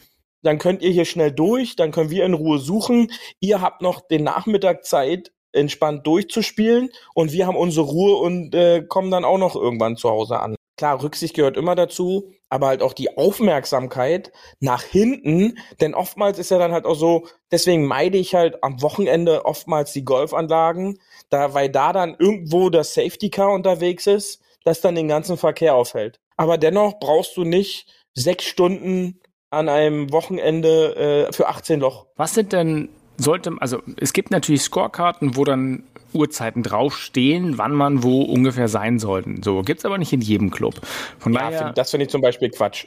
dann 0.43 0.59
könnt 0.59 0.83
ihr 0.83 0.91
hier 0.91 1.07
schnell 1.07 1.33
durch, 1.33 1.75
dann 1.75 1.91
können 1.91 2.11
wir 2.11 2.25
in 2.25 2.35
Ruhe 2.35 2.59
suchen. 2.59 3.11
Ihr 3.41 3.61
habt 3.61 3.83
noch 3.83 4.07
den 4.07 4.25
Nachmittag 4.25 4.85
Zeit, 4.85 5.33
entspannt 5.55 6.07
durchzuspielen 6.07 6.91
und 7.15 7.33
wir 7.33 7.47
haben 7.47 7.57
unsere 7.57 7.87
Ruhe 7.87 8.17
und 8.17 8.55
äh, 8.55 8.83
kommen 8.83 9.11
dann 9.11 9.25
auch 9.25 9.39
noch 9.39 9.57
irgendwann 9.57 9.97
zu 9.97 10.11
Hause 10.11 10.41
an. 10.41 10.57
Klar, 10.77 11.03
Rücksicht 11.03 11.35
gehört 11.35 11.57
immer 11.57 11.77
dazu, 11.77 12.33
aber 12.49 12.67
halt 12.67 12.83
auch 12.83 12.95
die 12.95 13.17
Aufmerksamkeit 13.17 14.33
nach 14.59 14.83
hinten, 14.83 15.59
denn 15.81 15.95
oftmals 15.95 16.39
ist 16.39 16.51
ja 16.51 16.59
dann 16.59 16.73
halt 16.73 16.85
auch 16.85 16.97
so, 16.97 17.27
deswegen 17.53 17.87
meide 17.87 18.19
ich 18.19 18.35
halt 18.35 18.63
am 18.65 18.83
Wochenende 18.83 19.45
oftmals 19.45 19.93
die 19.93 20.05
Golfanlagen, 20.05 20.99
da, 21.31 21.55
weil 21.55 21.69
da 21.69 21.93
dann 21.93 22.17
irgendwo 22.19 22.71
das 22.71 22.95
Safety 22.95 23.31
Car 23.31 23.53
unterwegs 23.53 24.07
ist, 24.09 24.41
das 24.65 24.81
dann 24.81 24.97
den 24.97 25.09
ganzen 25.09 25.37
Verkehr 25.37 25.77
aufhält. 25.77 26.19
Aber 26.37 26.59
dennoch 26.59 26.99
brauchst 26.99 27.37
du 27.37 27.45
nicht 27.45 27.87
sechs 28.15 28.45
Stunden 28.45 29.21
an 29.51 29.69
einem 29.69 30.13
Wochenende 30.13 31.29
äh, 31.29 31.33
für 31.33 31.49
18 31.49 31.81
Loch. 31.81 32.07
Was 32.17 32.35
sind 32.35 32.53
denn 32.53 32.89
sollte, 33.17 33.53
also 33.61 33.83
es 33.97 34.13
gibt 34.13 34.31
natürlich 34.31 34.63
Scorekarten, 34.63 35.37
wo 35.37 35.45
dann 35.45 35.85
Uhrzeiten 36.15 36.63
draufstehen, 36.63 37.59
wann 37.59 37.73
man 37.73 38.03
wo 38.03 38.23
ungefähr 38.23 38.69
sein 38.69 38.99
sollte. 38.99 39.35
So 39.43 39.63
gibt's 39.63 39.85
aber 39.85 39.99
nicht 39.99 40.13
in 40.13 40.21
jedem 40.21 40.51
Club. 40.51 40.75
Von 41.19 41.33
ja, 41.33 41.51
daher, 41.51 41.73
das 41.73 41.91
finde 41.91 42.05
ich 42.05 42.11
zum 42.11 42.21
Beispiel 42.21 42.51
Quatsch. 42.51 42.87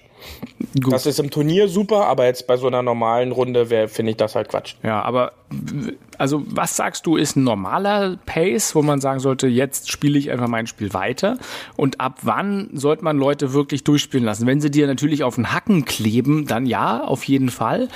Gut. 0.81 0.93
Das 0.93 1.05
ist 1.05 1.19
im 1.19 1.29
Turnier 1.29 1.67
super, 1.67 2.05
aber 2.07 2.25
jetzt 2.25 2.47
bei 2.47 2.57
so 2.57 2.67
einer 2.67 2.81
normalen 2.81 3.31
Runde 3.31 3.65
finde 3.89 4.11
ich 4.11 4.17
das 4.17 4.35
halt 4.35 4.49
Quatsch. 4.49 4.75
Ja, 4.81 5.01
aber 5.01 5.33
also 6.17 6.43
was 6.47 6.75
sagst 6.75 7.05
du, 7.05 7.17
ist 7.17 7.35
ein 7.35 7.43
normaler 7.43 8.17
Pace, 8.25 8.73
wo 8.75 8.81
man 8.81 8.99
sagen 9.01 9.19
sollte, 9.19 9.47
jetzt 9.47 9.91
spiele 9.91 10.17
ich 10.17 10.31
einfach 10.31 10.47
mein 10.47 10.65
Spiel 10.65 10.93
weiter? 10.93 11.37
Und 11.75 11.99
ab 11.99 12.19
wann 12.23 12.69
sollte 12.73 13.03
man 13.03 13.17
Leute 13.17 13.53
wirklich 13.53 13.83
durchspielen 13.83 14.25
lassen? 14.25 14.47
Wenn 14.47 14.61
sie 14.61 14.71
dir 14.71 14.87
natürlich 14.87 15.23
auf 15.23 15.35
den 15.35 15.51
Hacken 15.51 15.85
kleben, 15.85 16.47
dann 16.47 16.65
ja, 16.65 17.03
auf 17.03 17.25
jeden 17.25 17.49
Fall. 17.49 17.89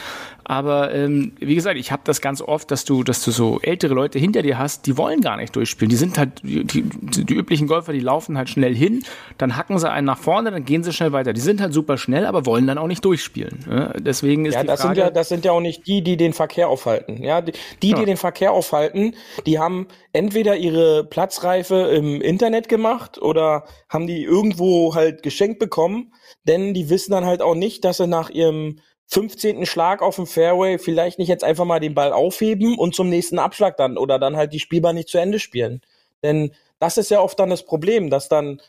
Aber 0.43 0.93
ähm, 0.93 1.33
wie 1.39 1.55
gesagt, 1.55 1.77
ich 1.77 1.91
habe 1.91 2.01
das 2.05 2.21
ganz 2.21 2.41
oft, 2.41 2.71
dass 2.71 2.85
du, 2.85 3.03
dass 3.03 3.23
du 3.23 3.31
so 3.31 3.59
ältere 3.61 3.93
Leute 3.93 4.19
hinter 4.19 4.41
dir 4.41 4.57
hast, 4.57 4.87
die 4.87 4.97
wollen 4.97 5.21
gar 5.21 5.37
nicht 5.37 5.55
durchspielen. 5.55 5.89
Die 5.89 5.95
sind 5.95 6.17
halt, 6.17 6.41
die, 6.43 6.63
die, 6.63 6.83
die 6.83 7.33
üblichen 7.33 7.67
Golfer, 7.67 7.93
die 7.93 7.99
laufen 7.99 8.37
halt 8.37 8.49
schnell 8.49 8.75
hin, 8.75 9.03
dann 9.37 9.55
hacken 9.55 9.77
sie 9.79 9.89
einen 9.89 10.07
nach 10.07 10.17
vorne, 10.17 10.51
dann 10.51 10.65
gehen 10.65 10.83
sie 10.83 10.93
schnell 10.93 11.11
weiter. 11.11 11.33
Die 11.33 11.41
sind 11.41 11.61
halt 11.61 11.73
super 11.73 11.97
schnell, 11.97 12.25
aber 12.25 12.45
wollen 12.45 12.67
dann 12.67 12.77
auch 12.77 12.87
nicht 12.87 13.05
durchspielen. 13.05 13.65
Ja, 13.69 13.93
deswegen 13.99 14.45
ist 14.45 14.55
ja, 14.55 14.61
die 14.61 14.67
das 14.67 14.81
Frage, 14.81 14.95
sind 14.95 15.03
ja, 15.03 15.09
das 15.11 15.29
sind 15.29 15.45
ja 15.45 15.51
auch 15.51 15.61
nicht 15.61 15.87
die, 15.87 16.03
die 16.03 16.17
den 16.17 16.33
Verkehr 16.33 16.69
aufhalten. 16.69 17.21
Ja, 17.23 17.41
die, 17.41 17.53
die, 17.81 17.91
ja. 17.91 17.99
die 17.99 18.05
den 18.05 18.17
Verkehr 18.17 18.51
aufhalten, 18.51 19.15
die 19.45 19.59
haben 19.59 19.87
entweder 20.13 20.57
ihre 20.57 21.03
Platzreife 21.03 21.75
im 21.75 22.21
Internet 22.21 22.69
gemacht 22.69 23.21
oder 23.21 23.65
haben 23.89 24.07
die 24.07 24.23
irgendwo 24.23 24.95
halt 24.95 25.23
geschenkt 25.23 25.59
bekommen, 25.59 26.13
denn 26.47 26.73
die 26.73 26.89
wissen 26.89 27.11
dann 27.11 27.25
halt 27.25 27.41
auch 27.41 27.55
nicht, 27.55 27.85
dass 27.85 27.97
sie 27.97 28.07
nach 28.07 28.29
ihrem 28.29 28.79
15. 29.11 29.65
Schlag 29.65 30.01
auf 30.01 30.15
dem 30.15 30.25
Fairway 30.25 30.79
vielleicht 30.79 31.19
nicht 31.19 31.27
jetzt 31.27 31.43
einfach 31.43 31.65
mal 31.65 31.81
den 31.81 31.93
Ball 31.93 32.13
aufheben 32.13 32.77
und 32.77 32.95
zum 32.95 33.09
nächsten 33.09 33.39
Abschlag 33.39 33.75
dann 33.75 33.97
oder 33.97 34.19
dann 34.19 34.37
halt 34.37 34.53
die 34.53 34.59
Spielbar 34.59 34.93
nicht 34.93 35.09
zu 35.09 35.17
Ende 35.17 35.39
spielen. 35.39 35.81
Denn 36.23 36.53
das 36.79 36.97
ist 36.97 37.11
ja 37.11 37.19
oft 37.19 37.37
dann 37.37 37.49
das 37.49 37.65
Problem, 37.65 38.09
dass 38.09 38.29
dann 38.29 38.61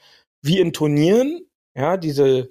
wie 0.43 0.59
in 0.59 0.73
Turnieren, 0.73 1.47
ja, 1.75 1.97
diese 1.97 2.49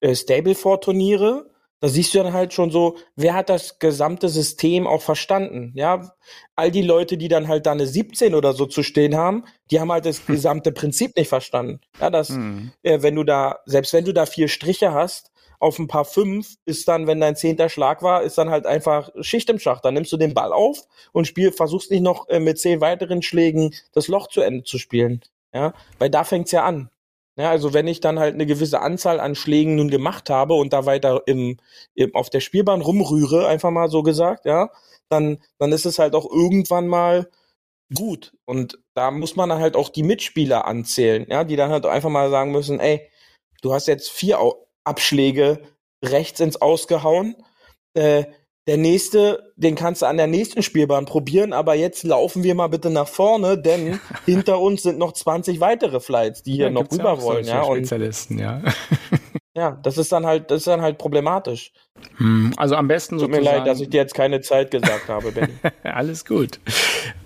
äh, 0.00 0.14
Stableford-Turniere, 0.14 1.50
da 1.80 1.88
siehst 1.88 2.14
du 2.14 2.22
dann 2.22 2.32
halt 2.32 2.52
schon 2.52 2.70
so, 2.70 2.96
wer 3.14 3.34
hat 3.34 3.48
das 3.48 3.78
gesamte 3.78 4.28
System 4.28 4.86
auch 4.86 5.02
verstanden? 5.02 5.72
Ja, 5.76 6.14
all 6.56 6.70
die 6.70 6.82
Leute, 6.82 7.16
die 7.16 7.28
dann 7.28 7.46
halt 7.46 7.66
da 7.66 7.72
eine 7.72 7.86
17 7.86 8.34
oder 8.34 8.54
so 8.54 8.66
zu 8.66 8.82
stehen 8.82 9.14
haben, 9.14 9.44
die 9.70 9.80
haben 9.80 9.92
halt 9.92 10.06
das 10.06 10.26
gesamte 10.26 10.72
Prinzip 10.72 11.16
nicht 11.16 11.28
verstanden. 11.28 11.80
Ja, 12.00 12.10
dass, 12.10 12.30
mhm. 12.30 12.72
äh, 12.82 13.02
wenn 13.02 13.14
du 13.14 13.22
da, 13.22 13.60
selbst 13.66 13.92
wenn 13.92 14.04
du 14.04 14.12
da 14.12 14.26
vier 14.26 14.48
Striche 14.48 14.92
hast, 14.92 15.30
auf 15.64 15.78
ein 15.78 15.88
paar 15.88 16.04
fünf 16.04 16.56
ist 16.66 16.86
dann, 16.88 17.06
wenn 17.06 17.20
dein 17.20 17.36
zehnter 17.36 17.70
Schlag 17.70 18.02
war, 18.02 18.22
ist 18.22 18.36
dann 18.36 18.50
halt 18.50 18.66
einfach 18.66 19.10
Schicht 19.20 19.48
im 19.48 19.58
Schacht. 19.58 19.84
Dann 19.84 19.94
nimmst 19.94 20.12
du 20.12 20.18
den 20.18 20.34
Ball 20.34 20.52
auf 20.52 20.86
und 21.12 21.26
spiel, 21.26 21.52
versuchst 21.52 21.90
nicht 21.90 22.02
noch 22.02 22.28
äh, 22.28 22.38
mit 22.38 22.58
zehn 22.58 22.82
weiteren 22.82 23.22
Schlägen 23.22 23.74
das 23.92 24.08
Loch 24.08 24.28
zu 24.28 24.42
Ende 24.42 24.64
zu 24.64 24.76
spielen. 24.78 25.22
Ja, 25.54 25.72
weil 25.98 26.10
da 26.10 26.24
fängt's 26.24 26.52
ja 26.52 26.64
an. 26.64 26.90
Ja, 27.36 27.50
also 27.50 27.72
wenn 27.72 27.88
ich 27.88 28.00
dann 28.00 28.18
halt 28.18 28.34
eine 28.34 28.46
gewisse 28.46 28.80
Anzahl 28.80 29.20
an 29.20 29.34
Schlägen 29.34 29.76
nun 29.76 29.88
gemacht 29.90 30.28
habe 30.30 30.54
und 30.54 30.72
da 30.72 30.84
weiter 30.86 31.22
im, 31.26 31.58
im 31.94 32.14
auf 32.14 32.28
der 32.30 32.40
Spielbahn 32.40 32.82
rumrühre, 32.82 33.48
einfach 33.48 33.70
mal 33.70 33.88
so 33.88 34.02
gesagt, 34.02 34.44
ja, 34.44 34.70
dann 35.08 35.38
dann 35.58 35.72
ist 35.72 35.86
es 35.86 35.98
halt 35.98 36.14
auch 36.14 36.30
irgendwann 36.30 36.86
mal 36.88 37.28
gut 37.94 38.34
und 38.44 38.78
da 38.94 39.10
muss 39.10 39.36
man 39.36 39.48
dann 39.48 39.60
halt 39.60 39.76
auch 39.76 39.88
die 39.88 40.02
Mitspieler 40.02 40.66
anzählen, 40.66 41.26
ja, 41.28 41.44
die 41.44 41.56
dann 41.56 41.70
halt 41.70 41.86
einfach 41.86 42.10
mal 42.10 42.30
sagen 42.30 42.52
müssen, 42.52 42.80
ey, 42.80 43.08
du 43.62 43.72
hast 43.72 43.88
jetzt 43.88 44.10
vier 44.10 44.38
Abschläge 44.84 45.60
rechts 46.04 46.40
ins 46.40 46.60
Ausgehauen, 46.60 47.36
äh, 47.94 48.24
der 48.66 48.78
nächste, 48.78 49.52
den 49.56 49.74
kannst 49.74 50.02
du 50.02 50.06
an 50.06 50.16
der 50.16 50.26
nächsten 50.26 50.62
Spielbahn 50.62 51.04
probieren, 51.04 51.52
aber 51.52 51.74
jetzt 51.74 52.02
laufen 52.02 52.42
wir 52.44 52.54
mal 52.54 52.68
bitte 52.68 52.88
nach 52.88 53.08
vorne, 53.08 53.58
denn 53.58 54.00
hinter 54.24 54.58
uns 54.58 54.82
sind 54.82 54.98
noch 54.98 55.12
20 55.12 55.60
weitere 55.60 56.00
Flights, 56.00 56.42
die 56.42 56.52
hier 56.52 56.66
ja, 56.66 56.70
noch 56.70 56.90
rüber 56.90 57.20
wollen, 57.20 57.44
ja. 57.44 57.62
Und, 57.62 57.78
Spezialisten, 57.78 58.38
ja. 58.38 58.62
ja, 59.54 59.78
das 59.82 59.98
ist 59.98 60.12
dann 60.12 60.24
halt, 60.24 60.50
das 60.50 60.58
ist 60.58 60.66
dann 60.66 60.80
halt 60.80 60.96
problematisch. 60.96 61.72
Hm, 62.16 62.54
also 62.56 62.74
am 62.76 62.88
besten 62.88 63.18
Tut 63.18 63.30
mir 63.30 63.40
leid, 63.40 63.66
dass 63.66 63.80
ich 63.80 63.90
dir 63.90 63.98
jetzt 63.98 64.14
keine 64.14 64.40
Zeit 64.40 64.70
gesagt 64.70 65.08
habe, 65.08 65.32
Benny. 65.32 65.52
Alles 65.82 66.24
gut. 66.24 66.58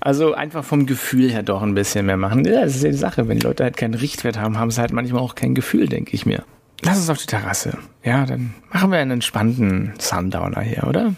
Also 0.00 0.34
einfach 0.34 0.64
vom 0.64 0.86
Gefühl 0.86 1.30
her 1.30 1.44
doch 1.44 1.62
ein 1.62 1.74
bisschen 1.74 2.06
mehr 2.06 2.16
machen. 2.16 2.44
Ja, 2.44 2.62
das 2.64 2.76
ist 2.76 2.82
ja 2.82 2.90
die 2.90 2.96
Sache. 2.96 3.28
Wenn 3.28 3.38
die 3.38 3.46
Leute 3.46 3.64
halt 3.64 3.76
keinen 3.76 3.94
Richtwert 3.94 4.38
haben, 4.38 4.59
haben 4.59 4.70
sie 4.70 4.80
halt 4.80 4.92
manchmal 4.92 5.22
auch 5.22 5.34
kein 5.34 5.54
Gefühl, 5.54 5.88
denke 5.88 6.14
ich 6.14 6.26
mir. 6.26 6.44
Lass 6.82 6.98
uns 6.98 7.10
auf 7.10 7.18
die 7.18 7.26
Terrasse. 7.26 7.76
Ja, 8.04 8.24
dann 8.24 8.54
machen 8.70 8.90
wir 8.90 8.98
einen 8.98 9.12
entspannten 9.12 9.94
Sundowner 9.98 10.60
hier, 10.60 10.84
oder? 10.84 11.14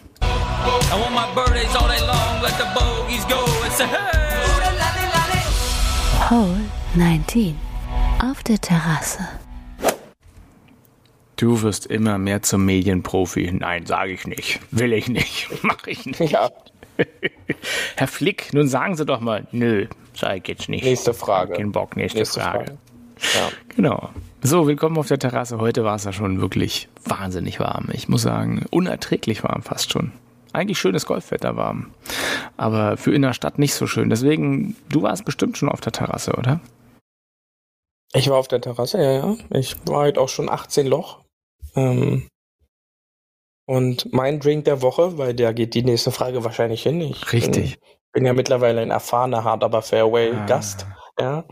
Hole 6.31 6.61
19 6.95 7.57
auf 8.23 8.43
der 8.45 8.61
Terrasse. 8.61 9.27
Du 11.37 11.63
wirst 11.63 11.87
immer 11.87 12.19
mehr 12.19 12.43
zum 12.43 12.65
Medienprofi. 12.65 13.51
Nein, 13.53 13.87
sage 13.87 14.13
ich 14.13 14.27
nicht. 14.27 14.61
Will 14.71 14.93
ich 14.93 15.09
nicht. 15.09 15.49
Mach 15.63 15.87
ich 15.87 16.07
nicht. 16.07 16.33
Ja. 16.33 16.51
Herr 17.97 18.07
Flick, 18.09 18.53
nun 18.53 18.69
sagen 18.69 18.95
Sie 18.97 19.07
doch 19.07 19.21
mal, 19.21 19.47
nö, 19.53 19.87
sage 20.15 20.41
ich 20.43 20.49
jetzt 20.49 20.69
nicht. 20.69 20.85
Nächste 20.85 21.15
Frage. 21.15 21.55
Kein 21.55 21.73
Bock, 21.73 21.97
nächste, 21.97 22.19
nächste 22.19 22.41
Frage. 22.41 22.77
Frage. 23.17 23.35
Ja. 23.35 23.75
Genau. 23.75 24.11
So, 24.43 24.67
willkommen 24.67 24.97
auf 24.97 25.09
der 25.09 25.19
Terrasse. 25.19 25.59
Heute 25.59 25.85
war 25.85 25.97
es 25.97 26.05
ja 26.05 26.15
schon 26.15 26.41
wirklich 26.41 26.89
wahnsinnig 27.05 27.61
warm. 27.61 27.89
Ich 27.93 28.09
muss 28.09 28.23
sagen, 28.23 28.65
unerträglich 28.71 29.45
warm 29.45 29.63
fast 29.63 29.93
schon. 29.93 30.13
Eigentlich 30.55 30.79
schönes 30.79 31.05
Golfwetter 31.05 31.57
warm. 31.57 31.93
Aber 32.57 32.97
für 32.97 33.15
in 33.15 33.21
der 33.21 33.35
Stadt 33.35 33.59
nicht 33.59 33.75
so 33.75 33.87
schön. 33.87 34.09
Deswegen, 34.09 34.77
du 34.89 35.03
warst 35.03 35.27
bestimmt 35.27 35.59
schon 35.59 35.69
auf 35.69 35.83
der 35.83 35.93
Terrasse, 35.93 36.33
oder? 36.33 36.61
Ich 38.15 38.31
war 38.31 38.39
auf 38.39 38.49
der 38.49 38.63
Terrasse, 38.63 39.03
ja, 39.03 39.13
ja. 39.13 39.37
Ich 39.51 39.77
war 39.87 40.01
halt 40.01 40.17
auch 40.17 40.31
schon 40.31 40.49
18 40.49 40.87
Loch. 40.87 41.21
Ähm, 41.77 42.27
und 43.67 44.11
mein 44.11 44.41
Drink 44.41 44.65
der 44.65 44.81
Woche, 44.81 45.19
weil 45.19 45.35
da 45.35 45.53
geht 45.53 45.75
die 45.75 45.83
nächste 45.83 46.13
Frage 46.13 46.45
wahrscheinlich 46.45 46.83
hin. 46.83 47.03
Ich 47.03 47.31
Richtig. 47.35 47.79
Bin, 47.79 47.91
bin 48.13 48.27
ja 48.27 48.33
mittlerweile 48.33 48.81
ein 48.81 48.91
erfahrener, 48.91 49.45
hart 49.45 49.63
aber 49.63 49.83
Fairway-Gast. 49.83 50.87
Ah. 51.17 51.23
Ja. 51.23 51.45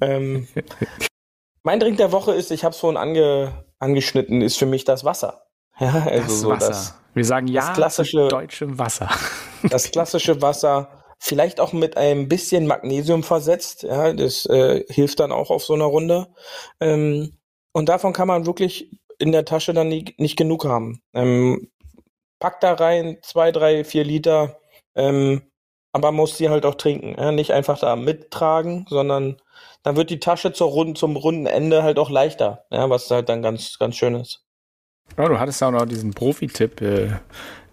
Ähm, 0.00 0.48
mein 1.62 1.80
Drink 1.80 1.96
der 1.96 2.12
Woche 2.12 2.32
ist, 2.32 2.50
ich 2.50 2.64
habe 2.64 2.72
es 2.72 2.78
vorhin 2.78 2.96
ange, 2.96 3.64
angeschnitten, 3.78 4.42
ist 4.42 4.58
für 4.58 4.66
mich 4.66 4.84
das 4.84 5.04
Wasser. 5.04 5.46
Ja, 5.80 6.06
also 6.06 6.22
das 6.22 6.40
so 6.40 6.50
Wasser. 6.50 6.68
Das, 6.68 6.94
Wir 7.14 7.24
sagen 7.24 7.48
ja 7.48 7.62
das 7.62 7.72
klassische 7.72 8.28
deutsche 8.28 8.78
Wasser. 8.78 9.08
das 9.70 9.90
klassische 9.90 10.42
Wasser, 10.42 11.02
vielleicht 11.18 11.60
auch 11.60 11.72
mit 11.72 11.96
ein 11.96 12.28
bisschen 12.28 12.66
Magnesium 12.66 13.22
versetzt. 13.22 13.82
Ja, 13.82 14.12
das 14.12 14.44
äh, 14.46 14.84
hilft 14.88 15.20
dann 15.20 15.32
auch 15.32 15.50
auf 15.50 15.64
so 15.64 15.72
einer 15.72 15.86
Runde. 15.86 16.28
Ähm, 16.78 17.38
und 17.72 17.88
davon 17.88 18.12
kann 18.12 18.28
man 18.28 18.44
wirklich 18.44 18.90
in 19.18 19.32
der 19.32 19.44
Tasche 19.44 19.72
dann 19.72 19.88
nie, 19.88 20.14
nicht 20.18 20.36
genug 20.36 20.66
haben. 20.66 21.00
Ähm, 21.14 21.70
pack 22.38 22.60
da 22.60 22.74
rein 22.74 23.18
zwei, 23.22 23.52
drei, 23.52 23.84
vier 23.84 24.04
Liter, 24.04 24.58
ähm, 24.94 25.42
aber 25.92 26.12
muss 26.12 26.36
sie 26.36 26.50
halt 26.50 26.66
auch 26.66 26.74
trinken. 26.74 27.14
Ja? 27.16 27.32
Nicht 27.32 27.52
einfach 27.52 27.78
da 27.78 27.96
mittragen, 27.96 28.86
sondern 28.88 29.40
dann 29.82 29.96
wird 29.96 30.10
die 30.10 30.20
Tasche 30.20 30.52
zur 30.52 30.68
Runden, 30.68 30.94
zum 30.94 31.16
runden 31.16 31.46
Ende 31.46 31.82
halt 31.82 31.98
auch 31.98 32.10
leichter, 32.10 32.64
ja, 32.70 32.88
was 32.90 33.10
halt 33.10 33.28
dann 33.28 33.42
ganz, 33.42 33.78
ganz 33.78 33.96
schön 33.96 34.14
ist. 34.14 34.44
Ja, 35.16 35.28
du 35.28 35.38
hattest 35.38 35.62
auch 35.62 35.70
noch 35.70 35.86
diesen 35.86 36.14
Profi-Tipp, 36.14 36.80
äh, 36.80 37.08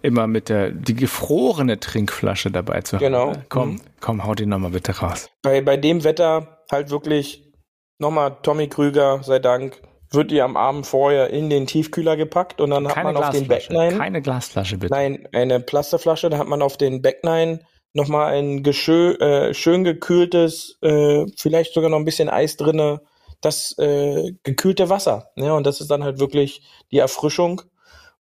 immer 0.02 0.26
mit 0.26 0.48
der 0.48 0.70
die 0.70 0.94
gefrorene 0.94 1.78
Trinkflasche 1.78 2.50
dabei 2.50 2.80
zu 2.82 2.96
haben. 2.96 3.04
Genau. 3.04 3.32
Komm, 3.48 3.70
mhm. 3.70 3.80
komm, 4.00 4.24
hau 4.24 4.34
die 4.34 4.46
nochmal 4.46 4.70
bitte 4.70 4.98
raus. 4.98 5.30
Bei, 5.42 5.60
bei 5.60 5.76
dem 5.76 6.04
Wetter 6.04 6.64
halt 6.70 6.90
wirklich 6.90 7.52
nochmal 7.98 8.36
Tommy 8.42 8.68
Krüger, 8.68 9.22
sei 9.22 9.38
Dank, 9.38 9.80
wird 10.10 10.30
die 10.30 10.42
am 10.42 10.56
Abend 10.56 10.86
vorher 10.86 11.30
in 11.30 11.50
den 11.50 11.66
Tiefkühler 11.66 12.16
gepackt 12.16 12.60
und 12.60 12.70
dann 12.70 12.88
Keine 12.88 12.96
hat 12.96 13.14
man 13.14 13.16
auf 13.22 13.30
den 13.30 13.46
Backline. 13.46 13.96
Keine 13.96 14.22
Glasflasche 14.22 14.78
bitte. 14.78 14.92
Nein, 14.92 15.28
eine 15.32 15.60
Plasterflasche, 15.60 16.30
da 16.30 16.38
hat 16.38 16.48
man 16.48 16.62
auf 16.62 16.76
den 16.76 17.00
Backline 17.00 17.60
nochmal 17.92 18.34
ein 18.34 18.62
geschö 18.62 19.14
äh, 19.14 19.54
schön 19.54 19.84
gekühltes, 19.84 20.78
äh, 20.82 21.26
vielleicht 21.36 21.74
sogar 21.74 21.90
noch 21.90 21.98
ein 21.98 22.04
bisschen 22.04 22.28
Eis 22.28 22.56
drinne, 22.56 23.00
das 23.40 23.76
äh, 23.78 24.32
gekühlte 24.42 24.88
Wasser. 24.90 25.30
Ja, 25.36 25.52
und 25.54 25.66
das 25.66 25.80
ist 25.80 25.90
dann 25.90 26.04
halt 26.04 26.18
wirklich 26.20 26.62
die 26.90 26.98
Erfrischung. 26.98 27.62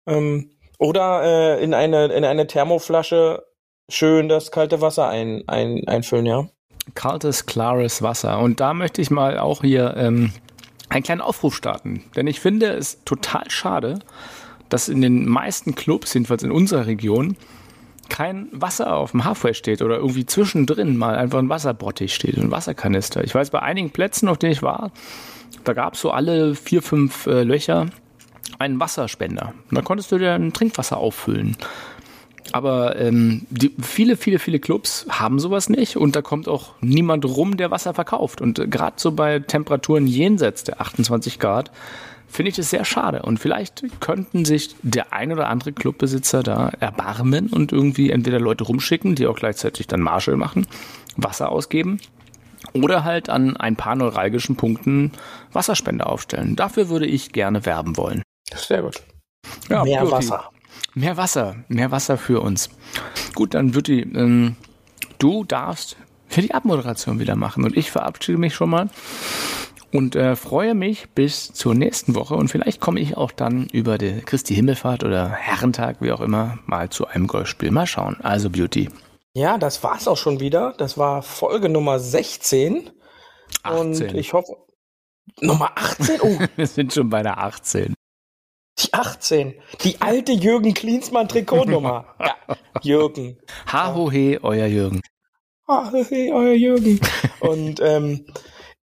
Ähm, 0.07 0.51
oder 0.79 1.23
äh, 1.25 1.64
in 1.64 1.75
eine 1.75 2.07
in 2.07 2.25
eine 2.25 2.47
Thermoflasche 2.47 3.45
schön 3.89 4.29
das 4.29 4.51
kalte 4.51 4.81
Wasser 4.81 5.09
ein, 5.09 5.45
ein, 5.47 5.87
einfüllen, 5.87 6.27
ja. 6.27 6.49
Kaltes, 6.95 7.47
klares 7.47 8.03
Wasser. 8.03 8.39
Und 8.39 8.61
da 8.61 8.75
möchte 8.75 9.03
ich 9.03 9.11
mal 9.11 9.39
auch 9.39 9.62
hier 9.62 9.97
ähm, 9.97 10.33
einen 10.89 11.03
kleinen 11.03 11.21
Aufruf 11.21 11.57
starten. 11.57 12.05
Denn 12.14 12.27
ich 12.27 12.41
finde 12.41 12.69
es 12.69 13.03
total 13.05 13.51
schade, 13.51 13.99
dass 14.69 14.89
in 14.89 15.01
den 15.01 15.29
meisten 15.29 15.75
Clubs, 15.75 16.14
jedenfalls 16.14 16.43
in 16.43 16.53
unserer 16.53 16.87
Region, 16.87 17.37
kein 18.09 18.48
Wasser 18.52 18.94
auf 18.94 19.12
dem 19.12 19.24
Halfway 19.24 19.54
steht 19.54 19.82
oder 19.82 19.96
irgendwie 19.96 20.26
zwischendrin 20.26 20.96
mal 20.96 21.16
einfach 21.16 21.38
ein 21.38 21.48
Wasserbottich 21.48 22.14
steht, 22.14 22.36
ein 22.36 22.50
Wasserkanister. 22.50 23.24
Ich 23.24 23.34
weiß, 23.34 23.50
bei 23.50 23.61
einigen 23.61 23.90
Plätzen, 23.90 24.28
auf 24.28 24.38
denen 24.38 24.52
ich 24.52 24.62
war, 24.62 24.90
da 25.64 25.72
gab 25.72 25.94
es 25.94 26.00
so 26.00 26.11
alle 26.11 26.54
vier, 26.54 26.82
fünf 26.82 27.26
äh, 27.26 27.42
Löcher 27.42 27.86
einen 28.59 28.80
Wasserspender. 28.80 29.52
Da 29.70 29.82
konntest 29.82 30.12
du 30.12 30.18
dir 30.18 30.34
ein 30.34 30.52
Trinkwasser 30.52 30.96
auffüllen. 30.96 31.57
Aber 32.52 32.96
ähm, 32.96 33.46
die, 33.50 33.74
viele, 33.82 34.16
viele, 34.16 34.38
viele 34.38 34.61
Clubs 34.61 35.07
haben 35.09 35.40
sowas 35.40 35.68
nicht 35.68 35.96
und 35.96 36.14
da 36.14 36.22
kommt 36.22 36.48
auch 36.48 36.74
niemand 36.80 37.24
rum, 37.24 37.57
der 37.57 37.70
Wasser 37.70 37.92
verkauft. 37.92 38.40
Und 38.40 38.59
äh, 38.59 38.68
gerade 38.68 38.96
so 38.98 39.12
bei 39.12 39.40
Temperaturen 39.40 40.07
jenseits 40.07 40.64
der 40.64 40.80
28 40.80 41.38
Grad 41.38 41.70
finde 42.29 42.51
ich 42.51 42.57
das 42.57 42.70
sehr 42.70 42.85
schade. 42.85 43.22
Und 43.22 43.39
vielleicht 43.39 43.85
könnten 44.01 44.45
sich 44.45 44.77
der 44.83 45.12
ein 45.12 45.33
oder 45.33 45.49
andere 45.49 45.72
Clubbesitzer 45.72 46.43
da 46.43 46.70
erbarmen 46.81 47.49
und 47.49 47.72
irgendwie 47.72 48.11
entweder 48.11 48.41
Leute 48.41 48.64
rumschicken, 48.64 49.14
die 49.14 49.27
auch 49.27 49.37
gleichzeitig 49.37 49.87
dann 49.87 50.01
Marshall 50.01 50.37
machen, 50.37 50.66
Wasser 51.16 51.51
ausgeben 51.51 52.01
oder 52.72 53.05
halt 53.05 53.29
an 53.29 53.57
ein 53.57 53.77
paar 53.77 53.97
neuralgischen 53.97 54.57
Punkten 54.57 55.12
Wasserspender 55.53 56.09
aufstellen. 56.09 56.57
Dafür 56.57 56.89
würde 56.89 57.07
ich 57.07 57.33
gerne 57.33 57.64
werben 57.64 57.97
wollen. 57.97 58.22
Sehr 58.55 58.83
gut. 58.83 59.03
Ja, 59.68 59.85
mehr 59.85 60.01
Beauty. 60.01 60.12
Wasser. 60.12 60.51
Mehr 60.95 61.16
Wasser, 61.16 61.57
mehr 61.68 61.91
Wasser 61.91 62.16
für 62.16 62.41
uns. 62.41 62.70
Gut, 63.35 63.55
dann 63.55 63.70
die, 63.72 64.01
ähm, 64.01 64.57
du 65.18 65.45
darfst 65.45 65.97
für 66.29 66.41
die 66.43 66.55
Abmoderation 66.55 67.20
wieder 67.20 67.37
machen 67.37 67.64
und 67.64 67.77
ich 67.77 67.91
verabschiede 67.91 68.39
mich 68.39 68.55
schon 68.55 68.70
mal 68.70 68.89
und 69.97 70.14
äh, 70.14 70.36
freue 70.36 70.74
mich 70.74 71.09
bis 71.11 71.53
zur 71.53 71.74
nächsten 71.74 72.14
Woche 72.14 72.34
und 72.34 72.49
vielleicht 72.49 72.80
komme 72.80 73.01
ich 73.01 73.16
auch 73.16 73.32
dann 73.32 73.66
über 73.72 73.97
die 73.97 74.20
Christi 74.20 74.55
Himmelfahrt 74.55 75.05
oder 75.05 75.30
Herrentag, 75.30 76.03
wie 76.03 76.12
auch 76.12 76.20
immer, 76.20 76.59
mal 76.66 76.90
zu 76.90 77.07
einem 77.07 77.26
Golfspiel. 77.26 77.70
Mal 77.70 77.86
schauen. 77.86 78.18
Also 78.22 78.51
Beauty. 78.51 78.90
Ja, 79.32 79.57
das 79.59 79.82
war's 79.82 80.07
auch 80.07 80.16
schon 80.16 80.38
wieder. 80.38 80.74
Das 80.76 80.99
war 80.99 81.22
Folge 81.22 81.68
Nummer 81.68 81.99
16. 81.99 82.90
18. 83.62 83.80
Und 83.80 84.14
ich 84.14 84.32
hoffe, 84.32 84.57
Nummer 85.40 85.72
18? 85.74 86.20
Oh. 86.20 86.38
Wir 86.57 86.66
sind 86.66 86.92
schon 86.92 87.09
bei 87.09 87.22
der 87.22 87.38
18. 87.38 87.94
Die 88.78 88.92
18. 88.92 89.55
Die 89.82 90.01
alte 90.01 90.32
Jürgen 90.32 90.74
Klinsmann 90.74 91.28
Trikotnummer. 91.28 92.14
ja, 92.20 92.57
Jürgen. 92.82 93.38
Ha 93.72 93.94
ho 93.94 94.11
he, 94.11 94.38
euer 94.42 94.66
Jürgen. 94.66 95.01
Ha 95.66 95.90
ho 95.90 96.05
he, 96.05 96.30
euer 96.32 96.53
Jürgen. 96.53 97.01
Und 97.40 97.80
ähm, 97.80 98.26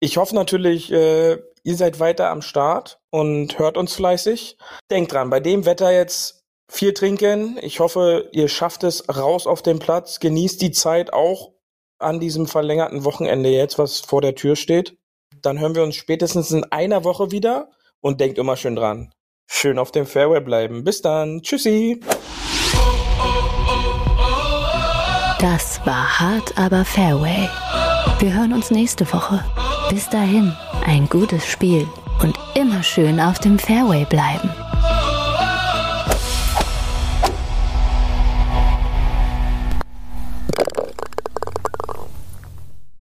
ich 0.00 0.16
hoffe 0.16 0.34
natürlich, 0.34 0.92
äh, 0.92 1.38
ihr 1.62 1.76
seid 1.76 2.00
weiter 2.00 2.30
am 2.30 2.42
Start 2.42 3.00
und 3.10 3.58
hört 3.58 3.76
uns 3.76 3.94
fleißig. 3.94 4.56
Denkt 4.90 5.12
dran, 5.12 5.30
bei 5.30 5.40
dem 5.40 5.66
Wetter 5.66 5.92
jetzt 5.92 6.44
viel 6.70 6.94
trinken. 6.94 7.58
Ich 7.62 7.80
hoffe, 7.80 8.28
ihr 8.32 8.48
schafft 8.48 8.84
es 8.84 9.08
raus 9.08 9.46
auf 9.46 9.62
den 9.62 9.78
Platz. 9.78 10.20
Genießt 10.20 10.60
die 10.60 10.70
Zeit 10.70 11.12
auch 11.12 11.52
an 11.98 12.20
diesem 12.20 12.46
verlängerten 12.46 13.04
Wochenende 13.04 13.48
jetzt, 13.48 13.78
was 13.78 14.00
vor 14.00 14.20
der 14.20 14.34
Tür 14.34 14.54
steht. 14.54 14.96
Dann 15.42 15.58
hören 15.58 15.74
wir 15.74 15.82
uns 15.82 15.96
spätestens 15.96 16.50
in 16.50 16.64
einer 16.64 17.04
Woche 17.04 17.30
wieder 17.30 17.70
und 18.00 18.20
denkt 18.20 18.38
immer 18.38 18.56
schön 18.56 18.76
dran. 18.76 19.12
Schön 19.50 19.78
auf 19.78 19.90
dem 19.90 20.06
Fairway 20.06 20.40
bleiben. 20.40 20.84
Bis 20.84 21.02
dann. 21.02 21.42
Tschüssi. 21.42 22.00
Das 25.40 25.80
war 25.84 26.18
hart, 26.18 26.56
aber 26.58 26.84
Fairway. 26.84 27.48
Wir 28.18 28.34
hören 28.34 28.52
uns 28.52 28.70
nächste 28.70 29.10
Woche. 29.12 29.44
Bis 29.90 30.06
dahin, 30.10 30.54
ein 30.86 31.08
gutes 31.08 31.46
Spiel 31.46 31.88
und 32.22 32.38
immer 32.54 32.82
schön 32.82 33.18
auf 33.18 33.38
dem 33.38 33.58
Fairway 33.58 34.04
bleiben. 34.04 34.50